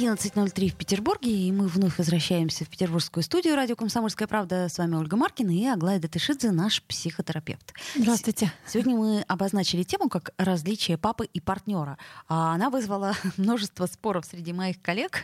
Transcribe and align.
11.03 0.00 0.68
в 0.70 0.76
Петербурге, 0.76 1.30
и 1.30 1.52
мы 1.52 1.66
вновь 1.66 1.98
возвращаемся 1.98 2.64
в 2.64 2.68
петербургскую 2.68 3.22
студию 3.22 3.54
радио 3.54 3.76
«Комсомольская 3.76 4.26
правда». 4.26 4.68
С 4.70 4.78
вами 4.78 4.94
Ольга 4.94 5.18
Маркина 5.18 5.50
и 5.50 5.66
Аглая 5.66 5.98
Датышидзе, 5.98 6.52
наш 6.52 6.82
психотерапевт. 6.84 7.74
Здравствуйте. 7.94 8.50
Сегодня 8.66 8.96
мы 8.96 9.20
обозначили 9.28 9.82
тему 9.82 10.08
как 10.08 10.32
различие 10.38 10.96
папы 10.96 11.26
и 11.26 11.38
партнера. 11.40 11.98
А 12.28 12.54
она 12.54 12.70
вызвала 12.70 13.14
множество 13.36 13.84
споров 13.84 14.24
среди 14.24 14.54
моих 14.54 14.80
коллег, 14.80 15.22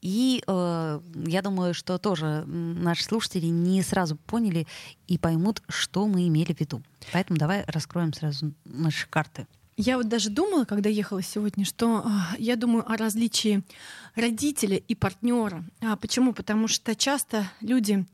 и 0.00 0.42
э, 0.46 1.00
я 1.26 1.42
думаю, 1.42 1.74
что 1.74 1.98
тоже 1.98 2.44
наши 2.46 3.04
слушатели 3.04 3.46
не 3.46 3.82
сразу 3.82 4.16
поняли 4.16 4.66
и 5.06 5.18
поймут, 5.18 5.62
что 5.68 6.06
мы 6.06 6.26
имели 6.28 6.54
в 6.54 6.60
виду. 6.60 6.82
Поэтому 7.12 7.38
давай 7.38 7.64
раскроем 7.66 8.14
сразу 8.14 8.54
наши 8.64 9.06
карты. 9.06 9.46
Я 9.76 9.96
вот 9.96 10.08
даже 10.08 10.30
думала, 10.30 10.64
когда 10.64 10.88
ехала 10.88 11.20
сегодня, 11.20 11.64
что 11.64 12.04
э, 12.04 12.36
я 12.38 12.54
думаю 12.54 12.88
о 12.88 12.96
различии 12.96 13.62
родителя 14.14 14.76
и 14.76 14.94
партнера. 14.94 15.64
А 15.80 15.96
почему? 15.96 16.32
Потому 16.32 16.68
что 16.68 16.94
часто 16.94 17.50
люди, 17.60 18.06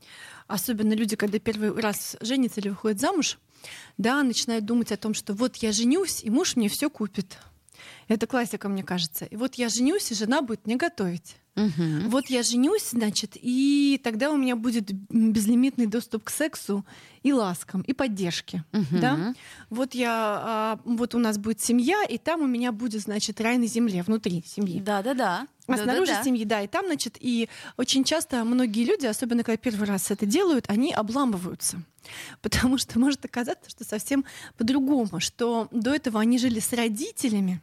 особенно 0.47 0.93
люди, 0.93 1.15
когда 1.15 1.37
первый 1.37 1.71
раз 1.79 2.17
женятся 2.19 2.61
или 2.61 2.69
выходят 2.69 2.99
замуж, 2.99 3.37
да, 3.99 4.23
начинают 4.23 4.65
думать 4.65 4.91
о 4.91 4.97
том, 4.97 5.13
что 5.13 5.33
вот 5.35 5.57
я 5.57 5.71
женюсь, 5.71 6.23
и 6.23 6.31
муж 6.31 6.55
мне 6.55 6.67
все 6.67 6.89
купит. 6.89 7.37
Это 8.07 8.25
классика, 8.25 8.67
мне 8.67 8.83
кажется. 8.83 9.25
И 9.25 9.35
вот 9.35 9.55
я 9.55 9.69
женюсь, 9.69 10.11
и 10.11 10.15
жена 10.15 10.41
будет 10.41 10.65
мне 10.65 10.77
готовить. 10.77 11.35
Угу. 11.55 12.09
Вот 12.09 12.27
я 12.27 12.43
женюсь, 12.43 12.91
значит, 12.91 13.31
и 13.35 13.99
тогда 14.03 14.31
у 14.31 14.37
меня 14.37 14.55
будет 14.55 14.91
безлимитный 15.09 15.85
доступ 15.85 16.23
к 16.25 16.29
сексу 16.29 16.85
и 17.23 17.33
ласкам, 17.33 17.81
и 17.81 17.93
поддержке. 17.93 18.63
Угу. 18.71 18.99
Да? 19.01 19.33
Вот, 19.69 19.93
я, 19.93 20.11
а, 20.13 20.79
вот 20.85 21.13
у 21.13 21.19
нас 21.19 21.37
будет 21.37 21.59
семья, 21.59 22.03
и 22.03 22.17
там 22.17 22.41
у 22.41 22.47
меня 22.47 22.71
будет, 22.71 23.01
значит, 23.01 23.41
рай 23.41 23.57
на 23.57 23.67
земле, 23.67 24.01
внутри 24.01 24.43
семьи. 24.45 24.79
Да-да-да. 24.79 25.47
А 25.67 25.77
снаружи 25.77 26.11
да, 26.11 26.23
семьи, 26.23 26.43
да, 26.43 26.61
и 26.61 26.67
там, 26.67 26.85
значит, 26.85 27.17
и 27.19 27.47
очень 27.77 28.03
часто 28.03 28.43
многие 28.43 28.83
люди, 28.83 29.05
особенно 29.05 29.43
когда 29.43 29.57
первый 29.57 29.87
раз 29.87 30.11
это 30.11 30.25
делают, 30.25 30.65
они 30.67 30.93
обламываются. 30.93 31.81
Потому 32.41 32.77
что 32.77 32.99
может 32.99 33.23
оказаться, 33.25 33.69
что 33.69 33.83
совсем 33.83 34.25
по-другому, 34.57 35.19
что 35.19 35.67
до 35.71 35.93
этого 35.93 36.19
они 36.19 36.37
жили 36.39 36.59
с 36.59 36.73
родителями, 36.73 37.61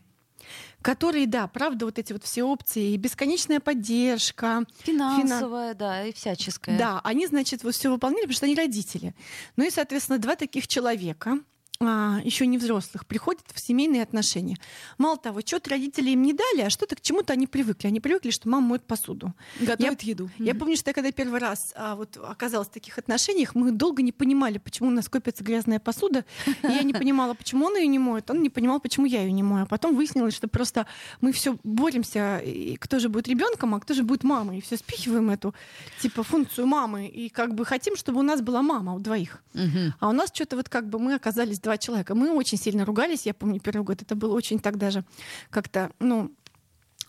которые, 0.83 1.27
да, 1.27 1.47
правда, 1.47 1.87
вот 1.87 1.99
эти 1.99 2.13
вот 2.13 2.25
все 2.25 2.45
опции, 2.45 2.93
и 2.93 2.97
бесконечная 2.97 3.61
поддержка. 3.61 4.65
Финансовая, 4.85 5.73
фина... 5.73 5.75
да, 5.75 6.05
и 6.05 6.13
всяческая. 6.13 6.79
Да, 6.79 7.01
они, 7.05 7.27
значит, 7.27 7.65
вот 7.65 7.75
все 7.75 7.91
выполняли, 7.91 8.23
потому 8.23 8.37
что 8.37 8.47
они 8.47 8.55
родители. 8.55 9.15
Ну 9.57 9.65
и, 9.65 9.71
соответственно, 9.71 10.19
два 10.19 10.37
таких 10.37 10.69
человека, 10.69 11.39
а, 11.81 12.19
еще 12.25 12.45
не 12.47 12.59
взрослых, 12.59 13.07
приходят 13.07 13.45
в 13.55 13.61
семейные 13.61 14.03
отношения. 14.03 14.57
Мало 14.99 15.17
того, 15.17 15.43
что-то 15.43 15.71
родители 15.71 16.11
им 16.11 16.23
не 16.23 16.33
дали, 16.33 16.63
а 16.63 16.71
что-то 16.71 16.97
к 16.97 17.01
чему-то 17.01 17.33
они 17.33 17.47
привыкли. 17.47 17.87
Они 17.87 18.01
привыкли, 18.01 18.31
что 18.31 18.49
мама 18.49 18.67
моет 18.67 18.83
посуду. 18.83 19.33
Готовит 19.61 20.03
я, 20.03 20.11
еду. 20.11 20.29
Я 20.39 20.57
помню, 20.57 20.77
что 20.77 20.91
я 20.91 20.95
когда 20.95 21.13
первый 21.13 21.39
раз 21.39 21.73
а, 21.77 21.95
вот, 21.95 22.19
оказалась 22.21 22.67
в 22.67 22.73
таких 22.73 22.99
отношениях, 22.99 23.55
мы 23.55 23.71
долго 23.71 24.03
не 24.03 24.11
понимали, 24.11 24.59
почему 24.59 24.89
у 24.89 24.91
нас 24.91 25.09
копится 25.09 25.45
грязная 25.45 25.79
посуда. 25.79 26.25
И 26.47 26.67
я 26.67 26.83
не 26.83 26.95
понимала, 26.95 27.35
почему 27.35 27.67
он 27.67 27.77
ее 27.77 27.87
не 27.87 28.01
моет, 28.01 28.29
он 28.29 28.43
не 28.43 28.51
понимал, 28.51 28.81
почему 28.81 29.07
я 29.07 29.23
ее 29.23 29.31
не 29.31 29.45
мою. 29.45 29.63
А 29.63 29.67
потом 29.67 29.95
выяснилось, 29.95 30.35
что 30.35 30.49
просто 30.49 30.87
мы 31.21 31.31
все 31.31 31.59
боремся, 31.63 32.39
и 32.39 32.75
кто 32.75 32.99
же 32.99 33.09
будет 33.09 33.29
ребенком, 33.29 33.77
а 33.77 33.81
кто 33.81 33.95
же 33.95 34.03
будет 34.03 34.25
мамой. 34.25 34.59
И 34.59 34.61
все 34.61 34.77
спихиваем 34.77 35.31
эту 35.31 35.55
типа 36.01 36.25
функцию 36.25 36.67
мамы. 36.67 37.07
И 37.07 37.29
как 37.29 37.55
бы 37.55 37.65
хотим, 37.65 37.95
чтобы 37.95 38.19
у 38.19 38.25
нас 38.25 38.41
была 38.41 38.63
мама 38.63 38.95
у 38.95 38.99
двоих. 38.99 39.45
Угу. 39.55 39.95
А 40.01 40.09
у 40.09 40.13
нас 40.13 40.31
что-то 40.35 40.57
вот 40.57 40.69
как 40.69 40.89
бы 40.89 40.99
мы 40.99 41.15
оказались 41.15 41.61
два 41.69 41.77
человека. 41.77 42.15
Мы 42.15 42.33
очень 42.33 42.57
сильно 42.57 42.87
ругались, 42.87 43.27
я 43.27 43.35
помню, 43.35 43.61
первый 43.61 43.85
год 43.85 44.01
это 44.01 44.15
было 44.15 44.35
очень 44.35 44.59
так 44.59 44.79
даже 44.79 45.05
как-то, 45.51 45.91
ну, 46.01 46.33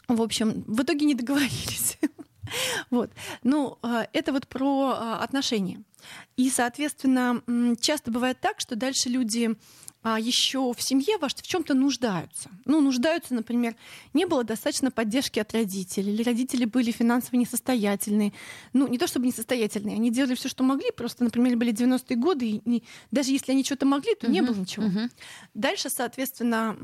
в 0.10 0.22
общем, 0.22 0.66
в 0.68 0.82
итоге 0.84 1.06
не 1.06 1.16
договорились. 1.16 1.98
Вот. 2.90 3.12
Ну, 3.44 3.78
а, 3.84 4.08
это 4.12 4.34
вот 4.34 4.48
про 4.48 4.96
а, 4.98 5.24
отношения. 5.24 5.84
И, 6.36 6.50
соответственно, 6.50 7.44
часто 7.80 8.10
бывает 8.10 8.40
так, 8.42 8.60
что 8.60 8.76
дальше 8.76 9.08
люди 9.08 9.56
а 10.02 10.20
еще 10.20 10.74
в 10.74 10.82
семье 10.82 11.18
ваш 11.18 11.36
в 11.36 11.42
чем-то 11.42 11.74
нуждаются. 11.74 12.50
Ну, 12.66 12.80
нуждаются, 12.82 13.34
например, 13.34 13.76
не 14.14 14.26
было 14.26 14.44
достаточно 14.44 14.92
поддержки 14.92 15.40
от 15.40 15.54
родителей, 15.54 16.14
или 16.14 16.24
родители 16.24 16.66
были 16.66 16.92
финансово 16.92 17.36
несостоятельные. 17.36 18.34
Ну, 18.74 18.88
не 18.88 18.98
то 18.98 19.08
чтобы 19.08 19.28
несостоятельные, 19.28 19.96
они 19.96 20.10
делали 20.10 20.36
все, 20.36 20.48
что 20.48 20.64
могли, 20.64 20.92
просто, 20.92 21.24
например, 21.24 21.58
были 21.58 21.74
90-е 21.74 22.16
годы, 22.16 22.50
и 22.50 22.62
не, 22.66 22.84
даже 23.12 23.32
если 23.32 23.52
они 23.52 23.64
что-то 23.64 23.86
могли, 23.86 24.16
то 24.16 24.28
uh-huh, 24.28 24.32
не 24.32 24.42
было 24.42 24.56
ничего. 24.56 24.86
Uh-huh. 24.86 25.12
Дальше, 25.54 25.90
соответственно, 25.90 26.78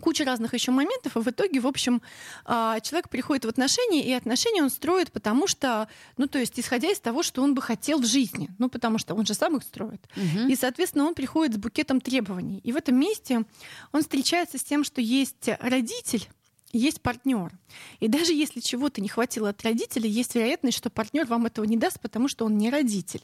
куча 0.00 0.24
разных 0.24 0.54
еще 0.54 0.70
моментов, 0.70 1.16
и 1.16 1.20
в 1.20 1.28
итоге, 1.28 1.60
в 1.60 1.66
общем, 1.66 2.02
а, 2.44 2.80
человек 2.80 3.08
приходит 3.08 3.44
в 3.44 3.48
отношения, 3.48 4.04
и 4.04 4.12
отношения 4.12 4.62
он 4.62 4.70
строит, 4.70 5.12
потому 5.12 5.46
что, 5.46 5.88
ну, 6.16 6.26
то 6.26 6.38
есть, 6.38 6.58
исходя 6.58 6.90
из 6.90 7.00
того, 7.00 7.22
что 7.22 7.42
он 7.42 7.54
бы 7.54 7.62
хотел 7.62 8.00
в 8.00 8.06
жизни, 8.06 8.48
ну, 8.58 8.68
потому 8.68 8.98
что 8.98 9.14
он 9.14 9.26
же 9.26 9.34
сам 9.34 9.56
их 9.56 9.62
строит. 9.62 10.06
Угу. 10.16 10.48
И, 10.48 10.56
соответственно, 10.56 11.06
он 11.06 11.14
приходит 11.14 11.54
с 11.54 11.58
букетом 11.58 12.00
требований. 12.00 12.60
И 12.64 12.72
в 12.72 12.76
этом 12.76 12.98
месте 12.98 13.44
он 13.92 14.02
встречается 14.02 14.58
с 14.58 14.64
тем, 14.64 14.84
что 14.84 15.00
есть 15.00 15.48
родитель, 15.60 16.28
есть 16.72 17.02
партнер. 17.02 17.52
И 18.00 18.08
даже 18.08 18.32
если 18.32 18.60
чего-то 18.60 19.00
не 19.00 19.08
хватило 19.08 19.50
от 19.50 19.62
родителя, 19.62 20.08
есть 20.08 20.34
вероятность, 20.34 20.78
что 20.78 20.90
партнер 20.90 21.26
вам 21.26 21.46
этого 21.46 21.64
не 21.64 21.76
даст, 21.76 22.00
потому 22.00 22.28
что 22.28 22.46
он 22.46 22.56
не 22.56 22.70
родитель. 22.70 23.22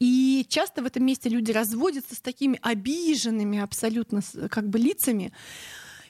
И 0.00 0.44
часто 0.48 0.82
в 0.82 0.86
этом 0.86 1.04
месте 1.04 1.28
люди 1.28 1.52
разводятся 1.52 2.16
с 2.16 2.20
такими 2.20 2.58
обиженными 2.60 3.60
абсолютно 3.60 4.20
как 4.50 4.68
бы 4.68 4.78
лицами, 4.78 5.32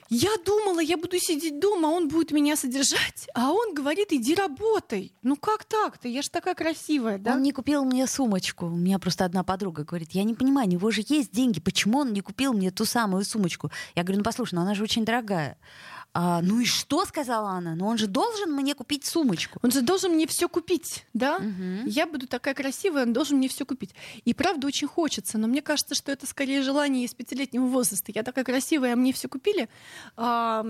я 0.09 0.29
думала, 0.45 0.79
я 0.79 0.97
буду 0.97 1.17
сидеть 1.19 1.59
дома, 1.59 1.87
он 1.87 2.07
будет 2.07 2.31
меня 2.31 2.55
содержать, 2.55 3.27
а 3.33 3.51
он 3.51 3.73
говорит, 3.73 4.11
иди 4.11 4.35
работай. 4.35 5.13
Ну 5.21 5.35
как 5.35 5.63
так-то? 5.65 6.07
Я 6.07 6.21
же 6.21 6.29
такая 6.29 6.55
красивая, 6.55 7.17
да? 7.17 7.33
Он 7.33 7.41
не 7.41 7.51
купил 7.51 7.83
мне 7.85 8.07
сумочку. 8.07 8.67
У 8.67 8.75
меня 8.75 8.99
просто 8.99 9.25
одна 9.25 9.43
подруга 9.43 9.83
говорит, 9.83 10.11
я 10.11 10.23
не 10.23 10.33
понимаю, 10.33 10.67
у 10.67 10.71
него 10.71 10.91
же 10.91 11.03
есть 11.07 11.31
деньги, 11.31 11.59
почему 11.59 11.99
он 11.99 12.13
не 12.13 12.21
купил 12.21 12.53
мне 12.53 12.71
ту 12.71 12.85
самую 12.85 13.23
сумочку? 13.25 13.71
Я 13.95 14.03
говорю, 14.03 14.19
ну 14.19 14.23
послушай, 14.23 14.55
ну 14.55 14.61
она 14.61 14.73
же 14.75 14.83
очень 14.83 15.05
дорогая. 15.05 15.57
А, 16.15 16.41
ну 16.43 16.59
и 16.59 16.65
что, 16.65 17.05
сказала 17.05 17.51
она? 17.51 17.73
Ну 17.73 17.87
он 17.87 17.97
же 17.97 18.05
должен 18.05 18.51
мне 18.51 18.75
купить 18.75 19.03
сумочку. 19.03 19.59
Он 19.63 19.71
же 19.71 19.81
должен 19.81 20.11
мне 20.11 20.27
все 20.27 20.47
купить, 20.47 21.05
да? 21.13 21.37
Угу. 21.37 21.87
Я 21.87 22.05
буду 22.05 22.27
такая 22.27 22.53
красивая, 22.53 23.03
он 23.03 23.13
должен 23.13 23.37
мне 23.37 23.47
все 23.47 23.65
купить. 23.65 23.95
И 24.23 24.35
правда 24.35 24.67
очень 24.67 24.87
хочется, 24.87 25.39
но 25.39 25.47
мне 25.47 25.63
кажется, 25.63 25.95
что 25.95 26.11
это 26.11 26.27
скорее 26.27 26.61
желание 26.61 27.05
из 27.05 27.15
пятилетнего 27.15 27.65
возраста. 27.65 28.11
Я 28.13 28.21
такая 28.21 28.45
красивая, 28.45 28.93
а 28.93 28.95
мне 28.95 29.11
все 29.11 29.27
купили, 29.27 29.69
а, 30.15 30.63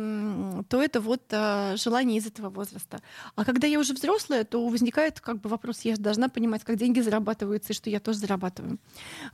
то 0.69 0.81
это 0.81 1.01
вот 1.01 1.23
а, 1.31 1.75
желание 1.75 2.19
из 2.19 2.25
этого 2.25 2.49
возраста. 2.49 3.01
А 3.35 3.43
когда 3.43 3.67
я 3.67 3.79
уже 3.79 3.93
взрослая, 3.93 4.45
то 4.45 4.65
возникает 4.65 5.19
как 5.19 5.41
бы 5.41 5.49
вопрос, 5.49 5.81
я 5.81 5.95
же 5.95 6.01
должна 6.01 6.29
понимать, 6.29 6.63
как 6.63 6.77
деньги 6.77 7.01
зарабатываются 7.01 7.73
и 7.73 7.75
что 7.75 7.89
я 7.89 7.99
тоже 7.99 8.19
зарабатываю. 8.19 8.77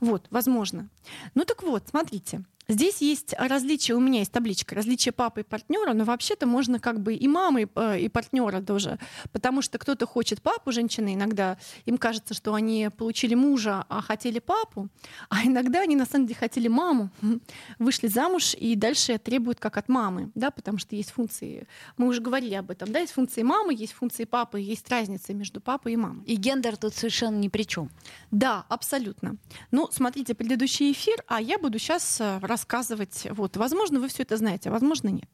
Вот, 0.00 0.26
возможно. 0.30 0.88
Ну 1.34 1.44
так 1.44 1.62
вот, 1.62 1.84
смотрите. 1.88 2.44
Здесь 2.70 2.98
есть 2.98 3.34
различия, 3.36 3.94
у 3.94 4.00
меня 4.00 4.20
есть 4.20 4.30
табличка, 4.30 4.76
различия 4.76 5.10
папы 5.10 5.40
и 5.40 5.42
партнера, 5.42 5.92
но 5.92 6.04
вообще-то 6.04 6.46
можно 6.46 6.78
как 6.78 7.00
бы 7.00 7.14
и 7.14 7.26
мамы, 7.26 7.68
э, 7.74 7.98
и 7.98 8.08
партнера 8.08 8.60
тоже, 8.60 9.00
потому 9.32 9.60
что 9.60 9.76
кто-то 9.78 10.06
хочет 10.06 10.40
папу, 10.40 10.70
женщины 10.70 11.14
иногда, 11.14 11.58
им 11.84 11.98
кажется, 11.98 12.32
что 12.32 12.54
они 12.54 12.88
получили 12.96 13.34
мужа, 13.34 13.84
а 13.88 14.00
хотели 14.00 14.38
папу, 14.38 14.88
а 15.30 15.44
иногда 15.44 15.80
они 15.80 15.96
на 15.96 16.06
самом 16.06 16.26
деле 16.26 16.38
хотели 16.38 16.68
маму, 16.68 17.10
вышли 17.80 18.06
замуж 18.06 18.54
и 18.54 18.76
дальше 18.76 19.18
требуют 19.18 19.58
как 19.58 19.76
от 19.76 19.88
мамы, 19.88 20.30
да, 20.36 20.52
потому 20.52 20.78
что 20.78 20.94
есть 20.94 21.10
функции, 21.10 21.66
мы 21.96 22.06
уже 22.06 22.20
говорили 22.20 22.54
об 22.54 22.70
этом, 22.70 22.92
да, 22.92 23.00
есть 23.00 23.14
функции 23.14 23.42
мамы, 23.42 23.74
есть 23.74 23.94
функции 23.94 24.26
папы, 24.26 24.60
есть 24.60 24.88
разница 24.88 25.34
между 25.34 25.60
папой 25.60 25.94
и 25.94 25.96
мамой. 25.96 26.24
И 26.24 26.36
гендер 26.36 26.76
тут 26.76 26.94
совершенно 26.94 27.36
ни 27.36 27.48
при 27.48 27.64
чем. 27.64 27.90
Да, 28.30 28.64
абсолютно. 28.68 29.38
Ну, 29.72 29.88
смотрите 29.90 30.36
предыдущий 30.36 30.92
эфир, 30.92 31.24
а 31.26 31.40
я 31.40 31.58
буду 31.58 31.80
сейчас 31.80 32.20
рассказывать 32.20 32.59
рассказывать. 32.60 33.26
Вот, 33.30 33.56
возможно, 33.56 34.00
вы 34.00 34.08
все 34.08 34.22
это 34.22 34.36
знаете, 34.36 34.68
а 34.68 34.72
возможно, 34.72 35.08
нет. 35.08 35.28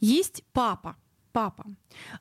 Есть 0.00 0.42
папа, 0.52 0.96
папа. 1.32 1.64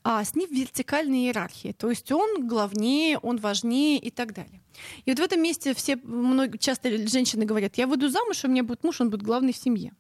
А 0.03 0.23
с 0.23 0.35
ним 0.35 0.49
вертикальная 0.51 1.19
иерархия. 1.19 1.73
То 1.73 1.89
есть 1.89 2.11
он 2.11 2.47
главнее, 2.47 3.17
он 3.17 3.37
важнее 3.37 3.97
и 3.99 4.09
так 4.09 4.33
далее. 4.33 4.61
И 5.05 5.11
вот 5.11 5.19
в 5.19 5.23
этом 5.23 5.41
месте 5.41 5.73
все 5.73 5.95
много, 5.95 6.57
часто 6.57 6.89
женщины 7.07 7.45
говорят, 7.45 7.77
я 7.77 7.87
выйду 7.87 8.09
замуж, 8.09 8.43
у 8.43 8.47
меня 8.47 8.63
будет 8.63 8.83
муж, 8.83 9.01
он 9.01 9.09
будет 9.09 9.21
главный 9.21 9.53
в 9.53 9.57
семье. 9.57 9.93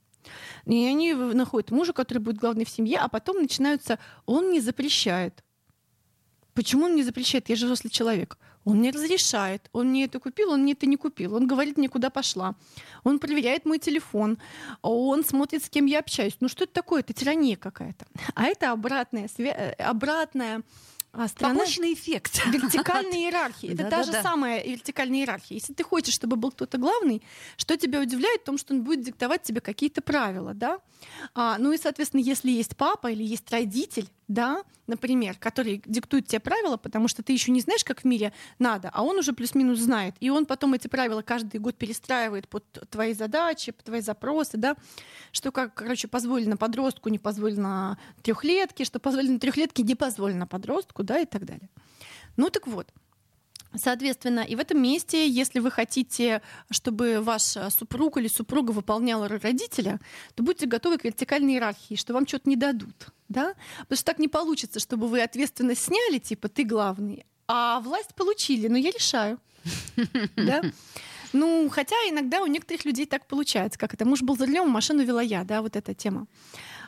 И 0.65 0.85
они 0.85 1.13
находят 1.13 1.71
мужа, 1.71 1.93
который 1.93 2.19
будет 2.19 2.37
главный 2.37 2.65
в 2.65 2.69
семье, 2.69 2.97
а 2.99 3.07
потом 3.07 3.41
начинаются, 3.41 3.99
он 4.25 4.51
не 4.51 4.61
запрещает. 4.61 5.43
Почему 6.53 6.85
он 6.85 6.93
мне 6.93 7.03
запрещает? 7.03 7.49
Я 7.49 7.55
же 7.55 7.65
взрослый 7.65 7.91
человек. 7.91 8.37
Он 8.65 8.77
мне 8.77 8.91
разрешает. 8.91 9.69
Он 9.73 9.89
мне 9.89 10.05
это 10.05 10.19
купил, 10.19 10.51
он 10.51 10.61
мне 10.61 10.73
это 10.73 10.85
не 10.85 10.97
купил. 10.97 11.35
Он 11.35 11.47
говорит 11.47 11.77
мне, 11.77 11.89
куда 11.89 12.09
пошла. 12.09 12.55
Он 13.03 13.19
проверяет 13.19 13.65
мой 13.65 13.79
телефон. 13.79 14.37
Он 14.81 15.23
смотрит, 15.25 15.63
с 15.63 15.69
кем 15.69 15.85
я 15.85 15.99
общаюсь. 15.99 16.37
Ну 16.39 16.47
что 16.47 16.63
это 16.63 16.73
такое? 16.73 17.01
Это 17.01 17.13
тирания 17.13 17.57
какая-то. 17.57 18.05
А 18.35 18.45
это 18.45 18.71
обратная, 18.71 19.27
свя... 19.27 19.75
обратная 19.79 20.63
а 21.15 21.27
страна... 21.27 21.59
Побочный 21.59 21.93
эффект. 21.93 22.41
Вертикальная 22.47 23.19
иерархия. 23.19 23.73
Это 23.73 23.87
та 23.87 24.03
же 24.03 24.13
самая 24.13 24.63
вертикальная 24.63 25.19
иерархия. 25.19 25.57
Если 25.57 25.71
ты 25.73 25.83
хочешь, 25.83 26.15
чтобы 26.15 26.37
был 26.37 26.51
кто-то 26.51 26.79
главный, 26.79 27.21
что 27.55 27.77
тебя 27.77 28.01
удивляет 28.01 28.41
в 28.41 28.45
том, 28.45 28.57
что 28.57 28.73
он 28.73 28.81
будет 28.81 29.01
диктовать 29.01 29.43
тебе 29.43 29.61
какие-то 29.61 30.01
правила, 30.01 30.55
да? 30.55 30.79
А, 31.35 31.59
ну 31.59 31.71
и, 31.71 31.77
соответственно, 31.77 32.21
если 32.21 32.49
есть 32.49 32.75
папа 32.75 33.11
или 33.11 33.23
есть 33.23 33.51
родитель, 33.51 34.09
да, 34.27 34.63
например, 34.87 35.37
который 35.37 35.81
диктует 35.85 36.27
тебе 36.27 36.39
правила, 36.39 36.77
потому 36.77 37.07
что 37.07 37.23
ты 37.23 37.33
еще 37.33 37.51
не 37.51 37.61
знаешь, 37.61 37.83
как 37.83 38.01
в 38.01 38.05
мире 38.05 38.33
надо, 38.59 38.89
а 38.93 39.03
он 39.03 39.17
уже 39.17 39.33
плюс-минус 39.33 39.79
знает, 39.79 40.15
и 40.19 40.29
он 40.29 40.45
потом 40.45 40.73
эти 40.73 40.87
правила 40.87 41.21
каждый 41.21 41.59
год 41.59 41.75
перестраивает 41.75 42.47
под 42.47 42.65
твои 42.89 43.13
задачи, 43.13 43.71
под 43.71 43.85
твои 43.85 44.01
запросы, 44.01 44.57
да, 44.57 44.75
что 45.31 45.51
как, 45.51 45.73
короче, 45.73 46.07
позволено 46.07 46.57
подростку, 46.57 47.09
не 47.09 47.19
позволено 47.19 47.97
трехлетке, 48.21 48.85
что 48.85 48.99
позволено 48.99 49.39
трехлетке, 49.39 49.83
не 49.83 49.95
позволено 49.95 50.47
подростку, 50.47 51.03
да, 51.03 51.19
и 51.19 51.25
так 51.25 51.45
далее. 51.45 51.69
Ну 52.35 52.49
так 52.49 52.67
вот, 52.67 52.87
Соответственно, 53.75 54.41
и 54.41 54.55
в 54.55 54.59
этом 54.59 54.81
месте, 54.81 55.27
если 55.27 55.59
вы 55.59 55.71
хотите, 55.71 56.41
чтобы 56.69 57.21
ваш 57.21 57.57
э, 57.57 57.69
супруг 57.69 58.17
или 58.17 58.27
супруга 58.27 58.71
выполняла 58.71 59.27
роль 59.27 59.39
родителя, 59.39 59.99
то 60.35 60.43
будьте 60.43 60.65
готовы 60.65 60.97
к 60.97 61.03
вертикальной 61.03 61.53
иерархии, 61.53 61.95
что 61.95 62.13
вам 62.13 62.27
что-то 62.27 62.49
не 62.49 62.55
дадут. 62.55 63.07
Да? 63.29 63.55
Потому 63.81 63.97
что 63.97 64.05
так 64.05 64.19
не 64.19 64.27
получится, 64.27 64.79
чтобы 64.79 65.07
вы 65.07 65.21
ответственность 65.21 65.83
сняли, 65.83 66.19
типа 66.19 66.49
ты 66.49 66.63
главный, 66.63 67.25
а 67.47 67.79
власть 67.79 68.15
получили, 68.15 68.67
но 68.67 68.77
я 68.77 68.91
решаю. 68.91 69.39
Да? 70.35 70.61
Ну, 71.33 71.67
хотя 71.69 71.95
иногда 72.07 72.41
у 72.43 72.45
некоторых 72.45 72.85
людей 72.85 73.07
так 73.07 73.25
получается, 73.27 73.79
как 73.79 73.95
это 73.95 74.05
муж 74.05 74.21
был 74.21 74.37
за 74.37 74.45
рулем, 74.45 74.69
машину 74.69 75.03
вела 75.03 75.21
я, 75.21 75.43
да, 75.43 75.63
вот 75.63 75.75
эта 75.75 75.95
тема. 75.95 76.27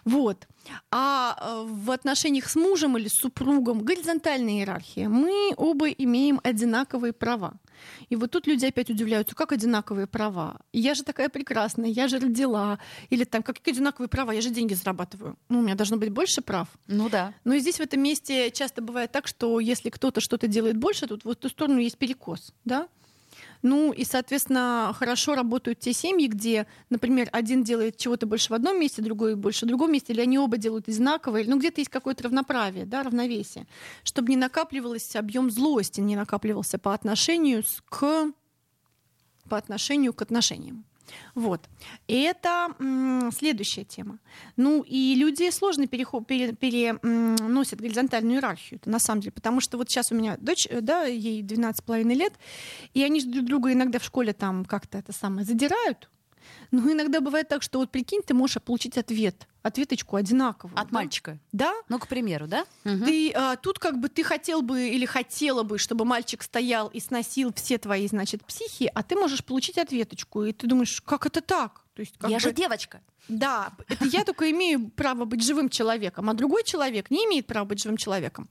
Вот. 0.05 0.47
А 0.91 1.35
э, 1.39 1.65
в 1.67 1.89
отношениях 1.89 2.47
с 2.47 2.55
мужем 2.55 2.95
или 2.97 3.07
с 3.07 3.15
супругом 3.15 3.79
горизонтальная 3.79 4.59
иерархия. 4.59 5.09
Мы 5.09 5.53
оба 5.57 5.89
имеем 5.89 6.39
одинаковые 6.43 7.11
права. 7.11 7.55
И 8.09 8.15
вот 8.15 8.31
тут 8.31 8.47
люди 8.47 8.65
опять 8.65 8.89
удивляются, 8.89 9.35
как 9.35 9.51
одинаковые 9.51 10.07
права? 10.07 10.61
Я 10.71 10.93
же 10.93 11.03
такая 11.03 11.29
прекрасная, 11.29 11.89
я 11.89 12.07
же 12.07 12.19
родила. 12.19 12.79
Или 13.09 13.23
там, 13.23 13.41
какие 13.41 13.73
одинаковые 13.73 14.07
права? 14.07 14.31
Я 14.31 14.41
же 14.41 14.51
деньги 14.51 14.75
зарабатываю. 14.75 15.37
Ну, 15.49 15.59
у 15.59 15.61
меня 15.63 15.75
должно 15.75 15.97
быть 15.97 16.09
больше 16.09 16.41
прав. 16.41 16.67
Ну 16.87 17.09
да. 17.09 17.33
Но 17.43 17.55
и 17.55 17.59
здесь 17.59 17.77
в 17.77 17.81
этом 17.81 18.01
месте 18.01 18.51
часто 18.51 18.81
бывает 18.81 19.11
так, 19.11 19.27
что 19.27 19.59
если 19.59 19.89
кто-то 19.89 20.21
что-то 20.21 20.47
делает 20.47 20.77
больше, 20.77 21.07
тут 21.07 21.25
в 21.25 21.29
эту 21.29 21.49
сторону 21.49 21.79
есть 21.79 21.97
перекос. 21.97 22.53
Да? 22.63 22.87
Ну 23.65 23.91
и, 23.91 24.05
соответственно, 24.05 24.93
хорошо 24.95 25.33
работают 25.33 25.79
те 25.79 25.91
семьи, 25.91 26.27
где, 26.27 26.67
например, 26.91 27.29
один 27.31 27.63
делает 27.63 27.97
чего-то 27.97 28.27
больше 28.27 28.49
в 28.49 28.53
одном 28.53 28.79
месте, 28.79 29.01
другой 29.01 29.35
больше 29.35 29.65
в 29.65 29.67
другом 29.67 29.91
месте, 29.91 30.13
или 30.13 30.21
они 30.21 30.37
оба 30.37 30.57
делают 30.57 30.87
одинаково, 30.87 31.37
или 31.37 31.49
ну 31.49 31.57
где-то 31.57 31.81
есть 31.81 31.89
какое-то 31.89 32.25
равноправие, 32.25 32.85
да, 32.85 33.01
равновесие, 33.01 33.65
чтобы 34.03 34.29
не 34.29 34.37
накапливался 34.37 35.17
объем 35.17 35.49
злости, 35.49 35.99
не 35.99 36.15
накапливался 36.15 36.77
по 36.77 36.93
отношению 36.93 37.63
к 37.89 38.31
по 39.49 39.57
отношению 39.57 40.13
к 40.13 40.21
отношениям. 40.21 40.85
Вот. 41.33 41.61
И 42.07 42.21
это 42.21 42.73
м, 42.79 43.31
следующая 43.31 43.83
тема. 43.83 44.19
Ну 44.57 44.83
и 44.83 45.15
люди 45.15 45.49
сложно 45.51 45.87
переход, 45.87 46.27
пере, 46.27 46.53
переносят 46.53 47.81
горизонтальную 47.81 48.35
иерархию, 48.37 48.79
на 48.85 48.99
самом 48.99 49.21
деле, 49.21 49.31
потому 49.31 49.61
что 49.61 49.77
вот 49.77 49.89
сейчас 49.89 50.11
у 50.11 50.15
меня 50.15 50.37
дочь, 50.37 50.67
э, 50.69 50.81
да, 50.81 51.03
ей 51.03 51.41
12,5 51.41 52.13
лет, 52.13 52.33
и 52.93 53.03
они 53.03 53.21
друг 53.21 53.45
друга 53.45 53.73
иногда 53.73 53.99
в 53.99 54.03
школе 54.03 54.33
там 54.33 54.65
как-то 54.65 54.97
это 54.97 55.13
самое 55.13 55.45
задирают, 55.45 56.09
но 56.71 56.91
иногда 56.91 57.21
бывает 57.21 57.47
так, 57.47 57.61
что 57.61 57.79
вот 57.79 57.91
прикинь, 57.91 58.21
ты 58.21 58.33
можешь 58.33 58.61
получить 58.61 58.97
ответ 58.97 59.47
ответочку 59.65 60.15
одинаковую. 60.15 60.79
От 60.79 60.89
да? 60.89 60.93
мальчика? 60.93 61.39
Да. 61.51 61.73
Ну, 61.89 61.97
к 61.97 62.07
примеру, 62.07 62.45
да? 62.45 62.65
Ты 62.83 63.31
а, 63.31 63.55
тут 63.55 63.79
как 63.79 63.99
бы 63.99 64.09
ты 64.09 64.23
хотел 64.23 64.61
бы 64.61 64.89
или 64.89 65.05
хотела 65.05 65.63
бы, 65.63 65.79
чтобы 65.79 66.05
мальчик 66.05 66.43
стоял 66.43 66.87
и 66.89 66.99
сносил 66.99 67.51
все 67.51 67.79
твои, 67.79 68.07
значит, 68.07 68.45
психи, 68.45 68.91
а 68.93 69.01
ты 69.01 69.15
можешь 69.15 69.43
получить 69.43 69.79
ответочку, 69.79 70.43
и 70.43 70.53
ты 70.53 70.67
думаешь, 70.67 71.01
как 71.01 71.25
это 71.25 71.41
так? 71.41 71.81
То 71.95 72.01
есть, 72.01 72.15
как 72.19 72.29
я 72.29 72.37
бы... 72.37 72.41
же 72.41 72.51
девочка. 72.51 73.01
Да, 73.27 73.71
это 73.87 74.05
я 74.05 74.23
только 74.23 74.51
имею 74.51 74.89
право 74.89 75.25
быть 75.25 75.43
живым 75.43 75.69
человеком, 75.69 76.29
а 76.29 76.33
другой 76.33 76.63
человек 76.63 77.09
не 77.09 77.25
имеет 77.25 77.47
права 77.47 77.65
быть 77.65 77.81
живым 77.81 77.97
человеком. 77.97 78.47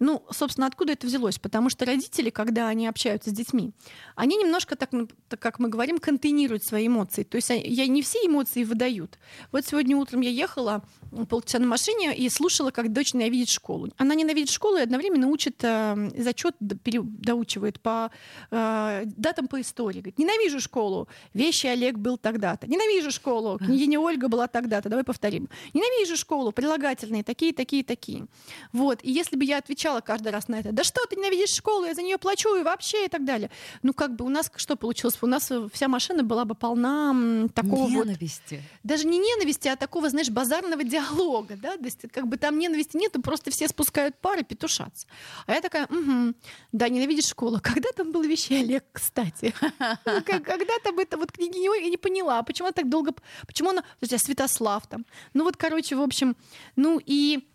Ну, 0.00 0.24
собственно, 0.30 0.66
откуда 0.66 0.92
это 0.92 1.06
взялось? 1.06 1.38
Потому 1.38 1.70
что 1.70 1.86
родители, 1.86 2.30
когда 2.30 2.68
они 2.68 2.86
общаются 2.86 3.30
с 3.30 3.32
детьми, 3.32 3.72
они 4.16 4.36
немножко, 4.36 4.76
так, 4.76 4.90
так 5.28 5.40
как 5.40 5.58
мы 5.58 5.68
говорим, 5.68 5.98
контейнируют 5.98 6.64
свои 6.64 6.88
эмоции. 6.88 7.22
То 7.22 7.36
есть 7.36 7.50
я 7.50 7.86
не 7.86 8.02
все 8.02 8.18
эмоции 8.26 8.64
выдают. 8.64 9.18
Вот 9.50 9.64
сегодня 9.66 9.96
утром 9.96 10.20
я 10.20 10.30
ехала 10.30 10.82
полчаса 11.28 11.58
на 11.58 11.66
машине 11.66 12.14
и 12.14 12.28
слушала, 12.28 12.70
как 12.70 12.92
дочь 12.92 13.14
ненавидит 13.14 13.48
школу. 13.48 13.88
Она 13.96 14.14
ненавидит 14.14 14.50
школу 14.50 14.76
и 14.76 14.82
одновременно 14.82 15.28
учит 15.28 15.56
э, 15.62 16.10
зачет, 16.16 16.54
доучивает 16.60 17.80
по 17.80 18.10
э, 18.50 19.02
датам 19.06 19.48
по 19.48 19.60
истории. 19.60 20.00
Говорит, 20.00 20.18
ненавижу 20.18 20.60
школу. 20.60 21.08
Вещи 21.32 21.66
Олег 21.66 21.96
был 21.96 22.18
тогда-то. 22.18 22.66
Ненавижу 22.66 23.10
школу. 23.10 23.58
Княгиня 23.58 24.00
Ольга 24.00 24.17
Ольга 24.18 24.28
была 24.28 24.48
тогда-то, 24.48 24.88
давай 24.88 25.04
повторим. 25.04 25.48
Ненавижу 25.74 26.16
школу, 26.16 26.50
прилагательные, 26.50 27.22
такие, 27.22 27.52
такие, 27.52 27.84
такие. 27.84 28.26
Вот. 28.72 28.98
И 29.04 29.12
если 29.12 29.36
бы 29.36 29.44
я 29.44 29.58
отвечала 29.58 30.00
каждый 30.00 30.32
раз 30.32 30.48
на 30.48 30.58
это, 30.58 30.72
да 30.72 30.82
что 30.82 31.00
ты 31.08 31.14
ненавидишь 31.14 31.54
школу, 31.54 31.84
я 31.84 31.94
за 31.94 32.02
нее 32.02 32.18
плачу 32.18 32.56
и 32.56 32.62
вообще 32.62 33.06
и 33.06 33.08
так 33.08 33.24
далее. 33.24 33.48
Ну, 33.82 33.94
как 33.94 34.16
бы 34.16 34.24
у 34.24 34.28
нас 34.28 34.50
что 34.56 34.74
получилось? 34.74 35.16
У 35.22 35.26
нас 35.26 35.52
вся 35.72 35.88
машина 35.88 36.24
была 36.24 36.44
бы 36.44 36.56
полна 36.56 37.48
такого 37.54 37.88
ненависти. 37.88 38.54
Вот, 38.54 38.62
даже 38.82 39.06
не 39.06 39.18
ненависти, 39.18 39.68
а 39.68 39.76
такого, 39.76 40.10
знаешь, 40.10 40.30
базарного 40.30 40.82
диалога, 40.82 41.56
да, 41.56 41.76
то 41.76 41.84
есть 41.84 42.00
как 42.12 42.26
бы 42.26 42.38
там 42.38 42.58
ненависти 42.58 42.96
нету, 42.96 43.22
просто 43.22 43.50
все 43.52 43.68
спускают 43.68 44.16
пары, 44.20 44.42
петушаться. 44.42 45.06
А 45.46 45.52
я 45.52 45.60
такая, 45.60 45.86
угу, 45.86 46.34
да, 46.72 46.88
ненавидишь 46.88 47.28
школу. 47.28 47.60
Когда 47.62 47.90
там 47.94 48.10
был 48.10 48.22
вещи 48.22 48.54
Олег, 48.54 48.84
кстати? 48.92 49.54
Когда 50.04 50.74
там 50.82 50.98
это 50.98 51.16
вот 51.16 51.30
княгиня 51.30 51.68
я 51.80 51.88
не 51.88 51.96
поняла, 51.96 52.42
почему 52.42 52.66
она 52.66 52.72
так 52.72 52.88
долго, 52.88 53.14
почему 53.46 53.70
она, 53.70 53.84
тебя 54.08 54.18
Святослав 54.18 54.86
там. 54.86 55.06
Ну 55.34 55.44
вот, 55.44 55.56
короче, 55.56 55.94
в 55.96 56.02
общем, 56.02 56.36
ну 56.76 57.00
и 57.04 57.48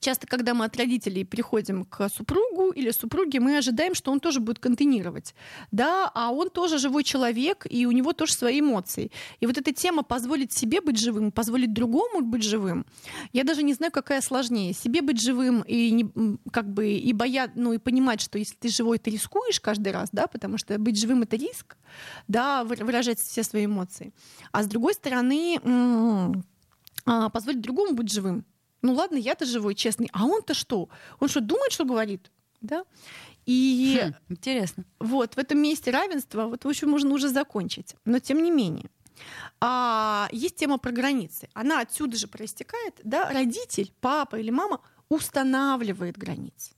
часто, 0.00 0.26
когда 0.26 0.54
мы 0.54 0.64
от 0.64 0.76
родителей 0.76 1.24
приходим 1.24 1.84
к 1.84 2.08
супругу 2.08 2.70
или 2.70 2.90
супруге, 2.90 3.40
мы 3.40 3.56
ожидаем, 3.58 3.94
что 3.94 4.12
он 4.12 4.20
тоже 4.20 4.40
будет 4.40 4.58
контейнировать. 4.58 5.34
Да, 5.70 6.10
а 6.14 6.30
он 6.30 6.50
тоже 6.50 6.78
живой 6.78 7.04
человек, 7.04 7.66
и 7.68 7.86
у 7.86 7.92
него 7.92 8.12
тоже 8.12 8.32
свои 8.32 8.60
эмоции. 8.60 9.10
И 9.40 9.46
вот 9.46 9.58
эта 9.58 9.72
тема 9.72 10.02
позволить 10.02 10.52
себе 10.52 10.80
быть 10.80 10.98
живым, 10.98 11.32
позволить 11.32 11.72
другому 11.72 12.20
быть 12.20 12.42
живым, 12.42 12.86
я 13.32 13.44
даже 13.44 13.62
не 13.62 13.74
знаю, 13.74 13.92
какая 13.92 14.20
сложнее. 14.20 14.72
Себе 14.72 15.02
быть 15.02 15.20
живым 15.20 15.62
и 15.62 15.90
не, 15.90 16.38
как 16.50 16.72
бы 16.72 16.92
и 16.92 17.12
боя, 17.12 17.50
ну 17.54 17.72
и 17.72 17.78
понимать, 17.78 18.20
что 18.20 18.38
если 18.38 18.54
ты 18.54 18.68
живой, 18.68 18.98
ты 18.98 19.10
рискуешь 19.10 19.60
каждый 19.60 19.92
раз, 19.92 20.08
да, 20.12 20.26
потому 20.26 20.58
что 20.58 20.78
быть 20.78 20.98
живым 20.98 21.22
это 21.22 21.36
риск, 21.36 21.76
да, 22.28 22.64
выражать 22.64 23.20
все 23.20 23.42
свои 23.42 23.66
эмоции. 23.66 24.12
А 24.52 24.62
с 24.62 24.66
другой 24.66 24.94
стороны, 24.94 25.58
а, 27.06 27.28
позволить 27.30 27.60
другому 27.60 27.94
быть 27.94 28.12
живым 28.12 28.44
ну 28.84 28.92
ладно, 28.92 29.16
я-то 29.16 29.46
живой, 29.46 29.74
честный, 29.74 30.10
а 30.12 30.26
он-то 30.26 30.52
что? 30.52 30.90
Он 31.18 31.28
что, 31.28 31.40
думает, 31.40 31.72
что 31.72 31.86
говорит? 31.86 32.30
Да? 32.60 32.84
И 33.46 33.98
хм, 33.98 34.12
интересно. 34.28 34.84
Вот 34.98 35.36
в 35.36 35.38
этом 35.38 35.58
месте 35.58 35.90
равенства, 35.90 36.48
вот 36.48 36.64
в 36.64 36.68
общем, 36.68 36.90
можно 36.90 37.14
уже 37.14 37.30
закончить. 37.30 37.96
Но 38.04 38.18
тем 38.18 38.42
не 38.42 38.50
менее. 38.50 38.90
А, 39.58 40.28
есть 40.32 40.56
тема 40.56 40.76
про 40.76 40.92
границы. 40.92 41.48
Она 41.54 41.80
отсюда 41.80 42.18
же 42.18 42.28
проистекает. 42.28 43.00
Да? 43.04 43.30
Родитель, 43.32 43.90
папа 44.02 44.36
или 44.36 44.50
мама 44.50 44.82
устанавливает 45.08 46.18
границы. 46.18 46.72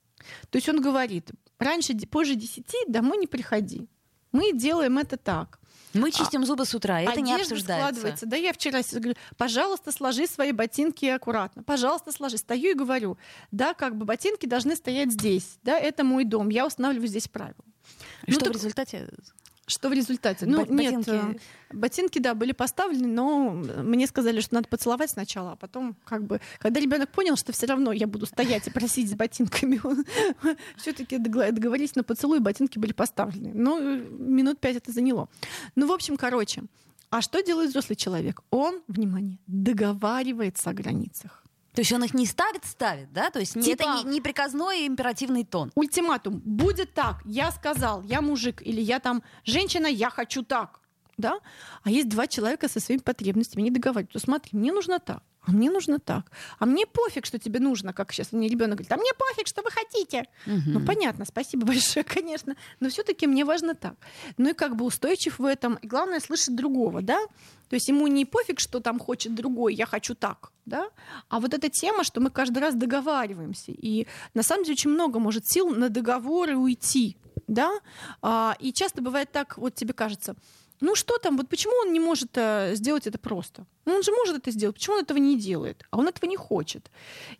То 0.51 0.59
есть 0.59 0.69
он 0.69 0.81
говорит, 0.81 1.33
раньше, 1.59 1.93
позже 2.09 2.37
10 2.37 2.67
домой 2.87 3.19
не 3.19 3.27
приходи. 3.27 3.89
Мы 4.31 4.53
делаем 4.53 4.99
это 4.99 5.17
так. 5.17 5.59
Мы 6.01 6.09
а 6.09 6.11
чистим 6.11 6.45
зубы 6.45 6.65
с 6.65 6.75
утра, 6.75 7.01
это 7.01 7.21
не 7.21 7.35
обсуждается. 7.35 7.87
складывается. 7.87 8.27
Да, 8.27 8.37
я 8.37 8.53
вчера 8.53 8.81
говорю, 8.93 9.15
пожалуйста, 9.37 9.93
сложи 9.93 10.27
свои 10.27 10.53
ботинки 10.53 11.07
аккуратно. 11.07 11.63
Пожалуйста, 11.63 12.13
сложи. 12.13 12.39
Стою 12.39 12.73
и 12.73 12.75
говорю, 12.75 13.19
да, 13.51 13.75
как 13.75 13.97
бы 13.97 14.05
ботинки 14.05 14.47
должны 14.47 14.77
стоять 14.77 15.13
здесь. 15.13 15.59
Да, 15.63 15.79
это 15.79 16.05
мой 16.05 16.25
дом, 16.25 16.49
я 16.49 16.67
устанавливаю 16.67 17.09
здесь 17.09 17.29
правила. 17.29 17.65
И 18.27 18.33
ну, 18.33 18.35
что 18.35 18.45
так... 18.47 18.55
в 18.55 18.57
результате 18.57 19.09
что 19.67 19.89
в 19.89 19.93
результате? 19.93 20.47
Ну, 20.47 20.65
ботинки... 20.65 20.81
нет, 20.81 21.09
э, 21.09 21.35
ботинки, 21.73 22.19
да, 22.19 22.35
были 22.35 22.53
поставлены, 22.53 23.09
но 23.09 23.51
мне 23.51 24.07
сказали, 24.07 24.41
что 24.41 24.55
надо 24.55 24.69
поцеловать 24.69 25.11
сначала, 25.11 25.53
а 25.53 25.57
потом, 25.57 25.97
как 26.05 26.25
бы, 26.25 26.41
когда 26.59 26.81
ребенок 26.81 27.11
понял, 27.11 27.37
что 27.37 27.53
все 27.53 27.67
равно 27.67 27.93
я 27.93 28.07
буду 28.07 28.27
стоять 28.27 28.67
и 28.69 28.71
просить 28.71 29.11
с 29.11 29.15
ботинками, 29.15 29.81
все-таки 30.77 31.19
договорились 31.19 31.97
на 31.97 32.05
поцелуй, 32.05 32.39
ботинки 32.39 32.79
были 32.79 32.93
поставлены. 32.93 33.53
Ну, 33.55 33.81
минут 33.81 34.61
пять 34.61 34.77
это 34.77 34.93
заняло. 34.93 35.29
Ну, 35.75 35.89
в 35.89 35.93
общем, 35.93 36.17
короче, 36.17 36.63
а 37.11 37.21
что 37.21 37.43
делает 37.43 37.71
взрослый 37.71 37.97
человек? 37.97 38.43
Он, 38.51 38.83
внимание, 38.89 39.39
договаривается 39.47 40.71
о 40.71 40.75
границах. 40.75 41.46
То 41.77 41.83
есть 41.83 41.93
он 41.93 42.03
их 42.05 42.15
не 42.15 42.25
ставит, 42.25 42.65
ставит, 42.65 43.13
да? 43.13 43.29
То 43.29 43.39
есть 43.39 43.53
типа, 43.53 43.83
это 43.83 44.05
не, 44.05 44.15
не 44.15 44.21
приказной 44.23 44.87
императивный 44.87 45.45
тон. 45.45 45.71
Ультиматум. 45.75 46.41
Будет 46.43 46.95
так, 46.95 47.21
я 47.27 47.53
сказал, 47.53 48.03
я 48.03 48.23
мужик, 48.23 48.63
или 48.63 48.81
я 48.81 48.99
там 48.99 49.23
женщина, 49.45 49.87
я 49.87 50.09
хочу 50.09 50.43
так. 50.43 50.81
Да? 51.19 51.39
А 51.83 51.91
есть 51.91 52.09
два 52.09 52.27
человека 52.29 52.71
со 52.71 52.81
своими 52.81 53.03
потребностями, 53.03 53.61
не 53.61 53.71
договариваются. 53.71 54.19
Смотри, 54.19 54.59
мне 54.59 54.73
нужно 54.73 54.99
так 55.01 55.23
а 55.47 55.53
мне 55.53 55.71
нужно 55.71 55.99
так. 55.99 56.31
А 56.59 56.67
мне 56.67 56.87
пофиг, 56.87 57.25
что 57.25 57.39
тебе 57.39 57.61
нужно, 57.61 57.93
как 57.93 58.13
сейчас 58.13 58.33
мне 58.33 58.49
ребенок 58.49 58.79
говорит, 58.79 58.93
а 58.93 58.97
мне 58.97 59.13
пофиг, 59.17 59.47
что 59.47 59.63
вы 59.63 59.71
хотите. 59.71 60.25
Угу. 60.47 60.63
Ну, 60.67 60.81
понятно, 60.85 61.25
спасибо 61.25 61.67
большое, 61.67 62.05
конечно. 62.05 62.57
Но 62.81 62.89
все-таки 62.89 63.27
мне 63.27 63.45
важно 63.45 63.75
так. 63.75 63.95
Ну 64.39 64.51
и 64.51 64.53
как 64.55 64.77
бы 64.77 64.85
устойчив 64.85 65.39
в 65.39 65.45
этом. 65.45 65.75
И 65.77 65.87
главное, 65.87 66.21
слышать 66.21 66.57
другого, 66.57 67.01
да? 67.01 67.21
То 67.69 67.75
есть 67.77 67.89
ему 67.89 68.07
не 68.09 68.25
пофиг, 68.25 68.61
что 68.61 68.81
там 68.81 68.99
хочет 68.99 69.35
другой, 69.35 69.75
я 69.75 69.87
хочу 69.87 70.15
так, 70.15 70.53
да? 70.67 70.89
А 71.29 71.39
вот 71.39 71.55
эта 71.55 71.69
тема, 71.69 72.05
что 72.05 72.21
мы 72.21 72.31
каждый 72.31 72.59
раз 72.59 72.75
договариваемся. 72.75 73.73
И 73.73 74.07
на 74.35 74.43
самом 74.43 74.65
деле 74.65 74.75
очень 74.75 74.91
много 74.91 75.19
может 75.19 75.47
сил 75.47 75.71
на 75.71 75.89
договоры 75.89 76.57
уйти, 76.57 77.17
да? 77.47 77.73
А, 78.21 78.57
и 78.59 78.73
часто 78.73 79.01
бывает 79.03 79.31
так, 79.33 79.59
вот 79.59 79.75
тебе 79.75 79.95
кажется, 79.95 80.35
ну 80.81 80.95
что 80.95 81.19
там, 81.19 81.37
вот 81.37 81.49
почему 81.49 81.75
он 81.83 81.93
не 81.93 82.01
может 82.01 82.31
э, 82.35 82.75
сделать 82.75 83.07
это 83.07 83.19
просто? 83.19 83.67
Ну 83.85 83.95
он 83.95 84.03
же 84.03 84.13
может 84.13 84.37
это 84.37 84.51
сделать, 84.51 84.77
почему 84.77 84.97
он 84.97 85.03
этого 85.03 85.19
не 85.19 85.39
делает? 85.39 85.85
А 85.91 85.99
он 85.99 86.09
этого 86.09 86.29
не 86.29 86.37
хочет. 86.37 86.91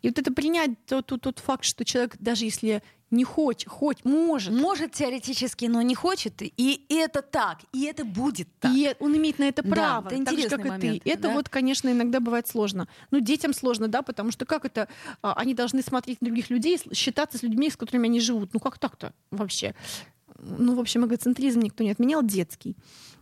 И 0.01 0.07
вот 0.07 0.17
это 0.17 0.31
принять 0.33 0.71
тот, 0.85 1.05
тот, 1.05 1.21
тот 1.21 1.39
факт, 1.39 1.63
что 1.63 1.85
человек, 1.85 2.15
даже 2.19 2.45
если 2.45 2.81
не 3.11 3.23
хочет, 3.23 3.69
хоть 3.69 4.03
может. 4.03 4.53
Может 4.53 4.91
теоретически, 4.91 5.65
но 5.65 5.81
не 5.81 5.95
хочет. 5.95 6.33
И 6.41 6.85
это 6.89 7.21
так, 7.21 7.59
и 7.71 7.85
это 7.85 8.03
будет 8.03 8.47
так. 8.59 8.71
И 8.75 8.95
он 8.99 9.15
имеет 9.15 9.39
на 9.39 9.45
это 9.45 9.63
право, 9.63 10.09
да, 10.09 10.15
это 10.15 10.25
так 10.25 10.39
же, 10.39 10.49
как 10.49 10.65
момент, 10.65 10.83
и 10.83 10.99
ты. 10.99 11.09
Это 11.09 11.23
да? 11.23 11.33
вот, 11.33 11.49
конечно, 11.49 11.89
иногда 11.89 12.19
бывает 12.19 12.47
сложно. 12.47 12.87
Ну, 13.11 13.19
детям 13.19 13.53
сложно, 13.53 13.87
да, 13.87 14.01
потому 14.01 14.31
что 14.31 14.45
как 14.45 14.65
это? 14.65 14.89
А, 15.21 15.33
они 15.33 15.53
должны 15.53 15.81
смотреть 15.81 16.21
на 16.21 16.25
других 16.25 16.49
людей, 16.49 16.79
считаться 16.93 17.37
с 17.37 17.43
людьми, 17.43 17.69
с 17.69 17.77
которыми 17.77 18.07
они 18.07 18.19
живут. 18.19 18.53
Ну, 18.53 18.59
как 18.59 18.77
так-то 18.77 19.13
вообще? 19.31 19.73
Ну, 20.39 20.75
в 20.75 20.79
общем, 20.79 21.05
эгоцентризм 21.05 21.61
никто 21.61 21.83
не 21.83 21.91
отменял, 21.91 22.21
детский. 22.23 22.75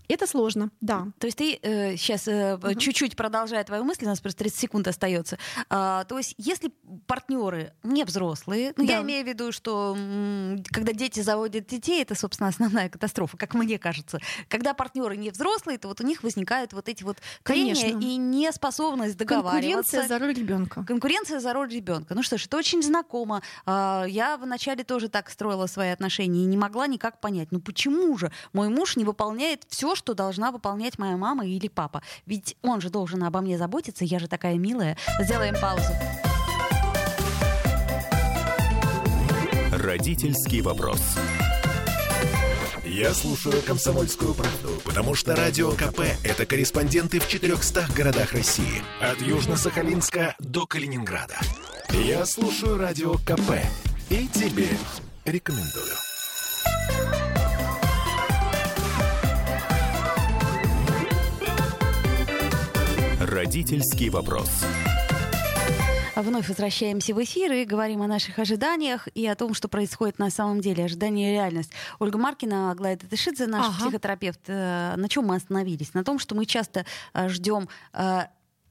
Это 0.08 0.28
сложно, 0.28 0.72
да. 0.82 1.08
То 1.20 1.28
есть 1.28 1.38
ты 1.38 1.60
э, 1.62 1.98
сейчас 1.98 2.28
э, 2.28 2.56
угу. 2.56 2.76
чуть-чуть 2.76 3.16
продолжая 3.16 3.64
твою 3.64 3.84
мысль, 3.84 4.06
у 4.06 4.08
нас 4.08 4.20
просто 4.22 4.40
30 4.40 4.60
секунд 4.60 4.88
остается. 4.88 5.38
А, 5.70 6.04
то 6.06 6.18
есть 6.18 6.36
если 6.38 6.72
партнеры 7.08 7.74
не 7.84 8.04
взрослые, 8.04 8.74
ну 8.78 8.86
да. 8.86 8.94
я 8.94 9.02
имею 9.02 9.24
в 9.24 9.28
виду, 9.28 9.52
что 9.52 9.96
м, 9.98 10.64
когда 10.72 10.94
дети 10.94 11.22
заводят 11.22 11.68
детей, 11.68 12.02
это, 12.02 12.16
собственно, 12.16 12.50
основная 12.50 12.90
катастрофа, 12.90 13.38
как 13.38 13.54
мне 13.54 13.80
кажется. 13.80 14.20
Когда 14.50 14.74
партнеры 14.74 15.18
не 15.18 15.30
взрослые, 15.30 15.78
то 15.78 15.88
вот 15.88 16.02
у 16.02 16.04
них 16.06 16.24
возникают 16.24 16.74
вот 16.74 16.90
эти 16.90 17.04
вот 17.04 17.18
трения 17.44 17.98
и 17.98 18.18
неспособность 18.18 19.18
договариваться. 19.18 19.98
Конкуренция 19.98 20.08
за 20.08 20.20
роль 20.20 20.34
ребенка. 20.34 20.84
Конкуренция 20.84 21.40
за 21.40 21.54
роль 21.54 21.70
ребенка. 21.70 22.16
Ну 22.16 22.24
что 22.24 22.38
ж, 22.38 22.46
это 22.46 22.58
очень 22.58 22.84
знакомо. 22.84 23.42
А, 23.66 24.06
я 24.08 24.38
вначале 24.38 24.84
тоже 24.84 25.10
так 25.10 25.30
строила 25.30 25.68
свои 25.68 25.90
отношения 25.90 26.44
и 26.44 26.46
не 26.46 26.58
могла 26.58 26.88
никак 26.88 27.20
понять, 27.20 27.52
ну 27.52 27.60
почему 27.60 28.18
же 28.18 28.32
мой 28.54 28.70
муж 28.70 28.96
не 28.96 29.06
выполняет 29.06 29.64
все, 29.68 29.95
что 29.96 30.14
должна 30.14 30.52
выполнять 30.52 31.00
моя 31.00 31.18
мама 31.18 31.46
или 31.46 31.68
папа. 31.68 32.02
Ведь 32.26 32.56
он 32.62 32.82
же 32.82 32.90
должен 32.90 33.24
обо 33.24 33.42
мне 33.42 33.58
заботиться, 33.58 34.06
я 34.06 34.20
же 34.20 34.28
такая 34.28 34.56
милая. 34.56 34.98
Сделаем 35.20 35.56
паузу. 35.60 35.94
Родительский 39.72 40.62
вопрос. 40.62 41.02
Я 42.86 43.14
слушаю 43.14 43.62
«Комсомольскую 43.64 44.34
правду», 44.34 44.70
потому 44.86 45.16
что 45.16 45.36
«Радио 45.36 45.72
КП»— 45.72 46.02
это 46.24 46.46
корреспонденты 46.46 47.20
в 47.20 47.28
400 47.28 47.88
городах 47.96 48.32
России. 48.32 48.84
От 49.02 49.20
Южно-Сахалинска 49.20 50.36
до 50.40 50.66
Калининграда. 50.66 51.36
Я 51.90 52.26
слушаю 52.26 52.78
«Радио 52.78 53.16
КП» 53.16 53.60
и 54.10 54.28
тебе 54.28 54.70
рекомендую. 55.26 55.94
Родительский 63.46 64.10
вопрос. 64.10 64.50
Вновь 66.16 66.50
возвращаемся 66.50 67.14
в 67.14 67.24
эфир 67.24 67.52
и 67.54 67.64
говорим 67.64 68.02
о 68.02 68.08
наших 68.08 68.40
ожиданиях 68.40 69.08
и 69.14 69.28
о 69.28 69.36
том, 69.36 69.54
что 69.54 69.68
происходит 69.68 70.18
на 70.18 70.32
самом 70.32 70.62
деле. 70.62 70.86
Ожидание 70.86 71.30
и 71.30 71.34
реальность. 71.34 71.70
Ольга 72.00 72.18
Маркина, 72.18 72.72
Аглая 72.72 72.98
Татышидзе, 72.98 73.46
наш 73.46 73.68
ага. 73.68 73.76
психотерапевт. 73.78 74.40
Э, 74.48 74.96
на 74.96 75.08
чем 75.08 75.26
мы 75.26 75.36
остановились? 75.36 75.94
На 75.94 76.04
том, 76.04 76.18
что 76.18 76.34
мы 76.34 76.48
часто 76.48 76.88
э, 77.14 77.30
ждем 77.30 77.70
э, 77.94 78.22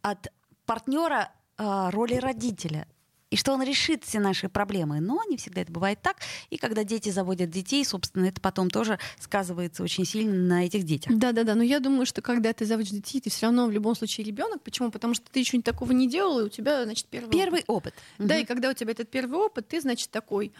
от 0.03 0.27
партнера 0.67 1.31
роли 1.57 2.17
родителя 2.17 2.89
и 3.35 3.37
что 3.37 3.53
он 3.53 3.65
решит 3.65 4.05
все 4.05 4.21
наши 4.21 4.49
проблемы. 4.49 5.01
Но 5.01 5.21
не 5.29 5.37
всегда 5.37 5.63
это 5.63 5.73
бывает 5.73 6.01
так. 6.01 6.19
И 6.51 6.57
когда 6.57 6.85
дети 6.85 7.09
заводят 7.09 7.51
детей, 7.51 7.85
собственно, 7.85 8.27
это 8.27 8.41
потом 8.41 8.71
тоже 8.71 9.01
сказывается 9.19 9.83
очень 9.83 10.05
сильно 10.05 10.35
на 10.35 10.67
этих 10.67 10.85
детях. 10.85 11.13
Да-да-да, 11.13 11.57
но 11.57 11.65
я 11.65 11.81
думаю, 11.81 12.07
что 12.07 12.23
когда 12.23 12.53
ты 12.53 12.65
заводишь 12.65 12.93
детей, 12.93 13.21
ты 13.21 13.31
все 13.31 13.47
равно 13.47 13.67
в 13.67 13.73
любом 13.73 13.97
случае 13.97 14.25
ребенок. 14.25 14.63
Почему? 14.63 14.93
Потому 14.93 15.15
что 15.15 15.25
ты 15.33 15.41
еще 15.41 15.61
такого 15.63 15.91
не 15.91 16.09
делал, 16.09 16.39
и 16.39 16.43
у 16.45 16.49
тебя, 16.49 16.85
значит, 16.85 17.07
первый, 17.07 17.33
первый 17.33 17.65
опыт. 17.67 17.95
опыт. 17.95 17.95
Да, 18.19 18.35
угу. 18.37 18.43
и 18.43 18.45
когда 18.45 18.71
у 18.71 18.73
тебя 18.73 18.93
этот 18.93 19.11
первый 19.11 19.41
опыт, 19.41 19.67
ты, 19.67 19.81
значит, 19.81 20.13
такой 20.13 20.53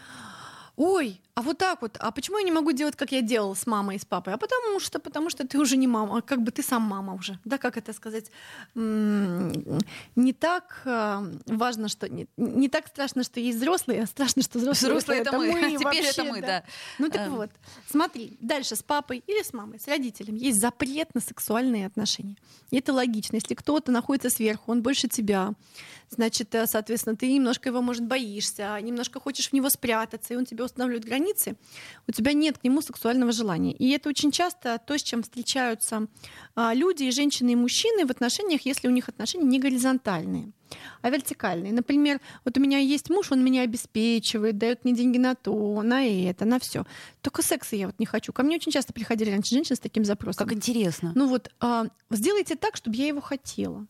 ой, 0.75 1.21
а 1.37 1.41
вот 1.41 1.57
так 1.57 1.81
вот, 1.81 1.97
а 1.99 2.11
почему 2.11 2.37
я 2.37 2.45
не 2.45 2.51
могу 2.51 2.71
делать, 2.71 2.95
как 2.95 3.11
я 3.11 3.21
делала 3.21 3.55
с 3.55 3.67
мамой 3.67 3.97
и 3.97 3.99
с 3.99 4.05
папой? 4.05 4.33
А 4.33 4.37
потому 4.37 4.79
что, 4.79 4.99
потому 4.99 5.29
что 5.29 5.45
ты 5.45 5.59
уже 5.59 5.75
не 5.75 5.85
мама, 5.85 6.19
а 6.19 6.21
как 6.21 6.41
бы 6.41 6.49
ты 6.49 6.63
сам 6.63 6.83
мама 6.83 7.13
уже. 7.13 7.37
Да, 7.43 7.57
как 7.57 7.75
это 7.75 7.91
сказать? 7.91 8.31
Не 8.73 10.33
так 10.33 10.81
э, 10.85 11.33
важно, 11.47 11.89
что... 11.89 12.07
Не, 12.07 12.27
не 12.37 12.69
так 12.69 12.87
страшно, 12.87 13.23
что 13.23 13.41
есть 13.41 13.57
взрослые, 13.57 14.03
а 14.03 14.05
страшно, 14.05 14.43
что 14.43 14.59
взрослые, 14.59 14.93
взрослые 14.93 15.21
это, 15.21 15.29
это 15.35 15.37
мы. 15.37 15.51
мы. 15.51 15.71
Теперь 15.71 15.83
вообще, 15.83 16.07
это 16.07 16.23
мы, 16.23 16.39
да. 16.39 16.47
да. 16.47 16.63
Ну 16.99 17.09
так 17.09 17.29
вот, 17.29 17.49
смотри, 17.85 18.37
дальше 18.39 18.77
с 18.77 18.83
папой 18.83 19.21
или 19.27 19.43
с 19.43 19.51
мамой, 19.51 19.77
с 19.77 19.89
родителем 19.89 20.35
есть 20.35 20.61
запрет 20.61 21.13
на 21.13 21.19
сексуальные 21.19 21.85
отношения. 21.85 22.37
И 22.71 22.77
это 22.77 22.93
логично. 22.93 23.35
Если 23.35 23.55
кто-то 23.55 23.91
находится 23.91 24.29
сверху, 24.29 24.71
он 24.71 24.81
больше 24.81 25.09
тебя, 25.09 25.53
значит, 26.09 26.55
э, 26.55 26.65
соответственно, 26.65 27.17
ты 27.17 27.29
немножко 27.29 27.67
его, 27.67 27.81
может, 27.81 28.05
боишься, 28.05 28.79
немножко 28.81 29.19
хочешь 29.19 29.49
в 29.49 29.53
него 29.53 29.69
спрятаться, 29.69 30.33
и 30.33 30.37
он 30.37 30.45
тебе 30.45 30.63
устанавливает 30.63 31.03
границы, 31.03 31.24
у 32.07 32.11
тебя 32.11 32.33
нет 32.33 32.57
к 32.57 32.63
нему 32.63 32.81
сексуального 32.81 33.31
желания. 33.31 33.73
И 33.73 33.89
это 33.91 34.09
очень 34.09 34.31
часто 34.31 34.79
то, 34.85 34.97
с 34.97 35.03
чем 35.03 35.23
встречаются 35.23 36.07
а, 36.55 36.73
люди, 36.73 37.03
и 37.03 37.11
женщины, 37.11 37.51
и 37.51 37.55
мужчины 37.55 38.05
в 38.05 38.11
отношениях, 38.11 38.61
если 38.65 38.87
у 38.87 38.91
них 38.91 39.09
отношения 39.09 39.45
не 39.45 39.59
горизонтальные, 39.59 40.51
а 41.01 41.09
вертикальные. 41.09 41.73
Например, 41.73 42.19
вот 42.43 42.57
у 42.57 42.61
меня 42.61 42.79
есть 42.79 43.09
муж, 43.09 43.31
он 43.31 43.43
меня 43.43 43.61
обеспечивает, 43.61 44.57
дает 44.57 44.83
мне 44.83 44.93
деньги 44.93 45.17
на 45.17 45.35
то, 45.35 45.81
на 45.81 46.05
это, 46.05 46.45
на 46.45 46.59
все. 46.59 46.85
Только 47.21 47.41
секса 47.41 47.75
я 47.75 47.87
вот 47.87 47.99
не 47.99 48.05
хочу. 48.05 48.33
Ко 48.33 48.43
мне 48.43 48.57
очень 48.57 48.71
часто 48.71 48.93
приходили 48.93 49.31
раньше 49.31 49.55
женщины 49.55 49.75
с 49.75 49.79
таким 49.79 50.05
запросом. 50.05 50.45
Как 50.45 50.55
интересно. 50.55 51.11
Ну 51.15 51.27
вот, 51.27 51.49
а, 51.59 51.87
сделайте 52.09 52.55
так, 52.55 52.75
чтобы 52.75 52.95
я 52.97 53.07
его 53.07 53.21
хотела. 53.21 53.87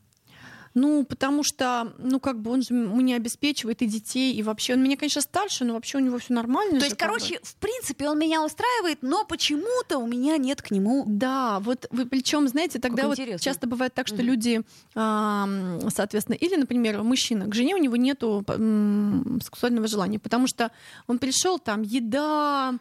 Ну, 0.78 1.06
потому 1.06 1.44
что, 1.44 1.94
ну, 2.00 2.20
как 2.20 2.42
бы 2.42 2.52
он 2.52 2.62
же 2.62 2.74
меня 2.74 3.16
обеспечивает 3.16 3.82
и 3.82 3.86
детей, 3.86 4.34
и 4.34 4.44
вообще 4.44 4.74
он 4.74 4.84
меня, 4.84 4.98
конечно, 4.98 5.22
старше, 5.22 5.64
но 5.64 5.74
вообще 5.74 5.98
у 5.98 6.02
него 6.02 6.18
все 6.18 6.34
нормально. 6.34 6.80
То 6.80 6.86
есть, 6.86 6.98
короче, 6.98 7.40
в 7.44 7.56
принципе, 7.56 8.10
он 8.10 8.20
меня 8.20 8.44
устраивает, 8.44 9.00
но 9.02 9.24
почему-то 9.24 10.00
у 10.00 10.06
меня 10.06 10.36
нет 10.36 10.62
к 10.62 10.72
нему. 10.72 11.06
Да, 11.08 11.62
вот 11.62 11.88
вы 11.92 12.06
причем, 12.06 12.50
знаете, 12.50 12.80
тогда 12.80 13.04
как 13.04 13.10
вот 13.12 13.20
интересно. 13.20 13.40
часто 13.40 13.68
бывает 13.68 13.94
так, 13.94 14.08
что 14.08 14.18
mm-hmm. 14.18 14.22
люди, 14.22 14.62
соответственно, 14.94 16.36
или, 16.36 16.58
например, 16.58 17.02
мужчина, 17.04 17.48
к 17.48 17.56
жене 17.56 17.76
у 17.76 17.80
него 17.80 17.96
нету 17.96 18.44
сексуального 18.46 19.88
желания, 19.88 20.20
потому 20.20 20.46
что 20.46 20.72
он 21.08 21.20
пришел 21.20 21.58
там 21.58 21.84
еда 21.84 22.76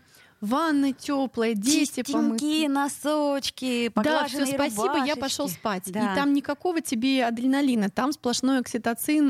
ванна 0.44 0.92
теплая, 0.92 1.54
дети 1.54 2.02
помыты. 2.10 2.68
носочки, 2.68 3.90
Да, 3.94 4.26
все, 4.26 4.46
спасибо, 4.46 4.82
рубашечки. 4.88 5.08
я 5.08 5.16
пошел 5.16 5.48
спать. 5.48 5.82
Да. 5.86 6.12
И 6.12 6.16
там 6.16 6.32
никакого 6.32 6.80
тебе 6.80 7.24
адреналина, 7.24 7.90
там 7.90 8.12
сплошной 8.12 8.58
окситоцин, 8.60 9.26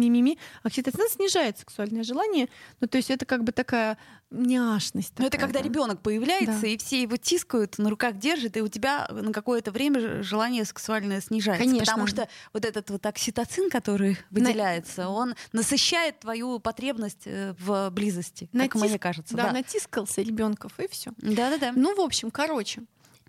ми-ми-ми. 0.00 0.38
Окситоцин 0.62 1.08
снижает 1.08 1.58
сексуальное 1.58 2.02
желание, 2.02 2.48
ну 2.80 2.88
то 2.88 2.96
есть 2.96 3.10
это 3.10 3.24
как 3.24 3.44
бы 3.44 3.52
такая 3.52 3.98
няшность. 4.30 5.18
Но 5.18 5.26
это 5.26 5.38
когда 5.38 5.62
ребенок 5.62 6.00
появляется, 6.00 6.62
да. 6.62 6.66
и 6.66 6.76
все 6.76 7.02
его 7.02 7.16
тискают, 7.16 7.78
на 7.78 7.90
руках 7.90 8.18
держат, 8.18 8.56
и 8.56 8.60
у 8.60 8.68
тебя 8.68 9.08
на 9.10 9.32
какое-то 9.32 9.70
время 9.70 10.22
желание 10.22 10.64
сексуальное 10.64 11.20
снижается. 11.20 11.64
Конечно. 11.64 11.86
Потому 11.86 12.06
что 12.06 12.28
вот 12.52 12.64
этот 12.64 12.90
вот 12.90 13.06
окситоцин, 13.06 13.70
который 13.70 14.18
выделяется, 14.30 15.02
на... 15.02 15.10
он 15.10 15.34
насыщает 15.52 16.20
твою 16.20 16.58
потребность 16.58 17.26
э, 17.26 17.54
в 17.58 17.90
близости, 17.90 18.48
Натис... 18.52 18.72
как 18.72 18.82
мне 18.82 18.98
кажется. 18.98 19.36
Да, 19.36 19.44
да. 19.44 19.52
натискался 19.52 20.22
ребенков, 20.22 20.78
и 20.78 20.88
все. 20.88 21.12
Да-да-да. 21.18 21.72
Ну, 21.74 21.94
в 21.94 22.00
общем, 22.00 22.30
короче. 22.30 22.82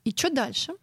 И 0.04 0.12
что 0.12 0.30
дальше? 0.30 0.74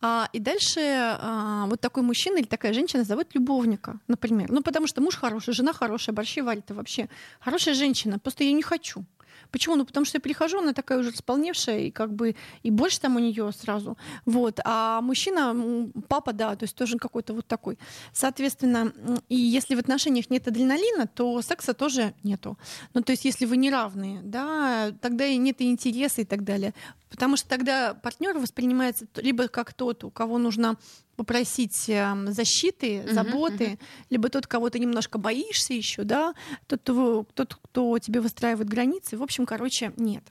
А, 0.00 0.28
и 0.32 0.38
дальше 0.38 0.80
а, 0.80 1.66
вот 1.66 1.80
такой 1.80 2.02
мужчина 2.02 2.38
или 2.38 2.46
такая 2.46 2.72
женщина 2.72 3.04
зовут 3.04 3.34
любовника, 3.34 4.00
например. 4.06 4.50
Ну, 4.50 4.62
потому 4.62 4.86
что 4.86 5.00
муж 5.00 5.16
хороший, 5.16 5.52
жена 5.52 5.72
хорошая, 5.72 6.14
борщи 6.14 6.40
варит, 6.40 6.70
и 6.70 6.72
вообще 6.72 7.08
хорошая 7.40 7.74
женщина, 7.74 8.18
просто 8.18 8.44
я 8.44 8.52
не 8.52 8.62
хочу. 8.62 9.04
Почему? 9.50 9.76
Ну, 9.76 9.84
потому 9.84 10.04
что 10.04 10.16
я 10.16 10.20
прихожу, 10.20 10.58
она 10.58 10.72
такая 10.72 10.98
уже 10.98 11.10
располневшая, 11.10 11.80
и 11.80 11.90
как 11.90 12.12
бы 12.12 12.36
и 12.62 12.70
больше 12.70 13.00
там 13.00 13.16
у 13.16 13.18
нее 13.18 13.50
сразу. 13.52 13.96
Вот. 14.26 14.60
А 14.64 15.00
мужчина, 15.00 15.90
папа, 16.08 16.32
да, 16.32 16.54
то 16.56 16.64
есть 16.64 16.76
тоже 16.76 16.98
какой-то 16.98 17.34
вот 17.34 17.46
такой. 17.46 17.78
Соответственно, 18.12 18.92
и 19.28 19.36
если 19.36 19.74
в 19.74 19.78
отношениях 19.78 20.30
нет 20.30 20.46
адреналина, 20.48 21.06
то 21.06 21.40
секса 21.42 21.74
тоже 21.74 22.14
нету. 22.22 22.58
Ну, 22.94 23.02
то 23.02 23.12
есть 23.12 23.24
если 23.24 23.46
вы 23.46 23.56
не 23.56 23.70
равные, 23.70 24.20
да, 24.22 24.92
тогда 25.00 25.24
и 25.26 25.36
нет 25.36 25.60
и 25.60 25.70
интереса 25.70 26.22
и 26.22 26.24
так 26.24 26.44
далее. 26.44 26.74
Потому 27.10 27.36
что 27.36 27.48
тогда 27.48 27.94
партнер 27.94 28.38
воспринимается 28.38 29.06
либо 29.16 29.48
как 29.48 29.72
тот, 29.72 30.04
у 30.04 30.10
кого 30.10 30.38
нужно 30.38 30.76
попросить 31.18 31.88
эм, 31.88 32.32
защиты, 32.32 33.04
заботы, 33.10 33.64
uh-huh, 33.64 33.72
uh-huh. 33.72 34.06
либо 34.08 34.28
тот, 34.28 34.46
кого 34.46 34.70
ты 34.70 34.78
немножко 34.78 35.18
боишься 35.18 35.74
еще, 35.74 36.04
да, 36.04 36.32
тот, 36.68 36.84
тот, 36.84 37.58
кто 37.60 37.98
тебе 37.98 38.20
выстраивает 38.20 38.68
границы. 38.68 39.16
В 39.16 39.22
общем, 39.24 39.44
короче, 39.44 39.92
нет. 39.96 40.22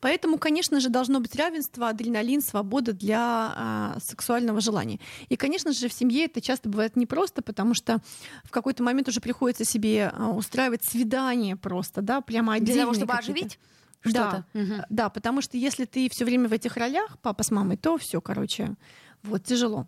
Поэтому, 0.00 0.38
конечно 0.38 0.80
же, 0.80 0.88
должно 0.88 1.20
быть 1.20 1.36
равенство, 1.36 1.90
адреналин, 1.90 2.40
свобода 2.40 2.94
для 2.94 3.94
э, 3.94 4.00
сексуального 4.00 4.62
желания. 4.62 4.98
И, 5.28 5.36
конечно 5.36 5.72
же, 5.72 5.88
в 5.90 5.92
семье 5.92 6.24
это 6.24 6.40
часто 6.40 6.70
бывает 6.70 6.96
непросто, 6.96 7.42
потому 7.42 7.74
что 7.74 8.00
в 8.44 8.50
какой-то 8.50 8.82
момент 8.82 9.08
уже 9.08 9.20
приходится 9.20 9.66
себе 9.66 10.10
э, 10.10 10.24
устраивать 10.24 10.84
свидание 10.84 11.54
просто, 11.54 12.00
да, 12.00 12.22
прямо 12.22 12.54
отдельно. 12.54 12.72
Для 12.72 12.82
того, 12.84 12.94
чтобы 12.94 13.12
оживить? 13.12 13.58
Да, 14.04 14.46
угу. 14.54 14.82
да, 14.88 15.10
потому 15.10 15.42
что 15.42 15.58
если 15.58 15.84
ты 15.84 16.08
все 16.08 16.24
время 16.24 16.48
в 16.48 16.54
этих 16.54 16.78
ролях, 16.78 17.18
папа 17.20 17.42
с 17.42 17.50
мамой, 17.50 17.76
то 17.76 17.98
все, 17.98 18.22
короче, 18.22 18.74
вот 19.22 19.44
тяжело. 19.44 19.86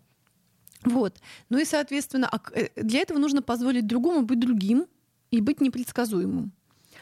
Вот. 0.85 1.19
Ну 1.49 1.57
и, 1.57 1.65
соответственно, 1.65 2.29
э, 2.53 2.67
для 2.75 3.01
этого 3.01 3.17
нужно 3.17 3.41
позволить 3.41 3.87
другому 3.87 4.23
быть 4.23 4.39
другим 4.39 4.87
и 5.31 5.41
быть 5.41 5.61
непредсказуемым. 5.61 6.51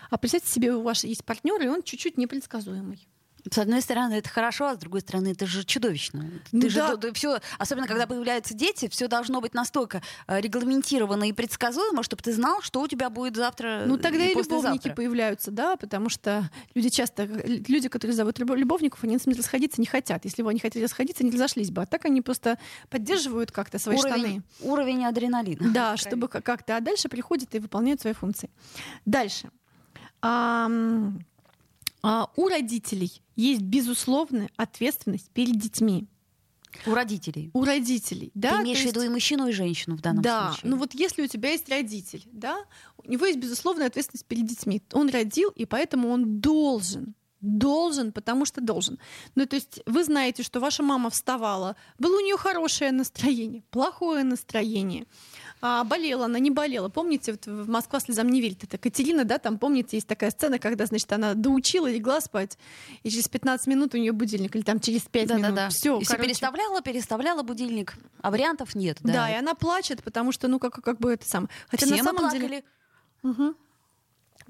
А 0.09 0.17
представьте 0.17 0.51
себе, 0.51 0.73
у 0.73 0.81
вас 0.81 1.03
есть 1.03 1.23
партнер, 1.23 1.61
и 1.61 1.67
он 1.67 1.83
чуть-чуть 1.83 2.17
непредсказуемый. 2.17 3.07
С 3.49 3.57
одной 3.57 3.81
стороны, 3.81 4.15
это 4.15 4.29
хорошо, 4.29 4.67
а 4.67 4.75
с 4.75 4.77
другой 4.77 5.01
стороны, 5.01 5.29
это 5.29 5.45
же 5.45 5.63
чудовищно. 5.63 6.25
Ну, 6.51 6.61
Ты 6.61 6.71
да. 6.71 6.95
же 7.01 7.13
все, 7.13 7.39
особенно 7.57 7.87
когда 7.87 8.05
появляются 8.05 8.53
дети, 8.53 8.87
все 8.87 9.07
должно 9.07 9.41
быть 9.41 9.53
настолько 9.53 10.01
э, 10.27 10.39
регламентировано 10.39 11.27
и 11.27 11.33
предсказуемо, 11.33 12.03
чтобы 12.03 12.21
ты 12.21 12.33
знал, 12.33 12.61
что 12.61 12.81
у 12.81 12.87
тебя 12.87 13.09
будет 13.09 13.35
завтра. 13.35 13.83
Ну 13.87 13.97
тогда 13.97 14.25
и, 14.25 14.31
и 14.31 14.35
любовники 14.35 14.93
появляются, 14.93 15.51
да, 15.51 15.75
потому 15.75 16.09
что 16.09 16.49
люди 16.75 16.89
часто, 16.89 17.23
люди, 17.25 17.89
которые 17.89 18.15
зовут 18.15 18.37
любовников, 18.39 19.03
они 19.03 19.17
с 19.17 19.25
ними 19.25 19.37
расходиться 19.37 19.81
не 19.81 19.87
хотят. 19.87 20.25
Если 20.25 20.43
бы 20.43 20.49
они 20.49 20.59
хотели 20.59 20.83
расходиться, 20.83 21.23
они 21.23 21.31
разошлись 21.31 21.71
бы. 21.71 21.81
А 21.81 21.85
так 21.85 22.05
они 22.05 22.21
просто 22.21 22.57
поддерживают 22.89 23.51
как-то 23.51 23.79
свои 23.79 23.97
уровень, 23.97 24.13
штаны. 24.13 24.43
Уровень 24.61 25.05
адреналина. 25.05 25.71
Да, 25.71 25.97
чтобы 25.97 26.27
как-то. 26.27 26.77
А 26.77 26.79
дальше 26.79 27.09
приходят 27.09 27.53
и 27.55 27.59
выполняют 27.59 28.01
свои 28.01 28.13
функции. 28.13 28.49
Дальше. 29.05 29.49
А, 30.21 30.69
у 32.35 32.47
родителей 32.47 33.21
есть 33.35 33.61
безусловная 33.61 34.49
ответственность 34.57 35.29
перед 35.31 35.59
детьми. 35.59 36.07
У 36.85 36.93
родителей. 36.93 37.51
У 37.53 37.65
родителей, 37.65 38.31
да. 38.33 38.57
Ты 38.57 38.63
имеешь 38.63 38.81
в 38.81 38.85
виду 38.85 39.01
и 39.01 39.09
мужчину, 39.09 39.47
и 39.47 39.51
женщину 39.51 39.97
в 39.97 40.01
данном 40.01 40.21
да, 40.21 40.47
случае. 40.47 40.63
Да, 40.63 40.69
ну 40.69 40.77
вот 40.77 40.93
если 40.93 41.21
у 41.21 41.27
тебя 41.27 41.51
есть 41.51 41.67
родитель, 41.69 42.23
да, 42.31 42.57
у 42.97 43.09
него 43.09 43.25
есть 43.25 43.39
безусловная 43.39 43.87
ответственность 43.87 44.25
перед 44.25 44.45
детьми. 44.45 44.81
Он 44.93 45.09
родил, 45.09 45.49
и 45.49 45.65
поэтому 45.65 46.09
он 46.09 46.39
должен 46.39 47.13
Должен, 47.41 48.11
потому 48.11 48.45
что 48.45 48.61
должен. 48.61 48.99
Ну, 49.35 49.45
то 49.45 49.55
есть 49.55 49.81
вы 49.85 50.03
знаете, 50.03 50.43
что 50.43 50.59
ваша 50.59 50.83
мама 50.83 51.09
вставала, 51.09 51.75
было 51.97 52.17
у 52.17 52.19
нее 52.19 52.37
хорошее 52.37 52.91
настроение, 52.91 53.63
плохое 53.71 54.23
настроение 54.23 55.05
а, 55.61 55.83
болела 55.83 56.25
она, 56.25 56.39
не 56.39 56.51
болела. 56.51 56.89
Помните, 56.89 57.33
вот 57.33 57.45
в 57.45 57.69
«Москва 57.69 57.99
слезам 57.99 58.27
не 58.29 58.41
верит» 58.41 58.63
это 58.63 58.77
Катерина, 58.77 59.25
да, 59.25 59.37
там, 59.37 59.59
помните, 59.59 59.97
есть 59.97 60.07
такая 60.07 60.31
сцена, 60.31 60.59
когда, 60.59 60.85
значит, 60.85 61.11
она 61.13 61.35
доучила, 61.35 61.89
легла 61.89 62.19
спать, 62.19 62.57
и 63.03 63.09
через 63.09 63.27
15 63.27 63.67
минут 63.67 63.93
у 63.93 63.97
нее 63.97 64.11
будильник, 64.11 64.55
или 64.55 64.63
там 64.63 64.79
через 64.79 65.01
5 65.01 65.27
да, 65.27 65.35
минут. 65.35 65.49
Да, 65.49 65.55
да. 65.55 65.69
Все, 65.69 65.99
и 65.99 66.05
короче... 66.05 66.27
переставляла, 66.27 66.81
переставляла 66.81 67.43
будильник, 67.43 67.95
а 68.21 68.31
вариантов 68.31 68.75
нет. 68.75 68.97
Да, 69.01 69.13
да 69.13 69.31
и 69.31 69.35
она 69.35 69.53
плачет, 69.53 70.03
потому 70.03 70.31
что, 70.31 70.47
ну, 70.47 70.59
как, 70.59 70.73
как 70.83 70.99
бы 70.99 71.13
это 71.13 71.27
сам. 71.27 71.47
Хотя 71.69 71.85
Все 71.85 71.97
на 71.97 72.03
самом 72.03 72.31
деле... 72.31 72.63
Угу. 73.23 73.55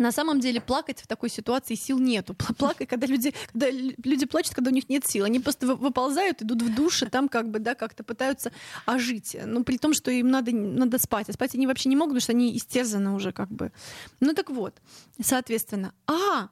На 0.01 0.11
самом 0.11 0.39
деле 0.39 0.59
плакать 0.59 0.99
в 0.99 1.05
такой 1.05 1.29
ситуации 1.29 1.75
сил 1.75 1.99
нету. 1.99 2.33
Плакать, 2.57 2.89
когда 2.89 3.05
люди, 3.05 3.33
когда 3.51 3.69
люди 3.69 4.25
плачут, 4.25 4.55
когда 4.55 4.71
у 4.71 4.73
них 4.73 4.89
нет 4.89 5.05
сил. 5.05 5.25
Они 5.25 5.39
просто 5.39 5.75
выползают, 5.75 6.41
идут 6.41 6.63
в 6.63 6.73
душ, 6.73 7.03
и 7.03 7.05
там 7.05 7.29
как 7.29 7.51
бы, 7.51 7.59
да, 7.59 7.75
как-то 7.75 8.03
пытаются 8.03 8.51
ожить. 8.87 9.37
Ну, 9.45 9.63
при 9.63 9.77
том, 9.77 9.93
что 9.93 10.09
им 10.09 10.29
надо, 10.29 10.51
надо 10.51 10.97
спать. 10.97 11.29
А 11.29 11.33
спать 11.33 11.53
они 11.53 11.67
вообще 11.67 11.87
не 11.87 11.95
могут, 11.95 12.13
потому 12.13 12.21
что 12.21 12.31
они 12.31 12.57
истерзаны 12.57 13.11
уже 13.11 13.31
как 13.31 13.49
бы. 13.49 13.71
Ну 14.19 14.33
так 14.33 14.49
вот, 14.49 14.81
соответственно. 15.21 15.93
А 16.07 16.49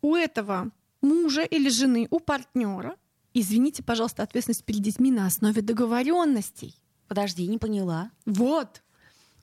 у 0.00 0.14
этого 0.14 0.70
мужа 1.02 1.42
или 1.42 1.70
жены, 1.70 2.06
у 2.10 2.20
партнера, 2.20 2.94
извините, 3.34 3.82
пожалуйста, 3.82 4.22
ответственность 4.22 4.64
перед 4.64 4.82
детьми 4.82 5.10
на 5.10 5.26
основе 5.26 5.62
договоренностей. 5.62 6.76
Подожди, 7.08 7.44
не 7.48 7.58
поняла. 7.58 8.12
Вот. 8.24 8.82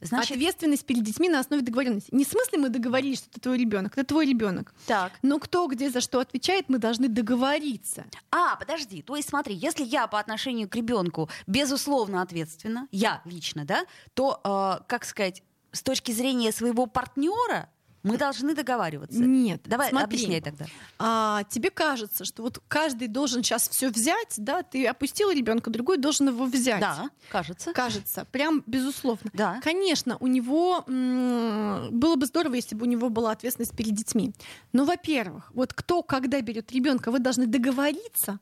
Значит... 0.01 0.31
Ответственность 0.31 0.85
перед 0.85 1.03
детьми 1.03 1.29
на 1.29 1.39
основе 1.39 1.61
договоренности. 1.63 2.13
Не 2.13 2.25
в 2.25 2.27
смысле 2.27 2.59
мы 2.59 2.69
договорились, 2.69 3.19
что 3.19 3.29
это 3.31 3.39
твой 3.39 3.57
ребенок, 3.57 3.93
это 3.93 4.05
твой 4.05 4.25
ребенок. 4.25 4.73
Так. 4.85 5.13
Но 5.21 5.39
кто 5.39 5.67
где 5.67 5.89
за 5.89 6.01
что 6.01 6.19
отвечает, 6.19 6.69
мы 6.69 6.77
должны 6.77 7.07
договориться. 7.07 8.05
А, 8.31 8.55
подожди, 8.55 9.01
то 9.01 9.15
есть 9.15 9.29
смотри, 9.29 9.55
если 9.55 9.83
я 9.83 10.07
по 10.07 10.19
отношению 10.19 10.69
к 10.69 10.75
ребенку 10.75 11.29
безусловно 11.47 12.21
ответственна, 12.21 12.87
я 12.91 13.21
лично, 13.25 13.65
да, 13.65 13.85
то, 14.13 14.39
э, 14.43 14.83
как 14.87 15.05
сказать, 15.05 15.43
с 15.71 15.81
точки 15.81 16.11
зрения 16.11 16.51
своего 16.51 16.85
партнера 16.85 17.69
мы 18.05 18.17
должны 18.17 18.53
договариваться. 18.53 19.19
Нет. 19.19 19.61
Давай 19.65 19.89
смотри, 19.89 20.17
объясняй 20.17 20.41
тогда. 20.41 20.65
А, 20.99 21.43
тебе 21.49 21.69
кажется, 21.69 22.23
что 22.25 22.43
вот 22.43 22.61
каждый 22.67 23.07
должен 23.07 23.43
сейчас 23.43 23.67
все 23.67 23.89
взять, 23.89 24.35
да? 24.37 24.63
Ты 24.63 24.85
опустил 24.85 25.31
ребенка, 25.31 25.69
другой 25.69 25.97
должен 25.97 26.29
его 26.29 26.45
взять. 26.45 26.79
Да, 26.79 27.09
кажется. 27.29 27.73
Кажется, 27.73 28.25
прям 28.31 28.63
безусловно. 28.65 29.29
Да. 29.33 29.59
Конечно, 29.61 30.17
у 30.19 30.27
него 30.27 30.83
было 30.87 32.15
бы 32.15 32.25
здорово, 32.25 32.55
если 32.55 32.75
бы 32.75 32.85
у 32.85 32.89
него 32.89 33.09
была 33.09 33.31
ответственность 33.31 33.75
перед 33.75 33.93
детьми. 33.93 34.33
Но, 34.71 34.85
во-первых, 34.85 35.51
вот 35.53 35.73
кто 35.73 36.03
когда 36.03 36.39
берет 36.41 36.71
ребенка, 36.71 37.11
вы 37.11 37.19
должны 37.19 37.47
договориться. 37.47 38.39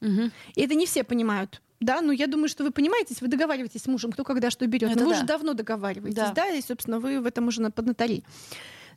Угу. 0.00 0.30
И 0.54 0.62
это 0.62 0.74
не 0.74 0.86
все 0.86 1.04
понимают 1.04 1.60
да, 1.80 2.02
ну 2.02 2.12
я 2.12 2.26
думаю, 2.26 2.48
что 2.48 2.62
вы 2.62 2.70
понимаетесь, 2.70 3.22
вы 3.22 3.28
договариваетесь 3.28 3.82
с 3.82 3.86
мужем, 3.86 4.12
кто 4.12 4.22
когда 4.22 4.50
что 4.50 4.66
берет. 4.66 4.94
Но 4.94 5.04
вы 5.04 5.10
да. 5.10 5.16
уже 5.16 5.26
давно 5.26 5.54
договариваетесь, 5.54 6.14
да. 6.14 6.32
да, 6.32 6.48
и, 6.48 6.60
собственно, 6.60 7.00
вы 7.00 7.20
в 7.20 7.26
этом 7.26 7.48
уже 7.48 7.68
поднаторили. 7.70 8.22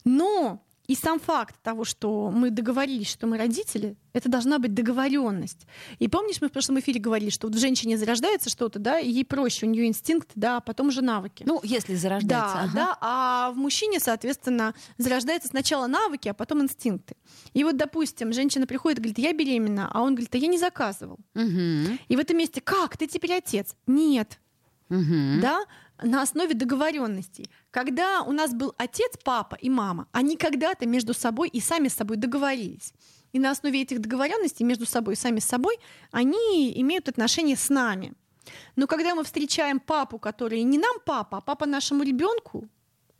Но 0.04 0.64
и 0.86 0.94
сам 0.94 1.18
факт 1.18 1.56
того, 1.62 1.84
что 1.84 2.30
мы 2.30 2.50
договорились, 2.50 3.08
что 3.08 3.26
мы 3.26 3.38
родители, 3.38 3.96
это 4.12 4.28
должна 4.28 4.58
быть 4.58 4.74
договоренность. 4.74 5.66
И 5.98 6.08
помнишь, 6.08 6.42
мы 6.42 6.48
в 6.48 6.52
прошлом 6.52 6.78
эфире 6.80 7.00
говорили, 7.00 7.30
что 7.30 7.46
вот 7.46 7.56
в 7.56 7.58
женщине 7.58 7.96
зарождается 7.96 8.50
что-то, 8.50 8.78
да, 8.78 8.98
и 8.98 9.10
ей 9.10 9.24
проще, 9.24 9.66
у 9.66 9.70
нее 9.70 9.86
инстинкт, 9.86 10.28
да, 10.34 10.58
а 10.58 10.60
потом 10.60 10.88
уже 10.88 11.00
навыки. 11.00 11.44
Ну, 11.46 11.60
если 11.62 11.94
зарождается. 11.94 12.54
Да, 12.54 12.62
ага. 12.64 12.72
да, 12.74 12.98
а 13.00 13.50
в 13.52 13.56
мужчине, 13.56 13.98
соответственно, 13.98 14.74
зарождается 14.98 15.48
сначала 15.48 15.86
навыки, 15.86 16.28
а 16.28 16.34
потом 16.34 16.62
инстинкты. 16.62 17.16
И 17.54 17.64
вот, 17.64 17.76
допустим, 17.78 18.32
женщина 18.34 18.66
приходит 18.66 18.98
и 18.98 19.02
говорит, 19.02 19.18
я 19.18 19.32
беременна, 19.32 19.90
а 19.90 20.02
он 20.02 20.14
говорит, 20.14 20.34
а 20.34 20.38
я 20.38 20.48
не 20.48 20.58
заказывал. 20.58 21.18
Угу. 21.34 21.98
И 22.08 22.16
в 22.16 22.18
этом 22.18 22.36
месте, 22.36 22.60
как, 22.60 22.98
ты 22.98 23.06
теперь 23.06 23.32
отец? 23.32 23.74
Нет. 23.86 24.38
Угу. 24.90 25.40
Да, 25.40 25.64
на 26.02 26.22
основе 26.22 26.54
договоренностей. 26.54 27.48
Когда 27.70 28.22
у 28.22 28.32
нас 28.32 28.52
был 28.52 28.74
отец, 28.78 29.12
папа 29.22 29.54
и 29.54 29.70
мама, 29.70 30.08
они 30.12 30.36
когда-то 30.36 30.86
между 30.86 31.14
собой 31.14 31.48
и 31.48 31.60
сами 31.60 31.88
с 31.88 31.94
собой 31.94 32.16
договорились. 32.16 32.92
И 33.32 33.38
на 33.38 33.50
основе 33.50 33.82
этих 33.82 34.00
договоренностей 34.00 34.64
между 34.64 34.86
собой 34.86 35.14
и 35.14 35.16
сами 35.16 35.40
с 35.40 35.44
собой 35.44 35.78
они 36.12 36.72
имеют 36.80 37.08
отношение 37.08 37.56
с 37.56 37.68
нами. 37.68 38.12
Но 38.76 38.86
когда 38.86 39.14
мы 39.14 39.24
встречаем 39.24 39.80
папу, 39.80 40.18
который 40.18 40.62
не 40.62 40.78
нам 40.78 40.96
папа, 41.04 41.38
а 41.38 41.40
папа 41.40 41.66
нашему 41.66 42.02
ребенку, 42.02 42.68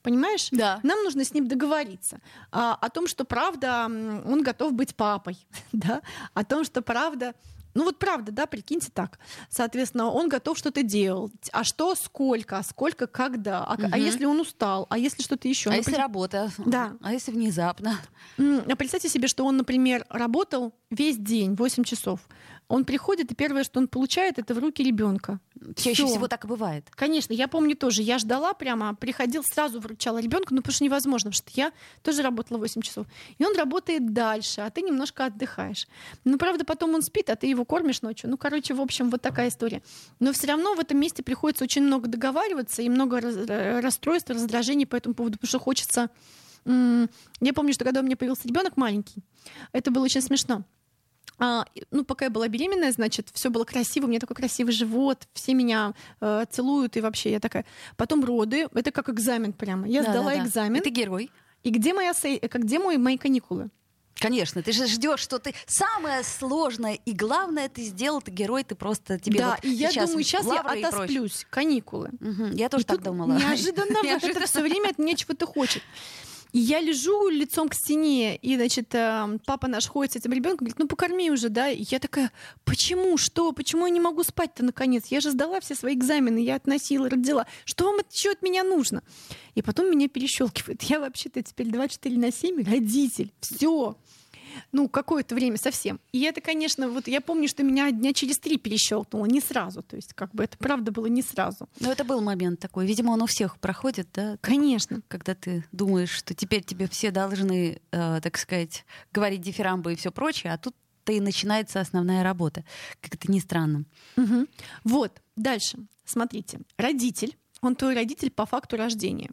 понимаешь? 0.03 0.49
Да. 0.51 0.81
Нам 0.83 1.03
нужно 1.03 1.25
с 1.25 1.35
ним 1.35 1.49
договориться 1.49 2.21
а, 2.53 2.75
о 2.75 2.91
том, 2.91 3.07
что 3.09 3.25
правда 3.25 3.87
он 3.87 4.43
готов 4.43 4.73
быть 4.73 4.95
папой, 4.95 5.37
да, 5.73 6.03
о 6.35 6.45
том, 6.45 6.65
что 6.65 6.83
правда 6.83 7.35
ну 7.75 7.85
вот 7.85 7.99
правда, 7.99 8.33
да, 8.33 8.47
прикиньте 8.47 8.91
так. 8.93 9.19
Соответственно, 9.49 10.11
он 10.11 10.29
готов 10.29 10.57
что-то 10.57 10.83
делать. 10.83 11.33
А 11.53 11.65
что, 11.65 11.95
сколько, 11.95 12.59
а 12.59 12.63
сколько, 12.63 13.07
когда? 13.07 13.65
А, 13.65 13.75
угу. 13.75 13.89
а 13.91 13.99
если 13.99 14.25
он 14.25 14.41
устал? 14.41 14.87
А 14.91 14.99
если 14.99 15.23
что-то 15.23 15.49
еще? 15.49 15.71
А 15.71 15.73
ну, 15.73 15.79
если 15.79 15.93
при... 15.93 15.99
работа? 15.99 16.51
Да. 16.59 16.97
А 17.03 17.13
если 17.13 17.33
внезапно? 17.33 17.99
А 18.39 18.77
представьте 18.77 19.09
себе, 19.09 19.29
что 19.29 19.45
он, 19.45 19.57
например, 19.57 20.07
работал 20.09 20.73
весь 20.91 21.17
день, 21.17 21.55
8 21.55 21.85
часов. 21.85 22.21
Он 22.69 22.85
приходит, 22.85 23.31
и 23.31 23.35
первое, 23.35 23.63
что 23.63 23.79
он 23.79 23.89
получает, 23.89 24.39
это 24.39 24.55
в 24.55 24.59
руки 24.59 24.83
ребенка. 24.83 25.39
Чаще 25.77 26.07
всего 26.07 26.29
так 26.29 26.45
и 26.45 26.49
бывает. 26.49 26.87
Конечно, 26.91 27.33
я 27.33 27.47
помню 27.47 27.77
тоже. 27.77 28.03
Я 28.03 28.19
ждала 28.19 28.55
прямо, 28.55 28.95
приходил, 28.95 29.43
сразу 29.45 29.81
вручала 29.81 30.19
ребенка, 30.19 30.55
ну 30.55 30.63
потому 30.63 30.75
что 30.75 30.85
невозможно, 30.85 31.31
потому 31.31 31.51
что 31.51 31.61
я 31.61 31.73
тоже 32.03 32.23
работала 32.23 32.59
8 32.59 32.81
часов. 32.83 33.07
И 33.39 33.45
он 33.45 33.55
работает 33.57 34.13
дальше, 34.13 34.63
а 34.63 34.71
ты 34.71 34.83
немножко 34.83 35.27
отдыхаешь. 35.27 35.87
Ну, 36.25 36.39
правда, 36.39 36.65
потом 36.65 36.95
он 36.95 37.03
спит, 37.03 37.29
а 37.31 37.37
ты 37.37 37.47
его 37.47 37.65
кормишь 37.65 38.03
ночью. 38.03 38.31
Ну, 38.31 38.39
короче, 38.39 38.75
в 38.75 38.81
общем, 38.81 39.11
вот 39.11 39.21
такая 39.21 39.49
история. 39.49 39.83
Но 40.19 40.33
все 40.33 40.47
равно 40.47 40.75
в 40.75 40.81
этом 40.81 40.99
месте 40.99 41.23
приходится 41.23 41.65
очень 41.65 41.83
много 41.83 42.09
договариваться 42.09 42.83
и 42.83 42.89
много 42.89 43.21
расстройств, 43.83 44.31
раздражений 44.31 44.87
по 44.87 44.97
этому 44.97 45.15
поводу, 45.15 45.39
потому 45.39 45.49
что 45.49 45.59
хочется 45.59 46.11
я 46.67 47.53
помню, 47.55 47.75
что 47.75 47.85
когда 47.85 48.01
у 48.01 48.03
меня 48.03 48.17
появился 48.17 48.49
ребенок 48.49 48.79
маленький, 48.79 49.23
это 49.73 49.91
было 49.91 50.05
очень 50.05 50.23
смешно. 50.23 50.65
А, 51.39 51.65
ну, 51.91 52.05
пока 52.05 52.27
я 52.27 52.31
была 52.31 52.49
беременная, 52.49 52.93
значит, 52.93 53.29
все 53.33 53.51
было 53.51 53.65
красиво, 53.65 54.07
у 54.07 54.09
меня 54.09 54.21
такой 54.21 54.37
красивый 54.37 54.73
живот, 54.73 55.27
все 55.33 55.55
меня 55.55 55.95
э, 56.21 56.45
целуют, 56.51 56.97
и 56.97 57.01
вообще 57.01 57.33
я 57.33 57.41
такая. 57.41 57.65
Потом 57.97 58.25
роды, 58.25 58.69
это 58.73 58.93
как 58.93 59.09
экзамен 59.09 59.53
прямо. 59.53 59.89
Я 59.89 60.03
сдала 60.03 60.31
Да-да-да. 60.31 60.47
экзамен. 60.47 60.81
И 60.81 60.85
ты 60.85 60.91
герой. 60.91 61.31
И 61.65 61.71
где 61.71 61.93
моя 61.93 62.13
э, 62.23 62.39
где 62.47 62.79
мои, 62.79 62.97
мои 62.99 63.17
каникулы? 63.19 63.71
Конечно, 64.21 64.63
ты 64.63 64.73
же 64.73 64.87
ждешь, 64.87 65.21
что 65.21 65.39
ты 65.39 65.55
самое 65.67 66.23
сложное 66.23 66.95
и 67.05 67.13
главное 67.13 67.69
ты 67.69 67.83
сделал, 67.83 68.23
ты 68.23 68.31
герой, 68.31 68.63
ты 68.63 68.75
просто 68.75 69.19
тебе 69.19 69.41
да, 69.41 69.51
вот 69.51 69.65
и 69.65 69.71
я 69.71 69.91
сейчас 69.91 70.09
думаю, 70.09 70.25
сейчас 70.25 70.47
я 70.47 70.61
отосплюсь, 70.61 71.47
каникулы. 71.51 72.11
Мгм, 72.21 72.53
Я 72.53 72.69
тоже 72.69 72.85
И 72.85 72.87
так 72.87 73.03
думала. 73.03 73.33
Неожиданно 73.33 74.01
вот 74.03 74.25
это 74.25 74.47
все 74.47 74.63
время 74.63 74.91
от 74.91 74.99
меня 74.99 75.17
чего-то 75.17 75.47
хочет. 75.47 75.83
И 76.55 76.61
я 76.61 76.81
лежу 76.81 77.29
лицом 77.31 77.69
к 77.69 77.75
стене, 77.75 78.37
и, 78.37 78.55
значит, 78.55 78.95
э, 78.95 79.39
папа 79.45 79.67
наш 79.67 79.89
ходит 79.89 80.13
с 80.13 80.17
этим 80.17 80.33
ребенком, 80.33 80.67
говорит, 80.67 80.79
ну 80.79 80.87
покорми 80.87 81.29
уже, 81.29 81.49
да. 81.49 81.69
И 81.69 81.83
я 81.91 81.99
такая, 81.99 82.31
почему, 82.65 83.17
что, 83.17 83.51
почему 83.51 83.87
я 83.87 83.93
не 83.93 83.99
могу 83.99 84.23
спать-то 84.23 84.65
наконец? 84.65 85.07
Я 85.07 85.21
же 85.21 85.33
сдала 85.33 85.59
все 85.59 85.75
свои 85.75 85.95
экзамены, 85.95 86.39
я 86.39 86.55
относила, 86.55 87.11
родила. 87.11 87.49
Что 87.65 87.87
вам 87.87 87.97
еще 88.09 88.31
от 88.31 88.43
меня 88.43 88.63
нужно? 88.63 89.03
И 89.57 89.63
потом 89.63 89.91
меня 89.91 90.07
перещелкивает. 90.09 90.85
Я 90.85 91.01
вообще-то 91.01 91.43
теперь 91.43 91.73
24 91.73 92.17
на 92.17 92.31
7 92.31 92.63
родитель. 92.63 93.33
Все. 93.41 93.97
Ну, 94.73 94.89
какое-то 94.89 95.35
время 95.35 95.57
совсем. 95.57 96.01
И 96.13 96.23
это, 96.23 96.41
конечно, 96.41 96.89
вот 96.89 97.09
я 97.09 97.21
помню, 97.21 97.49
что 97.49 97.63
меня 97.63 97.91
дня 97.91 98.13
через 98.13 98.39
три 98.39 98.57
перещелкнуло, 98.59 99.27
не 99.27 99.41
сразу. 99.41 99.83
То 99.83 99.97
есть, 99.97 100.15
как 100.15 100.33
бы 100.33 100.45
это 100.45 100.57
правда 100.59 100.93
было 100.93 101.07
не 101.07 101.23
сразу. 101.23 101.69
Ну, 101.81 101.91
это 101.91 102.05
был 102.05 102.21
момент 102.21 102.61
такой. 102.61 102.87
Видимо, 102.87 103.11
он 103.11 103.23
у 103.23 103.27
всех 103.27 103.59
проходит, 103.59 104.09
да, 104.15 104.37
Конечно. 104.41 105.03
когда 105.09 105.35
ты 105.35 105.65
думаешь, 105.73 106.11
что 106.11 106.35
теперь 106.35 106.63
тебе 106.63 106.89
все 106.89 107.11
должны, 107.11 107.81
э, 107.91 108.21
так 108.23 108.39
сказать, 108.39 108.85
говорить 109.13 109.41
дифирамбы 109.41 109.93
и 109.93 109.97
все 109.97 110.11
прочее, 110.11 110.53
а 110.53 110.59
тут 110.59 110.75
и 111.07 111.21
начинается 111.21 111.81
основная 111.81 112.23
работа. 112.23 112.65
Как 113.01 113.15
это 113.15 113.31
ни 113.31 113.39
странно. 113.39 113.85
Мгм. 114.17 114.49
Вот, 114.85 115.21
дальше. 115.37 115.79
Смотрите. 116.05 116.61
Родитель, 116.77 117.37
он 117.61 117.77
твой 117.77 117.95
родитель 117.95 118.31
по 118.31 118.47
факту 118.47 118.77
рождения. 118.77 119.31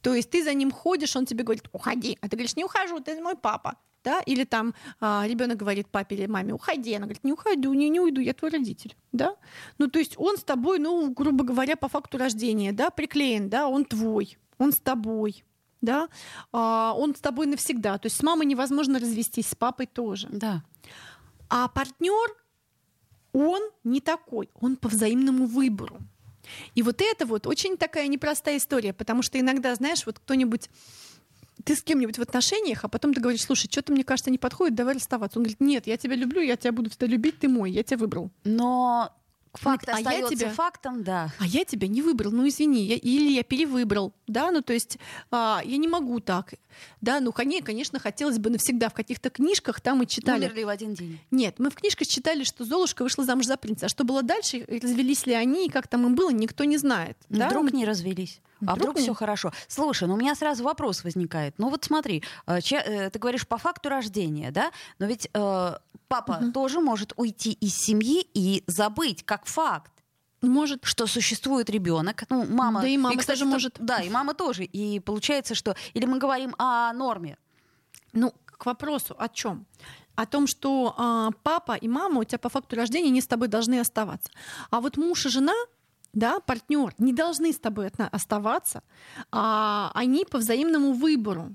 То 0.00 0.14
есть 0.14 0.30
ты 0.30 0.42
за 0.42 0.54
ним 0.54 0.70
ходишь, 0.70 1.16
он 1.16 1.26
тебе 1.26 1.44
говорит, 1.44 1.68
уходи. 1.72 2.18
А 2.20 2.28
ты 2.28 2.36
говоришь, 2.36 2.56
не 2.56 2.64
ухожу, 2.64 3.00
ты 3.00 3.20
мой 3.20 3.36
папа. 3.36 3.76
Да? 4.04 4.20
Или 4.22 4.44
там 4.44 4.74
ребенок 5.00 5.56
говорит 5.56 5.88
папе 5.88 6.16
или 6.16 6.26
маме, 6.26 6.52
уходи. 6.52 6.94
Она 6.94 7.06
говорит, 7.06 7.24
не 7.24 7.32
уходи, 7.32 7.68
не, 7.68 7.88
не 7.88 8.00
уйду, 8.00 8.20
я 8.20 8.34
твой 8.34 8.50
родитель. 8.50 8.96
Да? 9.12 9.36
Ну, 9.78 9.88
то 9.88 9.98
есть 9.98 10.14
он 10.16 10.36
с 10.36 10.42
тобой, 10.42 10.78
ну, 10.78 11.10
грубо 11.10 11.44
говоря, 11.44 11.76
по 11.76 11.88
факту 11.88 12.18
рождения, 12.18 12.72
да, 12.72 12.90
приклеен, 12.90 13.48
да, 13.48 13.68
он 13.68 13.84
твой, 13.84 14.36
он 14.58 14.72
с 14.72 14.78
тобой. 14.78 15.44
Да? 15.80 16.08
А, 16.52 16.94
он 16.96 17.14
с 17.14 17.20
тобой 17.20 17.46
навсегда. 17.46 17.98
То 17.98 18.06
есть 18.06 18.16
с 18.16 18.22
мамой 18.22 18.46
невозможно 18.46 18.98
развестись, 18.98 19.48
с 19.48 19.54
папой 19.54 19.86
тоже. 19.86 20.28
Да. 20.30 20.62
А 21.48 21.68
партнер, 21.68 22.36
он 23.32 23.60
не 23.84 24.00
такой, 24.00 24.48
он 24.60 24.76
по 24.76 24.88
взаимному 24.88 25.46
выбору. 25.46 25.98
И 26.74 26.82
вот 26.82 27.00
это 27.00 27.24
вот 27.24 27.46
очень 27.46 27.76
такая 27.76 28.08
непростая 28.08 28.56
история, 28.56 28.92
потому 28.92 29.22
что 29.22 29.38
иногда, 29.38 29.74
знаешь, 29.74 30.06
вот 30.06 30.18
кто-нибудь 30.18 30.70
ты 31.64 31.74
с 31.76 31.82
кем-нибудь 31.82 32.18
в 32.18 32.22
отношениях, 32.22 32.84
а 32.84 32.88
потом 32.88 33.14
ты 33.14 33.20
говоришь, 33.20 33.42
слушай, 33.42 33.68
что-то 33.70 33.92
мне 33.92 34.04
кажется 34.04 34.30
не 34.30 34.38
подходит, 34.38 34.74
давай 34.74 34.94
расставаться. 34.94 35.38
Он 35.38 35.44
говорит, 35.44 35.60
нет, 35.60 35.86
я 35.86 35.96
тебя 35.96 36.14
люблю, 36.16 36.40
я 36.40 36.56
тебя 36.56 36.72
буду 36.72 36.90
всегда 36.90 37.06
любить, 37.06 37.38
ты 37.38 37.48
мой, 37.48 37.70
я 37.70 37.82
тебя 37.82 37.98
выбрал. 37.98 38.30
Но 38.44 39.12
факт 39.54 39.86
А 39.88 39.92
я 39.92 39.98
остается 39.98 40.34
тебя- 40.34 40.50
фактом, 40.50 41.02
да. 41.04 41.30
А 41.38 41.46
я 41.46 41.64
тебя 41.66 41.86
не 41.86 42.00
выбрал, 42.00 42.30
ну 42.32 42.48
извини, 42.48 42.84
я- 42.86 42.96
или 42.96 43.32
я 43.32 43.42
перевыбрал, 43.42 44.14
да, 44.26 44.50
ну 44.50 44.62
то 44.62 44.72
есть 44.72 44.96
а, 45.30 45.60
я 45.64 45.76
не 45.76 45.88
могу 45.88 46.20
так, 46.20 46.54
да, 47.02 47.20
ну 47.20 47.32
коне- 47.32 47.62
конечно, 47.62 47.98
хотелось 47.98 48.38
бы 48.38 48.48
навсегда 48.48 48.88
в 48.88 48.94
каких-то 48.94 49.28
книжках 49.28 49.82
там 49.82 50.02
и 50.02 50.06
читали. 50.06 50.46
Умерли 50.46 50.64
в 50.64 50.68
один 50.70 50.94
день. 50.94 51.18
Нет, 51.30 51.56
мы 51.58 51.68
в 51.68 51.74
книжках 51.74 52.08
читали, 52.08 52.44
что 52.44 52.64
Золушка 52.64 53.02
вышла 53.02 53.24
замуж 53.26 53.44
за 53.44 53.58
принца. 53.58 53.86
А 53.86 53.88
что 53.90 54.04
было 54.04 54.22
дальше, 54.22 54.64
развелись 54.68 55.26
ли 55.26 55.34
они, 55.34 55.66
и 55.66 55.70
как 55.70 55.86
там 55.86 56.06
им 56.06 56.14
было, 56.14 56.30
никто 56.30 56.64
не 56.64 56.78
знает. 56.78 57.18
да? 57.28 57.48
Вдруг 57.48 57.72
не 57.74 57.84
развелись. 57.84 58.40
А 58.66 58.74
Вдруг 58.74 58.96
все 58.98 59.14
хорошо. 59.14 59.52
Слушай, 59.68 60.08
ну 60.08 60.14
у 60.14 60.16
меня 60.16 60.34
сразу 60.34 60.62
вопрос 60.64 61.04
возникает. 61.04 61.54
Ну 61.58 61.68
вот 61.68 61.84
смотри, 61.84 62.22
э, 62.46 62.60
че- 62.60 62.76
э, 62.84 63.10
ты 63.10 63.18
говоришь 63.18 63.46
по 63.46 63.58
факту 63.58 63.88
рождения, 63.88 64.50
да? 64.50 64.70
Но 64.98 65.06
ведь 65.06 65.28
э, 65.32 65.72
папа 66.08 66.40
тоже 66.54 66.80
может 66.80 67.12
уйти 67.16 67.52
из 67.52 67.74
семьи 67.76 68.26
и 68.34 68.62
забыть 68.66 69.24
как 69.24 69.46
факт 69.46 69.92
Может, 70.42 70.84
что 70.84 71.06
существует 71.06 71.70
ребенок. 71.70 72.24
Ну, 72.30 72.44
мама. 72.46 72.80
Да 72.82 72.88
и 72.88 72.96
мама 72.96 73.16
кстати, 73.16 73.38
тоже 73.38 73.44
то- 73.44 73.50
может. 73.50 73.76
Да, 73.78 74.00
и 74.00 74.10
мама 74.10 74.34
тоже. 74.34 74.64
И 74.64 75.00
получается, 75.00 75.54
что. 75.54 75.74
Или 75.94 76.06
мы 76.06 76.18
говорим 76.18 76.54
о 76.58 76.92
норме. 76.92 77.36
ну, 78.12 78.32
к 78.46 78.66
вопросу 78.66 79.14
о 79.18 79.28
чем? 79.28 79.66
О 80.14 80.26
том, 80.26 80.46
что 80.46 80.94
а, 80.98 81.30
папа 81.42 81.72
и 81.74 81.88
мама 81.88 82.20
у 82.20 82.24
тебя 82.24 82.38
по 82.38 82.48
факту 82.48 82.76
рождения 82.76 83.10
не 83.10 83.20
с 83.20 83.26
тобой 83.26 83.48
должны 83.48 83.80
оставаться. 83.80 84.30
А 84.70 84.80
вот 84.80 84.96
муж 84.96 85.26
и 85.26 85.28
жена, 85.30 85.54
да, 86.12 86.40
партнер, 86.40 86.94
не 86.98 87.12
должны 87.12 87.52
с 87.52 87.58
тобой 87.58 87.90
оставаться, 88.10 88.82
а 89.30 89.90
они 89.94 90.24
по 90.24 90.38
взаимному 90.38 90.92
выбору. 90.92 91.54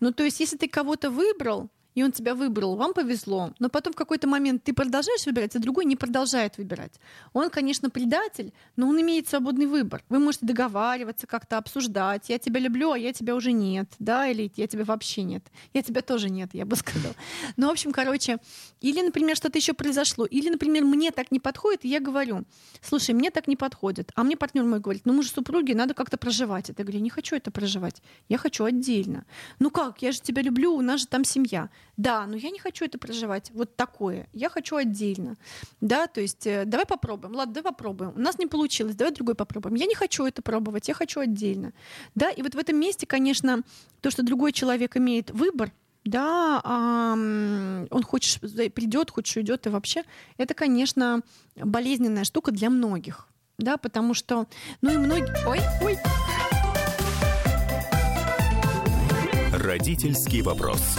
Ну, 0.00 0.12
то 0.12 0.24
есть, 0.24 0.40
если 0.40 0.56
ты 0.56 0.68
кого-то 0.68 1.10
выбрал, 1.10 1.68
и 1.94 2.02
он 2.02 2.12
тебя 2.12 2.34
выбрал, 2.34 2.76
вам 2.76 2.92
повезло, 2.92 3.52
но 3.58 3.68
потом 3.68 3.92
в 3.92 3.96
какой-то 3.96 4.26
момент 4.26 4.64
ты 4.64 4.72
продолжаешь 4.72 5.26
выбирать, 5.26 5.54
а 5.56 5.58
другой 5.58 5.84
не 5.84 5.96
продолжает 5.96 6.58
выбирать. 6.58 6.94
Он, 7.32 7.50
конечно, 7.50 7.90
предатель, 7.90 8.52
но 8.76 8.88
он 8.88 9.00
имеет 9.00 9.28
свободный 9.28 9.66
выбор. 9.66 10.02
Вы 10.08 10.18
можете 10.18 10.46
договариваться, 10.46 11.26
как-то 11.26 11.58
обсуждать. 11.58 12.28
Я 12.28 12.38
тебя 12.38 12.60
люблю, 12.60 12.92
а 12.92 12.98
я 12.98 13.12
тебя 13.12 13.34
уже 13.34 13.52
нет, 13.52 13.88
да, 13.98 14.26
или 14.28 14.50
я 14.56 14.66
тебя 14.66 14.84
вообще 14.84 15.22
нет. 15.22 15.44
Я 15.72 15.82
тебя 15.82 16.02
тоже 16.02 16.30
нет, 16.30 16.50
я 16.52 16.64
бы 16.64 16.76
сказала. 16.76 17.14
Ну, 17.56 17.68
в 17.68 17.70
общем, 17.70 17.92
короче, 17.92 18.38
или, 18.80 19.00
например, 19.00 19.36
что-то 19.36 19.58
еще 19.58 19.72
произошло, 19.72 20.26
или, 20.26 20.48
например, 20.48 20.84
мне 20.84 21.10
так 21.12 21.30
не 21.30 21.40
подходит, 21.40 21.84
и 21.84 21.88
я 21.88 22.00
говорю, 22.00 22.44
слушай, 22.82 23.14
мне 23.14 23.30
так 23.30 23.46
не 23.46 23.56
подходит, 23.56 24.10
а 24.14 24.24
мне 24.24 24.36
партнер 24.36 24.64
мой 24.64 24.80
говорит, 24.80 25.02
ну 25.04 25.12
мы 25.12 25.22
же 25.22 25.30
супруги, 25.30 25.72
надо 25.72 25.94
как-то 25.94 26.16
проживать. 26.16 26.68
Я 26.68 26.74
говорю, 26.74 27.00
не 27.00 27.10
хочу 27.10 27.36
это 27.36 27.50
проживать, 27.50 28.02
я 28.28 28.38
хочу 28.38 28.64
отдельно. 28.64 29.24
Ну 29.58 29.70
как, 29.70 30.02
я 30.02 30.12
же 30.12 30.20
тебя 30.20 30.42
люблю, 30.42 30.74
у 30.74 30.80
нас 30.80 31.02
же 31.02 31.06
там 31.06 31.24
семья. 31.24 31.70
Да, 31.96 32.26
но 32.26 32.36
я 32.36 32.50
не 32.50 32.58
хочу 32.58 32.84
это 32.84 32.98
проживать, 32.98 33.50
вот 33.54 33.76
такое, 33.76 34.26
я 34.32 34.48
хочу 34.48 34.76
отдельно. 34.76 35.36
Да, 35.80 36.06
то 36.06 36.20
есть 36.20 36.46
э, 36.46 36.64
давай 36.64 36.86
попробуем, 36.86 37.34
ладно, 37.36 37.54
давай 37.54 37.72
попробуем. 37.72 38.12
У 38.16 38.20
нас 38.20 38.38
не 38.38 38.46
получилось, 38.46 38.96
давай 38.96 39.14
другой 39.14 39.34
попробуем. 39.34 39.76
Я 39.76 39.86
не 39.86 39.94
хочу 39.94 40.26
это 40.26 40.42
пробовать, 40.42 40.88
я 40.88 40.94
хочу 40.94 41.20
отдельно. 41.20 41.72
Да, 42.14 42.30
и 42.30 42.42
вот 42.42 42.54
в 42.54 42.58
этом 42.58 42.76
месте, 42.76 43.06
конечно, 43.06 43.62
то, 44.00 44.10
что 44.10 44.24
другой 44.24 44.52
человек 44.52 44.96
имеет 44.96 45.30
выбор, 45.30 45.72
да, 46.04 46.60
ам, 46.64 47.86
он 47.90 48.02
хочешь 48.02 48.40
придет, 48.40 49.10
хочешь 49.10 49.36
уйдет, 49.36 49.66
и 49.66 49.70
вообще 49.70 50.02
это, 50.36 50.52
конечно, 50.52 51.22
болезненная 51.56 52.24
штука 52.24 52.50
для 52.50 52.70
многих, 52.70 53.28
да, 53.56 53.76
потому 53.76 54.14
что, 54.14 54.46
ну 54.82 54.92
и 54.92 54.96
многие, 54.96 55.32
ой, 55.46 55.60
ой, 55.82 55.98
Родительский 59.52 60.42
вопрос. 60.42 60.98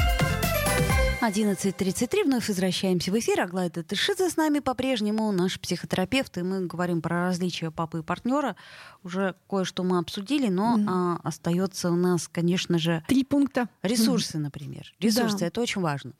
11.33, 1.21 2.23
вновь 2.25 2.47
возвращаемся 2.47 3.11
в 3.11 3.19
эфир. 3.19 3.41
Аглая 3.41 3.69
Датышидзе 3.69 4.27
с 4.27 4.37
нами 4.37 4.57
по-прежнему, 4.57 5.31
наш 5.31 5.59
психотерапевт, 5.59 6.35
и 6.39 6.41
мы 6.41 6.65
говорим 6.65 6.99
про 6.99 7.27
различия 7.27 7.69
папы 7.69 7.99
и 7.99 8.01
партнера. 8.01 8.55
Уже 9.03 9.35
кое-что 9.47 9.83
мы 9.83 9.99
обсудили, 9.99 10.47
но 10.47 10.79
а, 10.87 11.19
остается 11.23 11.91
у 11.91 11.95
нас, 11.95 12.27
конечно 12.27 12.79
же, 12.79 13.03
три 13.07 13.23
пункта. 13.23 13.69
ресурсы, 13.83 14.39
например. 14.39 14.95
Ресурсы 14.99 15.37
Да. 15.37 15.45
это 15.45 15.61
очень 15.61 15.81
важно. 15.81 16.13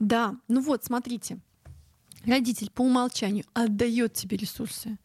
Да, 0.00 0.34
ну 0.48 0.60
вот, 0.60 0.84
смотрите. 0.84 1.38
Родитель 2.26 2.70
по 2.72 2.82
умолчанию 2.82 3.44
отдает 3.54 4.14
тебе 4.14 4.36
ресурсы. 4.36 4.98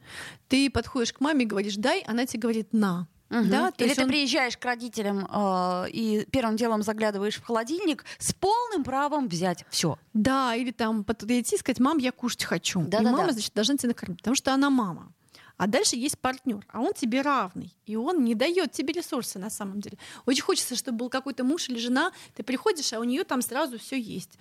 Ты 0.48 0.72
подходишь 0.72 1.14
к 1.14 1.20
маме 1.20 1.46
и 1.46 1.48
говоришь 1.48 1.76
«дай», 1.76 2.02
она 2.08 2.26
тебе 2.26 2.42
говорит 2.42 2.74
«на». 2.74 3.08
Мгм. 3.34 3.50
Да, 3.50 3.72
то 3.72 3.84
Или 3.84 3.90
есть 3.90 3.96
ты 3.98 4.04
он- 4.04 4.10
приезжаешь 4.10 4.58
к 4.58 4.64
родителям 4.66 5.28
э, 5.32 5.90
и 5.90 6.26
первым 6.32 6.56
делом 6.56 6.84
заглядываешь 6.84 7.36
в 7.38 7.44
холодильник 7.44 8.06
с 8.20 8.32
полным 8.34 8.84
правом 8.84 9.28
взять 9.28 9.66
все. 9.70 9.98
Да, 10.14 10.54
или 10.56 10.72
там 10.72 11.04
подойти 11.04 11.56
и 11.56 11.60
сказать, 11.60 11.80
мам, 11.80 11.98
я 11.98 12.12
кушать 12.12 12.44
хочу. 12.44 12.82
Да-да-да. 12.82 13.10
и 13.10 13.12
мама, 13.14 13.32
значит, 13.32 13.52
должна 13.54 13.76
тебя 13.78 13.90
накормить, 13.90 14.20
потому 14.20 14.36
что 14.36 14.54
она 14.54 14.70
мама. 14.70 15.12
А 15.58 15.68
дальше 15.68 15.96
есть 15.96 16.18
партнер, 16.20 16.66
а 16.70 16.82
он 16.82 16.94
тебе 16.94 17.22
равный, 17.22 17.74
и 17.86 17.96
он 17.96 18.24
не 18.24 18.34
дает 18.36 18.72
тебе 18.72 18.94
ресурсы 18.94 19.38
на 19.40 19.50
самом 19.50 19.82
деле. 19.82 19.98
Очень 20.26 20.44
хочется, 20.44 20.76
чтобы 20.76 20.98
был 20.98 21.10
какой-то 21.10 21.44
муж 21.44 21.70
или 21.70 21.78
жена, 21.78 22.12
ты 22.36 22.44
приходишь, 22.44 22.92
а 22.94 23.00
у 23.00 23.04
нее 23.04 23.24
там 23.24 23.42
сразу 23.42 23.78
все 23.78 24.00
есть. 24.00 24.32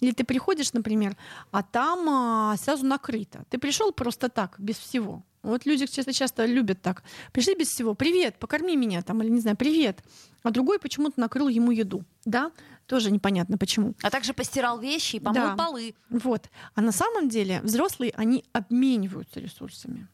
Или 0.00 0.12
ты 0.12 0.24
приходишь, 0.24 0.72
например, 0.74 1.16
а 1.50 1.62
там 1.62 2.08
а, 2.08 2.56
сразу 2.58 2.84
накрыто. 2.84 3.44
Ты 3.50 3.58
пришел 3.58 3.92
просто 3.92 4.28
так, 4.28 4.56
без 4.58 4.76
всего. 4.76 5.22
Вот 5.42 5.64
люди 5.66 5.86
часто, 5.86 6.12
часто 6.12 6.44
любят 6.44 6.82
так. 6.82 7.02
Пришли 7.32 7.54
без 7.54 7.68
всего. 7.68 7.94
Привет, 7.94 8.38
покорми 8.38 8.76
меня 8.76 9.02
там, 9.02 9.22
или 9.22 9.30
не 9.30 9.40
знаю, 9.40 9.56
привет. 9.56 10.02
А 10.42 10.50
другой 10.50 10.78
почему-то 10.78 11.18
накрыл 11.20 11.48
ему 11.48 11.70
еду. 11.70 12.04
Да? 12.24 12.52
Тоже 12.86 13.10
непонятно 13.10 13.56
почему. 13.56 13.94
А 14.02 14.10
также 14.10 14.34
постирал 14.34 14.78
вещи 14.78 15.16
и 15.16 15.20
помыл 15.20 15.42
Да. 15.42 15.56
полы. 15.56 15.94
Вот. 16.10 16.50
А 16.74 16.80
на 16.82 16.92
самом 16.92 17.28
деле 17.28 17.60
взрослые, 17.62 18.12
они 18.16 18.44
обмениваются 18.52 19.40
ресурсами. 19.40 20.06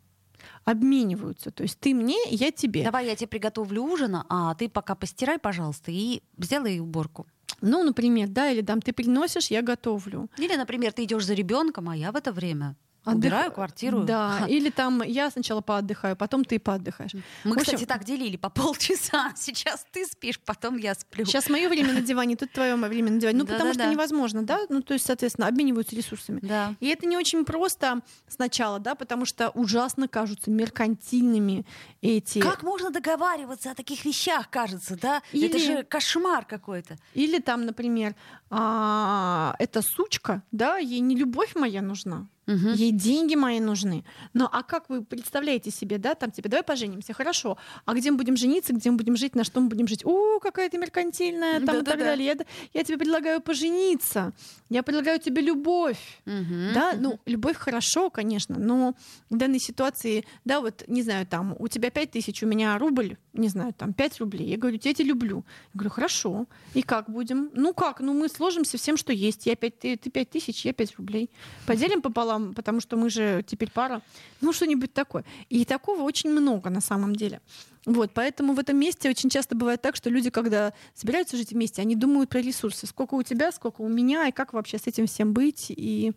Обмениваются. 0.65 1.51
То 1.51 1.63
есть 1.63 1.79
ты 1.79 1.95
мне, 1.95 2.17
я 2.31 2.51
тебе. 2.51 2.85
Давай 2.85 3.07
я 3.07 3.17
тебе 3.17 3.29
приготовлю 3.29 3.83
ужин, 3.83 4.17
а 4.29 4.55
ты 4.55 4.69
пока 4.69 4.95
постирай, 4.95 5.39
пожалуйста, 5.39 5.91
и 5.91 6.23
сделай 6.39 6.81
уборку. 6.81 7.27
Ну, 7.61 7.83
например, 7.83 8.29
да, 8.29 8.51
или 8.51 8.63
там 8.63 8.81
ты 8.81 8.93
приносишь, 8.93 9.51
я 9.51 9.63
готовлю. 9.63 10.29
Или, 10.39 10.57
например, 10.57 10.93
ты 10.93 11.05
идешь 11.05 11.25
за 11.25 11.35
ребенком, 11.35 11.89
а 11.89 11.97
я 11.97 12.13
в 12.13 12.17
это 12.17 12.33
время 12.33 12.77
Отдых- 13.05 13.15
убираю 13.17 13.53
квартиру. 13.53 14.05
Да, 14.05 14.47
или 14.49 14.71
там 14.71 15.03
я 15.03 15.31
сначала 15.31 15.61
поотдыхаю, 15.61 16.17
потом 16.17 16.45
ты 16.45 16.59
поотдыхаешь. 16.59 17.13
Мы, 17.45 17.53
общем, 17.53 17.65
кстати, 17.65 17.85
так 17.85 18.05
делили 18.05 18.37
по 18.37 18.49
полчаса. 18.51 19.33
Сейчас 19.37 19.85
ты 19.93 20.07
спишь, 20.07 20.41
потом 20.41 20.77
я 20.79 20.95
сплю. 20.95 21.25
Сейчас 21.25 21.49
мое 21.49 21.69
время 21.69 21.93
на 21.93 22.01
диване, 22.01 22.37
тут 22.37 22.51
твое 22.53 22.75
время 22.77 23.11
на 23.11 23.21
диване. 23.21 23.39
Ну, 23.39 23.45
потому 23.47 23.71
что 23.71 23.79
Да-да-да. 23.79 23.93
невозможно, 23.93 24.43
да? 24.43 24.61
Ну, 24.69 24.83
то 24.83 24.95
есть, 24.95 25.07
соответственно, 25.07 25.49
обмениваются 25.49 25.95
ресурсами. 25.97 26.41
Да. 26.43 26.75
И 26.81 26.87
это 26.89 27.07
не 27.07 27.17
очень 27.17 27.45
просто 27.45 28.01
сначала, 28.29 28.79
да, 28.79 28.95
потому 28.95 29.25
что 29.27 29.51
ужасно 29.51 30.09
кажутся 30.09 30.51
меркантильными 30.51 31.67
эти. 32.03 32.39
Как 32.41 32.63
можно 32.63 32.91
договариваться 32.91 33.71
о 33.71 33.75
таких 33.75 34.05
вещах, 34.05 34.49
кажется, 34.51 34.97
да? 35.01 35.19
Это 35.33 35.39
Или- 35.57 35.59
же 35.59 35.83
кошмар 35.83 36.45
какой-то. 36.45 36.97
Или 37.15 37.39
там, 37.39 37.67
например, 37.67 38.15
а, 38.51 39.55
эта 39.59 39.83
сучка, 39.83 40.43
да, 40.53 40.79
ей 40.79 41.01
не 41.01 41.17
любовь 41.17 41.55
моя 41.55 41.83
нужна, 41.83 42.27
Мгм. 42.47 42.75
ей 42.75 42.93
деньги 42.93 43.35
мои 43.35 43.61
нужны. 43.61 44.05
Но 44.33 44.49
а 44.53 44.63
как 44.63 44.89
вы 44.89 45.03
представляете 45.03 45.71
себе, 45.71 45.99
да, 45.99 46.15
там 46.15 46.31
тебе, 46.31 46.51
давай 46.51 46.63
поженимся, 46.63 47.13
хорошо, 47.13 47.57
а 47.85 47.95
где 47.95 48.11
мы 48.11 48.19
будем 48.19 48.37
жениться, 48.37 48.73
где 48.73 48.91
мы 48.91 48.97
будем 48.97 49.17
жить, 49.17 49.35
на 49.35 49.45
что 49.45 49.61
мы 49.61 49.69
будем 49.69 49.89
жить? 49.89 50.05
О, 50.05 50.39
какая 50.41 50.69
ты 50.69 50.79
меркантильная, 50.79 51.55
там 51.61 51.63
и 51.63 51.67
так 51.67 51.85
Да-да-да. 51.85 52.05
далее. 52.05 52.27
Я, 52.27 52.37
я 52.73 52.85
тебе 52.85 52.99
предлагаю 52.99 53.41
пожениться, 53.41 54.33
я 54.71 54.83
предлагаю 54.83 55.19
тебе 55.21 55.43
любовь. 55.43 55.99
Мгм. 56.27 56.73
Да, 56.75 56.93
ну, 56.99 57.19
любовь 57.27 57.57
хорошо, 57.57 58.11
конечно, 58.11 58.59
но 58.59 58.95
в 59.31 59.37
данной 59.37 59.59
ситуации, 59.61 60.25
да, 60.45 60.61
вот, 60.61 60.85
не 60.87 61.03
знаю, 61.03 61.27
там, 61.27 61.55
у 61.59 61.69
тебя 61.69 61.91
пять 61.91 62.11
тысяч, 62.11 62.43
у 62.43 62.47
меня 62.47 62.77
рубль, 62.79 63.17
не 63.33 63.49
знаю, 63.49 63.73
там, 63.73 63.93
5 63.93 64.21
рублей. 64.21 64.49
Я 64.49 64.57
говорю, 64.57 64.79
я 64.83 64.95
тебя 64.95 65.09
люблю. 65.09 65.45
Я 65.73 65.79
говорю, 65.79 65.91
хорошо. 65.91 66.47
И 66.75 66.83
как 66.83 67.09
будем? 67.09 67.51
Ну 67.55 67.73
как? 67.75 68.01
Ну 68.01 68.13
мы 68.13 68.29
сложимся 68.29 68.77
всем, 68.79 68.97
что 68.97 69.13
есть. 69.13 69.47
Я 69.47 69.57
5, 69.57 69.79
ты, 69.79 69.97
ты 69.97 70.11
5 70.11 70.31
тысяч, 70.31 70.65
я 70.65 70.73
5 70.73 70.97
рублей. 70.99 71.31
Поделим 71.67 72.03
пополам, 72.03 72.34
потому 72.55 72.81
что 72.81 72.97
мы 72.97 73.11
же 73.11 73.45
теперь 73.47 73.71
пара. 73.71 74.03
Ну 74.41 74.53
что-нибудь 74.53 74.93
такое. 74.93 75.25
И 75.49 75.65
такого 75.65 76.03
очень 76.03 76.31
много 76.31 76.71
на 76.71 76.81
самом 76.81 77.17
деле. 77.17 77.41
Вот, 77.87 78.13
поэтому 78.15 78.55
в 78.55 78.59
этом 78.59 78.79
месте 78.79 79.11
очень 79.11 79.29
часто 79.29 79.55
бывает 79.55 79.83
так, 79.83 79.95
что 79.97 80.09
люди, 80.09 80.31
когда 80.31 80.73
собираются 80.95 81.37
жить 81.37 81.51
вместе, 81.51 81.83
они 81.83 81.97
думают 81.97 82.31
про 82.31 82.41
ресурсы. 82.41 82.87
Сколько 82.87 83.15
у 83.15 83.23
тебя, 83.23 83.53
сколько 83.53 83.83
у 83.83 83.89
меня, 83.89 84.27
и 84.29 84.33
как 84.33 84.53
вообще 84.53 84.79
с 84.79 84.87
этим 84.87 85.07
всем 85.07 85.33
быть, 85.35 85.67
и 85.69 86.13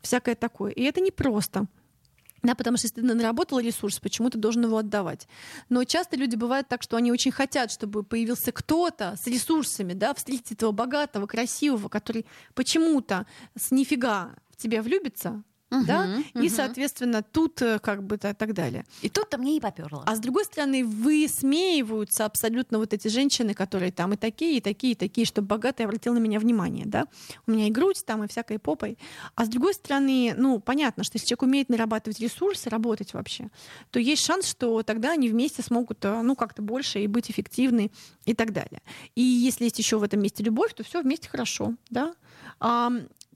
всякое 0.00 0.34
такое. 0.34 0.72
И 0.72 0.82
это 0.82 1.00
непросто. 1.00 1.66
Да, 2.44 2.54
потому 2.54 2.76
что 2.76 2.86
если 2.86 3.00
ты 3.00 3.14
наработал 3.14 3.58
ресурс, 3.58 3.98
почему 3.98 4.28
ты 4.28 4.36
должен 4.36 4.64
его 4.64 4.76
отдавать? 4.76 5.26
Но 5.70 5.82
часто 5.84 6.16
люди 6.16 6.36
бывают 6.36 6.68
так, 6.68 6.82
что 6.82 6.98
они 6.98 7.10
очень 7.10 7.32
хотят, 7.32 7.72
чтобы 7.72 8.02
появился 8.02 8.52
кто-то 8.52 9.16
с 9.16 9.26
ресурсами, 9.26 9.94
да, 9.94 10.12
встретить 10.12 10.52
этого 10.52 10.70
богатого, 10.70 11.26
красивого, 11.26 11.88
который 11.88 12.26
почему-то 12.54 13.26
с 13.58 13.70
нифига 13.70 14.34
тебя 14.64 14.82
влюбится, 14.82 15.44
да, 15.70 16.06
Мгм, 16.06 16.44
и, 16.44 16.48
соответственно, 16.48 17.22
тут 17.22 17.60
э, 17.62 17.78
как 17.78 18.04
бы 18.04 18.16
так, 18.16 18.36
так 18.36 18.54
далее. 18.54 18.84
И 19.02 19.08
тут-то 19.08 19.38
мне 19.38 19.56
и 19.56 19.60
поперло. 19.60 20.04
А 20.06 20.14
с 20.14 20.20
другой 20.20 20.44
стороны, 20.44 20.84
высмеиваются 20.84 22.24
абсолютно 22.24 22.78
вот 22.78 22.92
эти 22.92 23.08
женщины, 23.08 23.54
которые 23.54 23.90
там 23.90 24.12
и 24.12 24.16
такие, 24.16 24.58
и 24.58 24.60
такие, 24.60 24.92
и 24.92 24.96
такие, 24.96 25.26
чтобы 25.26 25.48
богатый 25.48 25.82
обратил 25.82 26.14
на 26.14 26.18
меня 26.18 26.38
внимание, 26.38 26.86
да. 26.86 27.06
У 27.46 27.50
меня 27.50 27.66
и 27.66 27.70
грудь 27.70 28.04
там, 28.06 28.22
и 28.22 28.28
всякой 28.28 28.58
попой. 28.58 28.98
А 29.34 29.44
с 29.44 29.48
другой 29.48 29.74
стороны, 29.74 30.34
ну, 30.36 30.60
понятно, 30.60 31.02
что 31.02 31.16
если 31.16 31.26
человек 31.26 31.42
умеет 31.42 31.68
нарабатывать 31.68 32.20
ресурсы, 32.20 32.70
работать 32.70 33.14
вообще, 33.14 33.48
то 33.90 33.98
есть 33.98 34.24
шанс, 34.24 34.46
что 34.46 34.82
тогда 34.82 35.12
они 35.12 35.28
вместе 35.28 35.62
смогут, 35.62 36.04
э, 36.04 36.22
ну, 36.22 36.36
как-то 36.36 36.62
больше 36.62 37.00
и 37.00 37.06
быть 37.06 37.30
эффективны 37.30 37.90
и 38.26 38.34
так 38.34 38.52
далее. 38.52 38.82
И 39.16 39.22
если 39.22 39.64
есть 39.64 39.78
еще 39.78 39.98
в 39.98 40.02
этом 40.02 40.22
месте 40.22 40.44
любовь, 40.44 40.72
то 40.74 40.84
все 40.84 41.02
вместе 41.02 41.28
хорошо, 41.28 41.74
да. 41.90 42.14
А, 42.60 42.92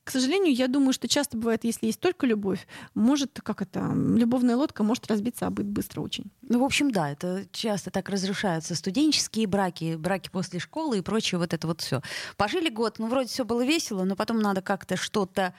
к 0.08 0.10
сожалению, 0.10 0.54
я 0.54 0.68
думаю, 0.68 0.94
что 0.94 1.06
часто 1.06 1.36
бывает, 1.36 1.64
если 1.64 1.84
есть 1.84 2.00
только 2.00 2.26
любовь, 2.26 2.66
может, 2.94 3.42
как 3.42 3.60
это, 3.60 3.92
любовная 3.94 4.56
лодка 4.56 4.82
может 4.82 5.06
разбиться, 5.06 5.46
а 5.46 5.50
быть 5.50 5.66
быстро 5.66 6.00
очень. 6.00 6.30
Ну, 6.40 6.60
в 6.60 6.64
общем, 6.64 6.90
да, 6.90 7.10
это 7.10 7.44
часто 7.52 7.90
так 7.90 8.08
разрушаются 8.08 8.74
студенческие 8.74 9.46
браки, 9.46 9.96
браки 9.96 10.30
после 10.30 10.60
школы 10.60 10.96
и 10.96 11.02
прочее, 11.02 11.38
вот 11.38 11.52
это 11.52 11.66
вот 11.66 11.82
все. 11.82 12.00
Пожили 12.38 12.70
год, 12.70 12.98
ну, 12.98 13.08
вроде 13.08 13.28
все 13.28 13.44
было 13.44 13.62
весело, 13.62 14.04
но 14.04 14.16
потом 14.16 14.38
надо 14.38 14.62
как-то 14.62 14.96
что-то 14.96 15.52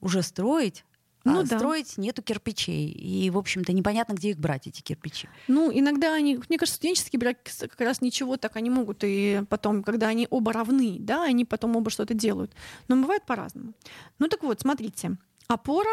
уже 0.00 0.22
строить. 0.22 0.82
Ну 1.24 1.40
а 1.40 1.42
да. 1.42 1.58
строить 1.58 1.96
нету 1.96 2.22
кирпичей. 2.22 2.90
И, 2.90 3.30
в 3.30 3.38
общем-то, 3.38 3.72
непонятно, 3.72 4.12
где 4.12 4.30
их 4.30 4.38
брать, 4.38 4.66
эти 4.66 4.82
кирпичи. 4.82 5.28
Ну, 5.48 5.70
иногда 5.72 6.14
они, 6.14 6.38
мне 6.48 6.58
кажется, 6.58 6.76
студенческие 6.76 7.18
браки 7.18 7.50
как 7.60 7.80
раз 7.80 8.02
ничего 8.02 8.36
так 8.36 8.56
они 8.56 8.70
могут, 8.70 9.02
и 9.04 9.42
потом, 9.48 9.82
когда 9.82 10.08
они 10.08 10.26
оба 10.30 10.52
равны, 10.52 10.96
да, 11.00 11.24
они 11.24 11.44
потом 11.44 11.76
оба 11.76 11.90
что-то 11.90 12.14
делают. 12.14 12.52
Но 12.88 12.96
бывает 12.96 13.24
по-разному. 13.24 13.72
Ну 14.18 14.28
так 14.28 14.42
вот, 14.42 14.60
смотрите, 14.60 15.16
опора 15.48 15.90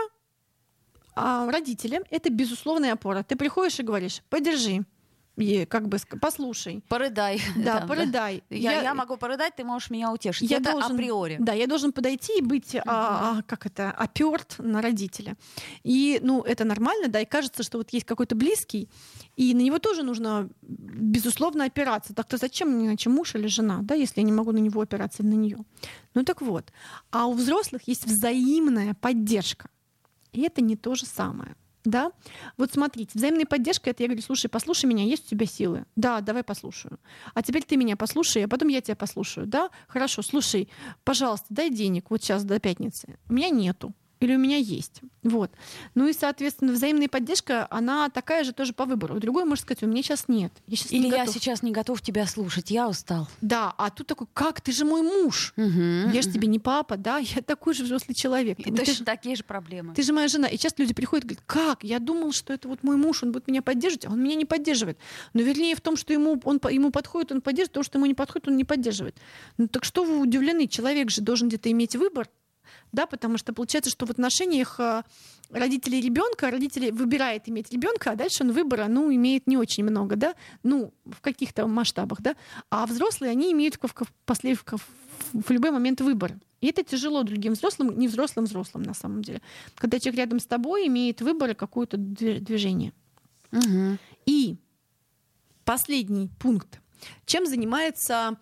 а, 1.16 1.50
родителя— 1.50 2.02
это 2.10 2.30
безусловная 2.30 2.94
опора. 2.94 3.24
Ты 3.24 3.36
приходишь 3.36 3.80
и 3.80 3.84
говоришь, 3.84 4.22
подержи, 4.30 4.86
и 5.38 5.66
как 5.66 5.88
бы 5.88 5.98
послушай, 6.20 6.84
Порыдай. 6.88 7.42
да, 7.56 7.80
Там, 7.80 7.88
порыдай. 7.88 8.44
Я, 8.50 8.82
я 8.82 8.94
могу 8.94 9.18
порыдать, 9.18 9.56
ты 9.56 9.64
можешь 9.64 9.90
меня 9.90 10.12
утешить. 10.12 10.50
Я 10.50 10.58
это 10.58 10.72
должен- 10.72 10.94
априори. 10.94 11.38
Да, 11.40 11.54
я 11.54 11.68
должен 11.68 11.92
подойти 11.94 12.40
и 12.40 12.42
быть, 12.42 12.76
а, 12.76 12.82
а, 12.86 13.42
как 13.44 13.66
это, 13.66 13.92
оперт 13.92 14.56
на 14.60 14.82
родителя. 14.82 15.36
И, 15.84 16.20
ну, 16.22 16.42
это 16.42 16.66
нормально, 16.66 17.08
да, 17.08 17.22
и 17.22 17.26
кажется, 17.26 17.64
что 17.64 17.78
вот 17.78 17.92
есть 17.92 18.06
какой-то 18.06 18.36
близкий, 18.36 18.90
и 19.38 19.54
на 19.54 19.62
него 19.62 19.80
тоже 19.80 20.04
нужно, 20.04 20.50
безусловно, 20.62 21.66
опираться. 21.66 22.14
Так-то 22.14 22.38
зачем 22.38 22.70
мне 22.70 22.88
иначе 22.88 23.10
муж 23.10 23.36
или 23.36 23.48
жена, 23.48 23.80
да, 23.82 23.96
если 23.96 24.20
я 24.20 24.26
не 24.26 24.34
могу 24.34 24.52
на 24.52 24.60
него 24.60 24.82
опираться 24.82 25.24
или 25.24 25.30
на 25.30 25.36
нее? 25.36 25.58
Ну 26.14 26.24
так 26.24 26.42
вот. 26.42 26.72
А 27.10 27.26
у 27.28 27.34
взрослых 27.34 27.84
есть 27.88 28.06
взаимная 28.06 28.94
поддержка. 28.94 29.70
И 30.34 30.42
это 30.42 30.62
не 30.62 30.76
то 30.76 30.96
же 30.96 31.06
самое. 31.06 31.56
Да? 31.84 32.12
Вот 32.58 32.72
смотрите, 32.72 33.12
взаимная 33.16 33.46
поддержка 33.46 33.90
это 33.90 34.04
я 34.04 34.08
говорю, 34.08 34.22
слушай, 34.22 34.48
послушай 34.48 34.86
меня, 34.86 35.04
есть 35.04 35.26
у 35.26 35.30
тебя 35.30 35.46
силы? 35.46 35.86
Да, 35.96 36.22
давай 36.22 36.44
послушаю. 36.44 37.00
А 37.34 37.42
теперь 37.42 37.64
ты 37.64 37.76
меня 37.78 37.96
послушай, 37.98 38.46
а 38.46 38.48
потом 38.48 38.68
я 38.68 38.82
тебя 38.82 38.96
послушаю. 38.96 39.48
Да? 39.48 39.70
Хорошо, 39.88 40.22
слушай, 40.22 40.70
пожалуйста, 41.04 41.48
дай 41.50 41.70
денег 41.70 42.10
вот 42.10 42.22
сейчас 42.22 42.44
до 42.44 42.60
пятницы. 42.60 43.18
У 43.30 43.34
меня 43.34 43.50
нету. 43.50 43.94
Или 44.22 44.36
у 44.36 44.40
меня 44.40 44.58
есть. 44.58 45.02
Вот. 45.24 45.52
Ну 45.96 46.08
и, 46.08 46.14
соответственно, 46.14 46.72
взаимная 46.74 47.08
поддержка, 47.10 47.68
она 47.72 48.08
такая 48.10 48.44
же 48.44 48.54
тоже 48.54 48.72
по 48.74 48.86
выбору. 48.86 49.20
Другой 49.20 49.46
может 49.46 49.64
сказать, 49.66 49.82
у 49.84 49.88
меня 49.88 50.02
сейчас 50.04 50.28
нет. 50.28 50.54
Я 50.68 50.78
сейчас 50.78 50.92
Или 50.92 51.04
не 51.06 51.10
я 51.10 51.18
готов. 51.20 51.34
сейчас 51.34 51.64
не 51.64 51.72
готов 51.72 52.02
тебя 52.02 52.26
слушать, 52.28 52.72
я 52.72 52.88
устал. 52.88 53.28
Да, 53.42 53.74
а 53.78 53.90
тут 53.90 54.08
такой, 54.08 54.28
как, 54.34 54.62
ты 54.62 54.72
же 54.72 54.86
мой 54.86 55.02
муж. 55.02 55.54
Мгм, 55.58 56.12
Я 56.12 56.22
же 56.22 56.30
мгм. 56.30 56.34
тебе 56.38 56.48
не 56.48 56.60
папа, 56.60 56.98
да, 56.98 57.18
я 57.18 57.42
такой 57.42 57.74
же 57.74 57.84
взрослый 57.84 58.16
человек. 58.16 58.60
И 58.60 58.64
Ты 58.64 58.72
точно 58.76 58.94
ж- 58.94 58.98
такие 59.06 59.36
же 59.36 59.44
проблемы. 59.44 59.94
ты 59.96 60.04
же 60.04 60.14
моя 60.14 60.28
жена. 60.28 60.48
И 60.48 60.58
часто 60.58 60.84
люди 60.84 60.94
приходят 60.94 61.26
и 61.26 61.28
говорят, 61.30 61.44
как? 61.48 61.84
Я 61.84 61.98
думал, 62.00 62.32
что 62.32 62.54
это 62.54 62.68
вот 62.68 62.84
мой 62.84 62.98
муж, 62.98 63.24
он 63.24 63.32
будет 63.32 63.48
меня 63.48 63.64
поддерживать, 63.64 64.06
а 64.06 64.12
он 64.12 64.22
меня 64.24 64.36
не 64.36 64.46
поддерживает. 64.46 65.00
Но 65.34 65.42
вернее 65.42 65.76
в 65.76 65.82
том, 65.82 65.98
что 65.98 66.14
ему, 66.14 66.40
он, 66.44 66.60
ему 66.70 66.92
подходит, 66.92 67.32
он 67.32 67.42
поддерживает, 67.42 67.74
то, 67.74 67.84
что 67.84 67.98
ему 67.98 68.06
не 68.06 68.14
подходит, 68.14 68.48
он 68.48 68.56
не 68.58 68.66
поддерживает. 68.66 69.16
Ну 69.58 69.68
так 69.68 69.84
что 69.84 70.04
вы 70.04 70.20
удивлены? 70.20 70.68
Человек 70.68 71.10
же 71.10 71.22
должен 71.22 71.48
где-то 71.48 71.72
иметь 71.72 71.96
выбор, 71.96 72.30
да, 72.92 73.06
потому 73.06 73.38
что 73.38 73.54
получается, 73.54 73.90
что 73.90 74.06
в 74.06 74.10
отношениях 74.12 74.80
э, 74.80 75.04
родителей 75.50 76.02
ребенка, 76.02 76.52
родители 76.52 76.92
выбирает 76.92 77.48
иметь 77.50 77.72
ребенка, 77.72 78.12
а 78.12 78.16
дальше 78.16 78.44
он 78.44 78.52
выбора, 78.52 78.88
ну, 78.88 79.14
имеет 79.14 79.48
не 79.48 79.58
очень 79.58 79.84
много, 79.84 80.16
да, 80.16 80.36
ну, 80.64 80.94
в 81.06 81.22
каких-то 81.22 81.68
масштабах, 81.68 82.22
да, 82.22 82.36
а 82.70 82.86
взрослые, 82.86 83.32
они 83.32 83.52
имеют 83.52 83.76
в, 83.76 83.88
в, 83.88 84.78
в- 84.78 84.88
в 85.34 85.52
любой 85.52 85.72
момент 85.72 86.02
выбор. 86.02 86.34
И 86.62 86.68
это 86.68 86.84
тяжело 86.84 87.24
другим 87.24 87.54
взрослым, 87.54 87.98
не 87.98 88.08
взрослым 88.08 88.46
взрослым 88.46 88.84
на 88.84 88.94
самом 88.94 89.24
деле. 89.24 89.42
Когда 89.76 90.00
человек 90.00 90.20
рядом 90.20 90.40
с 90.40 90.46
тобой 90.46 90.88
имеет 90.88 91.22
выбор 91.22 91.56
какое-то 91.56 91.98
движение. 91.98 92.94
Мгм. 93.52 93.98
И 94.28 94.58
последний 95.66 96.30
пункт. 96.40 96.80
Чем 97.26 97.48
занимается 97.48 98.38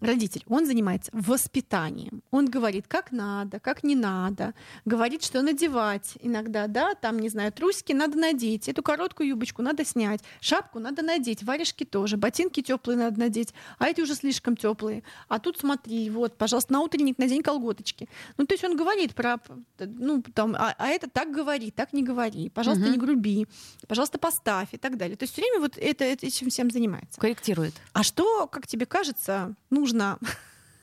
родитель, 0.00 0.42
он 0.48 0.66
занимается 0.66 1.10
воспитанием. 1.12 2.22
Он 2.30 2.46
говорит, 2.46 2.86
как 2.88 3.12
надо, 3.12 3.60
как 3.60 3.82
не 3.82 3.94
надо, 3.94 4.54
говорит, 4.84 5.24
что 5.24 5.42
надевать 5.42 6.14
иногда, 6.20 6.66
да, 6.66 6.94
там, 6.94 7.18
не 7.18 7.28
знаю, 7.28 7.52
трусики 7.52 7.92
надо 7.92 8.18
надеть, 8.18 8.68
эту 8.68 8.82
короткую 8.82 9.28
юбочку 9.28 9.62
надо 9.62 9.84
снять, 9.84 10.20
шапку 10.40 10.78
надо 10.78 11.02
надеть, 11.02 11.42
варежки 11.42 11.84
тоже, 11.84 12.16
ботинки 12.16 12.62
теплые 12.62 12.96
надо 12.98 13.18
надеть, 13.20 13.52
а 13.78 13.88
эти 13.88 14.00
уже 14.00 14.14
слишком 14.14 14.56
теплые. 14.56 15.02
А 15.28 15.38
тут 15.38 15.58
смотри, 15.58 16.08
вот, 16.10 16.36
пожалуйста, 16.36 16.72
на 16.72 16.80
утренник 16.80 17.18
надень 17.18 17.42
колготочки. 17.42 18.08
Ну, 18.38 18.46
то 18.46 18.54
есть 18.54 18.64
он 18.64 18.76
говорит 18.76 19.14
про, 19.14 19.38
ну, 19.78 20.22
там, 20.34 20.54
а, 20.56 20.74
а 20.78 20.88
это 20.88 21.10
так 21.10 21.30
говори, 21.30 21.70
так 21.70 21.92
не 21.92 22.02
говори, 22.02 22.48
пожалуйста, 22.50 22.86
угу. 22.86 22.92
не 22.92 22.98
груби, 22.98 23.46
пожалуйста, 23.88 24.18
поставь 24.18 24.68
и 24.72 24.78
так 24.78 24.96
далее. 24.96 25.16
То 25.16 25.24
есть 25.24 25.32
все 25.32 25.42
время 25.42 25.60
вот 25.60 25.76
это, 25.76 26.04
это 26.04 26.26
этим 26.26 26.50
всем 26.50 26.70
занимается. 26.70 27.20
Корректирует. 27.20 27.74
А 27.92 28.02
что, 28.02 28.46
как 28.46 28.66
тебе 28.66 28.86
кажется, 28.86 29.54
нужно 29.70 30.18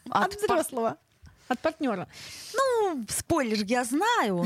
от, 0.09 0.25
от 0.25 0.35
взрослого? 0.35 0.97
От 1.53 1.59
партнера. 1.59 2.07
Ну, 2.53 3.05
спойлер, 3.09 3.63
я 3.65 3.83
знаю 3.83 4.45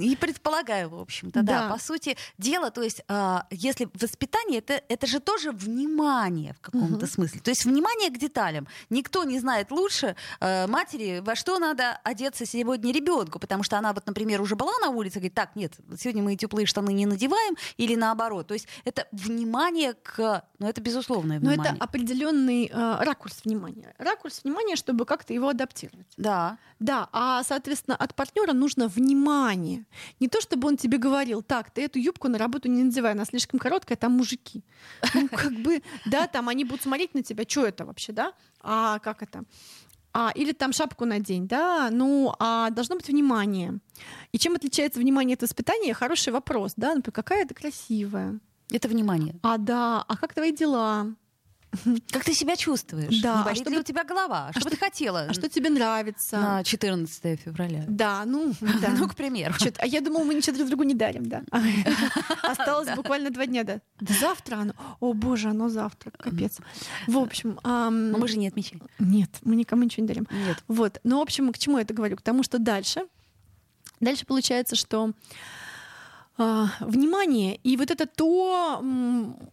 и 0.00 0.16
предполагаю, 0.16 0.90
в 0.90 1.00
общем-то, 1.00 1.42
да. 1.42 1.68
да. 1.68 1.70
По 1.70 1.78
сути 1.80 2.16
дела, 2.38 2.70
то 2.70 2.82
есть, 2.82 3.02
э, 3.08 3.38
если 3.50 3.88
воспитание, 3.94 4.58
это, 4.58 4.82
это 4.88 5.06
же 5.06 5.20
тоже 5.20 5.52
внимание 5.52 6.54
в 6.54 6.60
каком-то 6.60 6.96
угу. 6.96 7.06
смысле. 7.06 7.40
То 7.40 7.50
есть 7.50 7.64
внимание 7.64 8.10
к 8.10 8.18
деталям. 8.18 8.66
Никто 8.90 9.24
не 9.24 9.38
знает 9.38 9.70
лучше 9.70 10.16
э, 10.40 10.66
матери, 10.66 11.20
во 11.24 11.34
что 11.34 11.58
надо 11.58 11.98
одеться 12.04 12.46
сегодня 12.46 12.92
ребенку, 12.92 13.38
потому 13.38 13.62
что 13.62 13.78
она 13.78 13.92
вот, 13.92 14.06
например, 14.06 14.40
уже 14.40 14.56
была 14.56 14.72
на 14.80 14.90
улице, 14.90 15.14
говорит, 15.14 15.34
так, 15.34 15.56
нет, 15.56 15.72
сегодня 15.98 16.22
мы 16.22 16.36
теплые 16.36 16.66
штаны 16.66 16.92
не 16.92 17.06
надеваем, 17.06 17.56
или 17.76 17.94
наоборот. 17.94 18.46
То 18.46 18.54
есть 18.54 18.68
это 18.84 19.06
внимание 19.12 19.94
к, 19.94 20.44
ну 20.58 20.68
это 20.68 20.80
безусловное 20.80 21.38
внимание. 21.38 21.62
Но 21.62 21.76
это 21.76 21.84
определенный 21.84 22.70
э, 22.72 22.96
ракурс 23.00 23.40
внимания. 23.44 23.94
Ракурс 23.98 24.42
внимания, 24.44 24.76
чтобы 24.76 25.04
как-то 25.04 25.32
его 25.32 25.48
адаптировать. 25.48 26.06
Да. 26.16 26.45
Да. 26.78 27.08
а, 27.12 27.42
соответственно, 27.42 27.96
от 27.96 28.14
партнера 28.14 28.52
нужно 28.52 28.88
внимание. 28.88 29.86
Не 30.20 30.28
то, 30.28 30.40
чтобы 30.40 30.68
он 30.68 30.76
тебе 30.76 30.98
говорил, 30.98 31.42
так, 31.42 31.70
ты 31.70 31.84
эту 31.84 31.98
юбку 31.98 32.28
на 32.28 32.38
работу 32.38 32.68
не 32.68 32.82
надевай, 32.84 33.12
она 33.12 33.24
слишком 33.24 33.58
короткая, 33.58 33.96
там 33.96 34.12
мужики. 34.12 34.62
Ну, 35.14 35.28
как 35.32 35.52
бы, 35.52 35.82
да, 36.04 36.26
там 36.26 36.48
они 36.48 36.64
будут 36.64 36.82
смотреть 36.82 37.14
на 37.14 37.22
тебя, 37.22 37.44
что 37.48 37.66
это 37.66 37.84
вообще, 37.84 38.12
да? 38.12 38.32
А 38.60 38.98
как 38.98 39.22
это? 39.22 39.44
А, 40.12 40.32
или 40.34 40.52
там 40.52 40.72
шапку 40.72 41.04
надень, 41.04 41.46
да, 41.46 41.90
ну, 41.90 42.34
а 42.38 42.70
должно 42.70 42.96
быть 42.96 43.08
внимание. 43.08 43.80
И 44.32 44.38
чем 44.38 44.54
отличается 44.54 44.98
внимание 44.98 45.34
от 45.34 45.42
воспитания? 45.42 45.92
Хороший 45.92 46.32
вопрос, 46.32 46.72
да, 46.76 46.94
например, 46.94 47.12
какая 47.12 47.44
это 47.44 47.54
красивая. 47.54 48.40
Это 48.70 48.88
внимание. 48.88 49.38
А, 49.42 49.58
да, 49.58 50.02
а 50.08 50.16
как 50.16 50.32
твои 50.32 50.52
дела? 50.52 51.14
Как 52.10 52.24
ты 52.24 52.34
себя 52.34 52.56
чувствуешь? 52.56 53.20
Да. 53.20 53.38
Не 53.38 53.44
болит 53.44 53.60
а 53.60 53.64
что 53.64 53.70
ли 53.70 53.78
у 53.78 53.82
тебя 53.82 54.04
голова? 54.04 54.50
Что 54.52 54.60
а 54.60 54.64
бы 54.64 54.70
ты 54.70 54.76
хотела? 54.76 55.26
А 55.28 55.32
что 55.32 55.48
тебе 55.48 55.70
нравится? 55.70 56.36
На 56.38 56.64
14 56.64 57.40
февраля. 57.40 57.84
Да, 57.88 58.24
ну, 58.24 58.52
да. 58.60 58.88
ну, 58.98 59.08
к 59.08 59.14
примеру. 59.14 59.54
А 59.78 59.86
я 59.86 60.00
думала, 60.00 60.24
мы 60.24 60.34
ничего 60.34 60.56
друг 60.56 60.68
другу 60.68 60.82
не 60.84 60.94
дарим, 60.94 61.26
да. 61.26 61.42
Осталось 62.42 62.88
буквально 62.94 63.30
два 63.30 63.46
дня, 63.46 63.64
да. 63.64 63.80
Завтра 64.00 64.56
оно. 64.56 64.72
О, 65.00 65.12
боже, 65.12 65.50
оно 65.50 65.68
завтра. 65.68 66.10
Капец. 66.10 66.58
В 67.06 67.18
общем... 67.18 67.58
Но 67.64 68.18
мы 68.18 68.28
же 68.28 68.38
не 68.38 68.48
отмечаем. 68.48 68.82
Нет, 68.98 69.30
мы 69.42 69.56
никому 69.56 69.82
ничего 69.82 70.02
не 70.02 70.08
дарим. 70.08 70.26
Нет. 70.30 70.62
Вот. 70.68 71.00
Ну, 71.04 71.18
в 71.18 71.22
общем, 71.22 71.52
к 71.52 71.58
чему 71.58 71.78
я 71.78 71.82
это 71.82 71.94
говорю? 71.94 72.16
К 72.16 72.22
тому, 72.22 72.42
что 72.42 72.58
дальше... 72.58 73.02
Дальше 73.98 74.26
получается, 74.26 74.76
что 74.76 75.04
а, 75.04 75.12
внимание, 76.38 77.58
и 77.64 77.76
вот 77.76 77.90
это 77.90 78.06
то, 78.06 78.82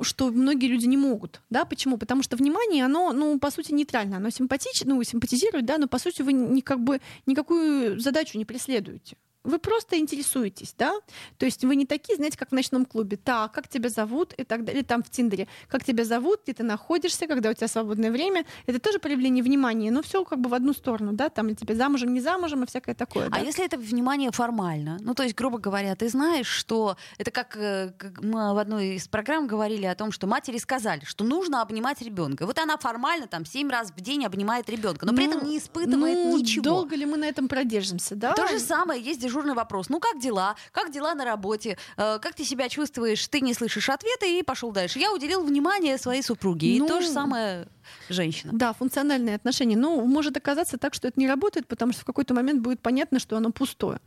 что 0.02 0.32
многие 0.32 0.68
люди 0.68 0.86
не 0.86 0.98
могут, 0.98 1.42
да, 1.50 1.66
почему? 1.66 1.98
Потому 1.98 2.24
что 2.24 2.36
внимание, 2.36 2.86
оно, 2.86 3.14
ну, 3.14 3.40
по 3.40 3.52
сути, 3.52 3.72
нейтрально, 3.72 4.18
оно 4.18 4.30
симпатично, 4.30 4.94
ну, 4.94 5.04
симпатизирует, 5.04 5.66
да, 5.66 5.78
но 5.78 5.88
по 5.88 6.00
сути 6.00 6.22
вы 6.22 6.34
ни, 6.34 6.62
как 6.62 6.84
бы 6.84 7.00
никакую 7.26 8.00
задачу 8.00 8.38
не 8.38 8.46
преследуете 8.46 9.18
вы 9.44 9.60
просто 9.60 9.98
интересуетесь, 9.98 10.74
да? 10.78 10.94
То 11.38 11.46
есть 11.46 11.64
вы 11.64 11.76
не 11.76 11.86
такие, 11.86 12.16
знаете, 12.16 12.38
как 12.38 12.50
в 12.50 12.54
ночном 12.54 12.86
клубе. 12.86 13.18
Так, 13.18 13.52
как 13.52 13.68
тебя 13.68 13.90
зовут 13.90 14.34
и 14.34 14.44
так 14.44 14.64
далее. 14.64 14.82
Или 14.82 14.88
там 14.88 15.04
в 15.04 15.10
Тиндере. 15.10 15.48
Как 15.68 15.84
тебя 15.84 16.06
зовут, 16.06 16.42
где 16.44 16.54
ты 16.54 16.64
находишься, 16.64 17.28
когда 17.28 17.50
у 17.50 17.54
тебя 17.54 17.68
свободное 17.68 18.12
время. 18.12 18.46
Это 18.66 18.80
тоже 18.80 19.00
проявление 19.00 19.44
внимания, 19.44 19.92
но 19.92 20.02
все 20.02 20.24
как 20.24 20.40
бы 20.40 20.50
в 20.50 20.54
одну 20.54 20.74
сторону, 20.74 21.14
да? 21.14 21.30
Там 21.30 21.48
или 21.48 21.56
тебе 21.56 21.76
замужем, 21.76 22.14
не 22.14 22.22
замужем 22.22 22.64
и 22.64 22.68
всякое 22.68 22.96
такое. 22.96 23.28
А 23.28 23.32
да? 23.32 23.40
если 23.40 23.66
это 23.66 23.78
внимание 23.78 24.32
формально? 24.32 24.98
Ну, 25.02 25.14
то 25.14 25.24
есть, 25.24 25.36
грубо 25.36 25.58
говоря, 25.58 25.96
ты 25.96 26.08
знаешь, 26.08 26.48
что 26.48 26.96
это 27.18 27.32
как, 27.32 27.58
э, 27.58 27.92
как 27.98 28.22
мы 28.22 28.54
в 28.54 28.58
одной 28.58 28.96
из 28.96 29.08
программ 29.08 29.48
говорили 29.48 29.86
о 29.86 29.96
том, 29.96 30.12
что 30.12 30.26
матери 30.26 30.58
сказали, 30.58 31.04
что 31.04 31.26
нужно 31.26 31.62
обнимать 31.62 32.02
ребенка. 32.02 32.46
Вот 32.46 32.58
она 32.60 32.78
формально 32.78 33.28
там 33.28 33.46
семь 33.46 33.70
раз 33.70 33.92
в 33.92 34.00
день 34.00 34.26
обнимает 34.26 34.70
ребенка, 34.70 35.06
но 35.06 35.14
при 35.14 35.28
ну, 35.28 35.38
этом 35.38 35.50
не 35.50 35.58
испытывает 35.58 36.18
ну, 36.18 36.38
ничего. 36.38 36.64
Долго 36.64 36.96
ли 36.96 37.06
мы 37.06 37.18
на 37.18 37.26
этом 37.26 37.50
продержимся, 37.50 38.16
да? 38.16 38.34
То 38.34 38.48
же 38.48 38.60
самое 38.60 39.02
есть 39.02 39.22
дежурный 39.34 39.56
вопрос. 39.56 39.90
Ну, 39.90 40.00
как 40.00 40.20
дела? 40.20 40.56
Как 40.72 40.92
дела 40.92 41.16
на 41.16 41.26
работе? 41.26 41.78
Э, 41.98 42.20
как 42.20 42.36
ты 42.36 42.44
себя 42.44 42.70
чувствуешь? 42.70 43.28
Ты 43.28 43.42
не 43.42 43.54
слышишь 43.54 43.90
ответа 43.90 44.26
и 44.26 44.44
пошел 44.44 44.72
дальше. 44.72 45.00
Я 45.00 45.12
уделил 45.12 45.44
внимание 45.44 45.98
своей 45.98 46.22
супруге. 46.22 46.76
Ну, 46.78 46.86
и 46.86 46.88
то 46.88 47.02
же 47.02 47.08
самое 47.08 47.68
женщина. 48.10 48.54
Да, 48.54 48.74
функциональные 48.74 49.36
отношения. 49.36 49.76
Но 49.76 49.96
ну, 49.96 50.06
может 50.06 50.38
оказаться 50.38 50.78
так, 50.78 50.94
что 50.94 51.08
это 51.08 51.20
не 51.20 51.28
работает, 51.28 51.68
потому 51.68 51.94
что 51.94 52.02
в 52.02 52.06
какой-то 52.06 52.34
момент 52.34 52.62
будет 52.62 52.80
понятно, 52.80 53.20
что 53.20 53.36
оно 53.38 53.52
пустое. 53.52 54.00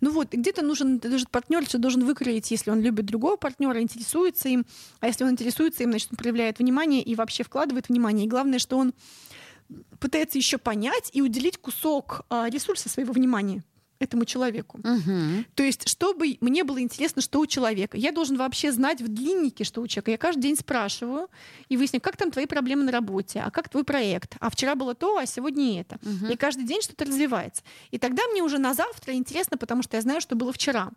Ну 0.00 0.10
вот, 0.10 0.32
где-то 0.32 0.62
нужен 0.62 0.98
даже 0.98 1.26
партнер, 1.26 1.64
что 1.64 1.78
должен 1.78 2.04
выкроить, 2.04 2.50
если 2.50 2.70
он 2.70 2.80
любит 2.80 3.04
другого 3.06 3.36
партнера, 3.36 3.80
интересуется 3.82 4.48
им. 4.48 4.64
А 5.00 5.06
если 5.06 5.24
он 5.24 5.30
интересуется 5.30 5.82
им, 5.82 5.90
значит, 5.90 6.08
он 6.10 6.16
проявляет 6.16 6.58
внимание 6.58 7.02
и 7.02 7.14
вообще 7.14 7.44
вкладывает 7.44 7.88
внимание. 7.88 8.26
И 8.26 8.28
главное, 8.28 8.58
что 8.58 8.78
он 8.78 8.94
пытается 10.00 10.38
еще 10.38 10.58
понять 10.58 11.10
и 11.12 11.22
уделить 11.22 11.58
кусок 11.58 12.22
а, 12.30 12.48
ресурса 12.48 12.88
своего 12.88 13.12
внимания 13.12 13.62
этому 14.00 14.24
человеку. 14.24 14.78
Угу. 14.78 15.44
То 15.54 15.62
есть, 15.62 15.88
чтобы 15.88 16.38
мне 16.40 16.64
было 16.64 16.80
интересно, 16.80 17.20
что 17.22 17.38
у 17.38 17.46
человека. 17.46 17.98
Я 17.98 18.12
должен 18.12 18.36
вообще 18.36 18.72
знать 18.72 19.02
в 19.02 19.08
длиннике, 19.08 19.62
что 19.62 19.82
у 19.82 19.86
человека. 19.86 20.10
Я 20.10 20.18
каждый 20.18 20.40
день 20.40 20.56
спрашиваю 20.56 21.28
и 21.68 21.76
выясняю, 21.76 22.00
как 22.00 22.16
там 22.16 22.30
твои 22.30 22.46
проблемы 22.46 22.84
на 22.84 22.92
работе, 22.92 23.42
а 23.44 23.50
как 23.50 23.68
твой 23.68 23.84
проект. 23.84 24.36
А 24.40 24.48
вчера 24.50 24.74
было 24.74 24.94
то, 24.94 25.18
а 25.18 25.26
сегодня 25.26 25.80
это. 25.80 25.98
Угу. 26.02 26.32
И 26.32 26.36
каждый 26.36 26.64
день 26.64 26.80
что-то 26.80 27.04
развивается. 27.04 27.62
И 27.90 27.98
тогда 27.98 28.22
мне 28.32 28.42
уже 28.42 28.58
на 28.58 28.72
завтра 28.72 29.14
интересно, 29.14 29.58
потому 29.58 29.82
что 29.82 29.98
я 29.98 30.00
знаю, 30.00 30.22
что 30.22 30.34
было 30.34 30.52
вчера. 30.52 30.90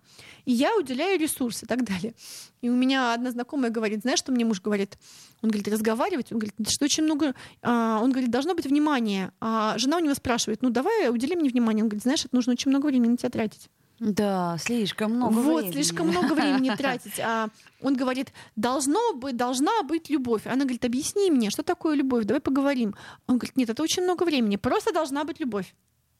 И 0.45 0.53
я 0.53 0.75
уделяю 0.77 1.19
ресурсы 1.19 1.65
и 1.65 1.67
так 1.67 1.83
далее. 1.83 2.13
И 2.61 2.69
у 2.69 2.75
меня 2.75 3.13
одна 3.13 3.31
знакомая 3.31 3.69
говорит, 3.69 4.01
знаешь, 4.01 4.19
что 4.19 4.31
мне 4.31 4.45
муж 4.45 4.61
говорит? 4.61 4.97
Он 5.41 5.49
говорит, 5.49 5.67
разговаривать. 5.67 6.31
Он 6.31 6.39
говорит, 6.39 6.55
что 6.69 6.85
очень 6.85 7.03
много... 7.03 7.35
А, 7.61 7.99
он 8.01 8.11
говорит, 8.11 8.31
должно 8.31 8.55
быть 8.55 8.65
внимание. 8.65 9.33
А 9.41 9.77
жена 9.77 9.97
у 9.97 9.99
него 9.99 10.13
спрашивает, 10.13 10.61
ну 10.61 10.69
давай 10.69 11.09
удели 11.09 11.35
мне 11.35 11.49
внимание. 11.49 11.83
Он 11.83 11.89
говорит, 11.89 12.03
знаешь, 12.03 12.23
это 12.23 12.33
нужно 12.33 12.53
очень 12.53 12.69
много 12.69 12.92
времени 12.93 13.11
на 13.11 13.17
тебя 13.17 13.29
тратить. 13.29 13.69
Да, 13.99 14.57
слишком 14.59 15.13
много 15.13 15.33
вот, 15.33 15.61
времени. 15.61 15.73
слишком 15.73 16.07
много 16.07 16.33
времени 16.33 16.69
тратить. 16.77 17.19
А 17.19 17.49
он 17.81 17.95
говорит, 17.95 18.33
должно 18.55 19.13
быть, 19.13 19.37
должна 19.37 19.83
быть 19.83 20.09
любовь. 20.09 20.45
Она 20.45 20.63
говорит, 20.63 20.83
объясни 20.83 21.31
мне, 21.31 21.49
что 21.49 21.63
такое 21.63 21.95
любовь, 21.95 22.25
давай 22.25 22.41
поговорим. 22.41 22.95
Он 23.27 23.37
говорит, 23.37 23.55
нет, 23.55 23.69
это 23.69 23.81
очень 23.81 24.03
много 24.03 24.23
времени, 24.23 24.57
просто 24.57 24.93
должна 24.93 25.23
быть 25.23 25.39
любовь. 25.39 25.73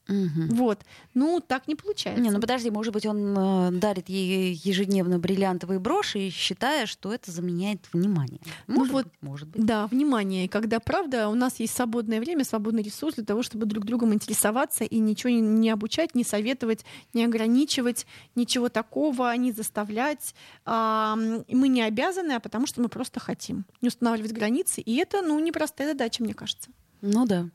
Угу. 0.08 0.54
Вот. 0.54 0.80
Ну, 1.14 1.40
так 1.40 1.66
не 1.66 1.74
получается. 1.74 2.20
Не, 2.20 2.30
ну 2.30 2.40
подожди, 2.40 2.70
может 2.70 2.92
быть, 2.92 3.06
он 3.06 3.36
э, 3.36 3.70
дарит 3.72 4.08
ей 4.08 4.52
ежедневно 4.62 5.18
бриллиантовые 5.18 5.78
броши, 5.78 6.30
считая, 6.30 6.86
что 6.86 7.12
это 7.12 7.30
заменяет 7.30 7.80
внимание. 7.92 8.40
Ну 8.66 8.74
может 8.74 8.92
ну 8.92 8.98
вот, 8.98 9.04
быть, 9.06 9.14
может 9.22 9.48
быть. 9.48 9.64
Да, 9.64 9.86
внимание. 9.86 10.44
И 10.44 10.48
когда, 10.48 10.78
правда, 10.78 11.28
у 11.28 11.34
нас 11.34 11.58
есть 11.58 11.74
свободное 11.74 12.20
время, 12.20 12.44
свободный 12.44 12.82
ресурс 12.82 13.14
для 13.14 13.24
того, 13.24 13.42
чтобы 13.42 13.64
друг 13.66 13.84
другом 13.84 14.12
интересоваться 14.12 14.84
и 14.84 14.98
ничего 14.98 15.30
не, 15.30 15.40
не 15.40 15.70
обучать, 15.70 16.14
не 16.14 16.24
советовать, 16.24 16.84
не 17.14 17.24
ограничивать, 17.24 18.06
ничего 18.34 18.68
такого, 18.68 19.34
не 19.36 19.52
заставлять. 19.52 20.34
А, 20.66 21.16
мы 21.16 21.68
не 21.68 21.82
обязаны, 21.82 22.32
а 22.32 22.40
потому 22.40 22.66
что 22.66 22.82
мы 22.82 22.88
просто 22.88 23.20
хотим 23.20 23.64
не 23.80 23.88
устанавливать 23.88 24.32
границы. 24.32 24.82
И 24.82 24.96
это, 24.96 25.22
ну, 25.22 25.38
непростая 25.38 25.88
задача, 25.88 26.22
мне 26.22 26.34
кажется. 26.34 26.70
Ну 27.06 27.26
да. 27.26 27.46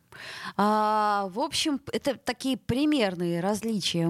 А, 0.57 1.27
в 1.33 1.39
общем, 1.39 1.81
это 1.91 2.15
такие 2.15 2.55
примерные 2.55 3.39
различия 3.39 4.05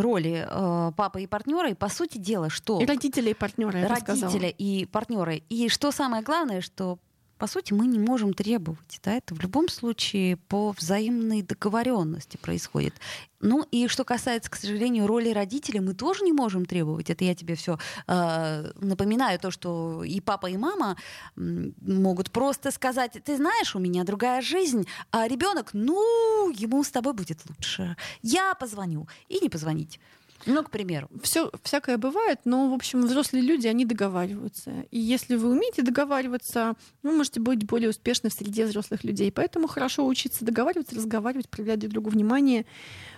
роли 0.00 0.46
э, 0.48 0.92
папы 0.96 1.22
и 1.22 1.26
партнера. 1.26 1.70
И 1.70 1.74
по 1.74 1.88
сути 1.88 2.16
дела, 2.16 2.48
что... 2.48 2.80
И 2.80 2.86
родители 2.86 3.30
и 3.30 3.34
партнеры, 3.34 3.86
Родители 3.86 4.48
и 4.48 4.86
партнеры. 4.86 5.42
И 5.50 5.68
что 5.68 5.90
самое 5.90 6.22
главное, 6.22 6.62
что 6.62 6.98
по 7.38 7.46
сути, 7.46 7.72
мы 7.72 7.86
не 7.86 7.98
можем 7.98 8.32
требовать. 8.32 9.00
Да? 9.02 9.12
Это 9.14 9.34
в 9.34 9.40
любом 9.40 9.68
случае 9.68 10.36
по 10.36 10.72
взаимной 10.72 11.42
договоренности 11.42 12.36
происходит. 12.36 12.94
Ну 13.40 13.66
и 13.70 13.88
что 13.88 14.04
касается, 14.04 14.50
к 14.50 14.56
сожалению, 14.56 15.06
роли 15.06 15.30
родителей, 15.30 15.80
мы 15.80 15.94
тоже 15.94 16.24
не 16.24 16.32
можем 16.32 16.64
требовать. 16.64 17.10
Это 17.10 17.24
я 17.24 17.34
тебе 17.34 17.54
все 17.56 17.78
э, 18.06 18.72
напоминаю, 18.80 19.38
то, 19.38 19.50
что 19.50 20.02
и 20.04 20.20
папа, 20.20 20.46
и 20.46 20.56
мама 20.56 20.96
могут 21.36 22.30
просто 22.30 22.70
сказать, 22.70 23.18
ты 23.24 23.36
знаешь, 23.36 23.76
у 23.76 23.78
меня 23.78 24.04
другая 24.04 24.40
жизнь, 24.40 24.86
а 25.10 25.28
ребенок, 25.28 25.70
ну, 25.72 26.50
ему 26.50 26.82
с 26.82 26.90
тобой 26.90 27.12
будет 27.12 27.40
лучше. 27.48 27.96
Я 28.22 28.54
позвоню. 28.54 29.06
И 29.28 29.40
не 29.40 29.48
позвонить. 29.48 30.00
Ну, 30.46 30.62
к 30.62 30.70
примеру. 30.70 31.08
Все 31.22 31.50
всякое 31.62 31.96
бывает, 31.96 32.40
но, 32.44 32.70
в 32.70 32.74
общем, 32.74 33.02
взрослые 33.02 33.42
люди, 33.42 33.66
они 33.66 33.84
договариваются. 33.84 34.84
И 34.90 34.98
если 34.98 35.36
вы 35.36 35.50
умеете 35.50 35.82
договариваться, 35.82 36.74
вы 37.02 37.12
можете 37.12 37.40
быть 37.40 37.64
более 37.64 37.90
успешны 37.90 38.30
в 38.30 38.32
среде 38.32 38.66
взрослых 38.66 39.04
людей. 39.04 39.32
Поэтому 39.32 39.66
хорошо 39.66 40.06
учиться 40.06 40.44
договариваться, 40.44 40.96
разговаривать, 40.96 41.48
проявлять 41.48 41.80
друг 41.80 41.92
другу 41.92 42.10
внимание 42.10 42.66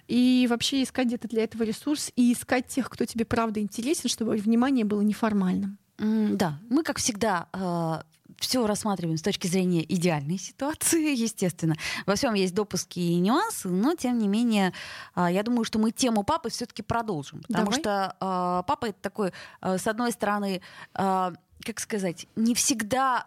и 0.08 0.46
вообще 0.48 0.82
искать 0.82 1.08
где-то 1.08 1.28
для 1.28 1.44
этого 1.44 1.64
ресурс 1.64 2.12
и 2.16 2.32
искать 2.32 2.68
тех, 2.68 2.88
кто 2.88 3.04
тебе 3.04 3.24
правда 3.24 3.60
интересен, 3.60 4.08
чтобы 4.08 4.36
внимание 4.36 4.84
было 4.84 5.00
неформальным. 5.00 5.78
Да, 5.98 6.60
мы, 6.68 6.82
как 6.82 6.98
всегда, 6.98 7.48
э, 7.52 8.02
все 8.38 8.66
рассматриваем 8.66 9.16
с 9.16 9.22
точки 9.22 9.46
зрения 9.46 9.82
идеальной 9.82 10.38
ситуации, 10.38 11.14
естественно. 11.20 11.74
Во 12.06 12.14
всем 12.14 12.34
есть 12.34 12.54
допуски 12.54 13.00
и 13.00 13.16
нюансы, 13.16 13.68
но 13.68 13.94
тем 13.94 14.18
не 14.18 14.28
менее, 14.28 14.72
а, 15.14 15.30
я 15.30 15.42
думаю, 15.42 15.64
что 15.64 15.78
мы 15.78 15.90
тему 15.90 16.22
папы 16.22 16.50
все-таки 16.50 16.82
продолжим. 16.82 17.42
Потому 17.42 17.66
Давай. 17.66 17.80
что 17.80 18.16
а, 18.20 18.62
папа 18.62 18.86
это 18.86 19.00
такой, 19.00 19.32
а, 19.60 19.78
с 19.78 19.86
одной 19.86 20.12
стороны, 20.12 20.60
как 20.92 21.80
сказать, 21.80 22.26
не 22.36 22.54
всегда 22.54 23.26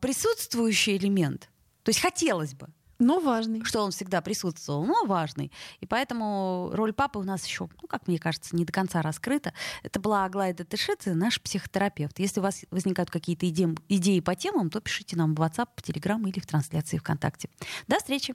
присутствующий 0.00 0.96
элемент. 0.96 1.48
То 1.82 1.90
есть 1.90 2.00
хотелось 2.00 2.54
бы, 2.54 2.68
но 2.98 3.20
важный. 3.20 3.64
Что 3.64 3.82
он 3.82 3.90
всегда 3.90 4.20
присутствовал, 4.20 4.84
но 4.84 5.04
важный. 5.04 5.52
И 5.80 5.86
поэтому 5.86 6.70
роль 6.72 6.92
папы 6.92 7.18
у 7.18 7.22
нас 7.22 7.44
еще, 7.44 7.68
ну, 7.80 7.88
как 7.88 8.08
мне 8.08 8.18
кажется, 8.18 8.54
не 8.56 8.64
до 8.64 8.72
конца 8.72 9.02
раскрыта. 9.02 9.52
Это 9.82 10.00
была 10.00 10.24
Аглая 10.24 10.54
Датышидзе, 10.54 11.14
наш 11.14 11.40
психотерапевт. 11.40 12.18
Если 12.18 12.40
у 12.40 12.42
вас 12.42 12.64
возникают 12.70 13.10
какие-то 13.10 13.48
идеи, 13.48 13.74
идеи 13.88 14.20
по 14.20 14.34
темам, 14.34 14.70
то 14.70 14.80
пишите 14.80 15.16
нам 15.16 15.34
в 15.34 15.40
WhatsApp, 15.40 15.68
в 15.76 15.82
Telegram 15.82 16.20
или 16.28 16.40
в 16.40 16.46
трансляции 16.46 16.98
ВКонтакте. 16.98 17.48
До 17.88 17.96
встречи! 17.96 18.34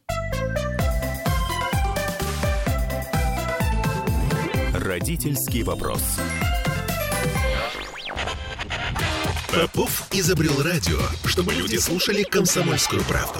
Родительский 4.74 5.64
вопрос. 5.64 6.02
Попов 9.54 10.08
изобрел 10.12 10.62
радио, 10.64 11.00
чтобы 11.26 11.54
люди 11.54 11.76
слушали 11.76 12.24
комсомольскую 12.24 13.04
правду. 13.04 13.40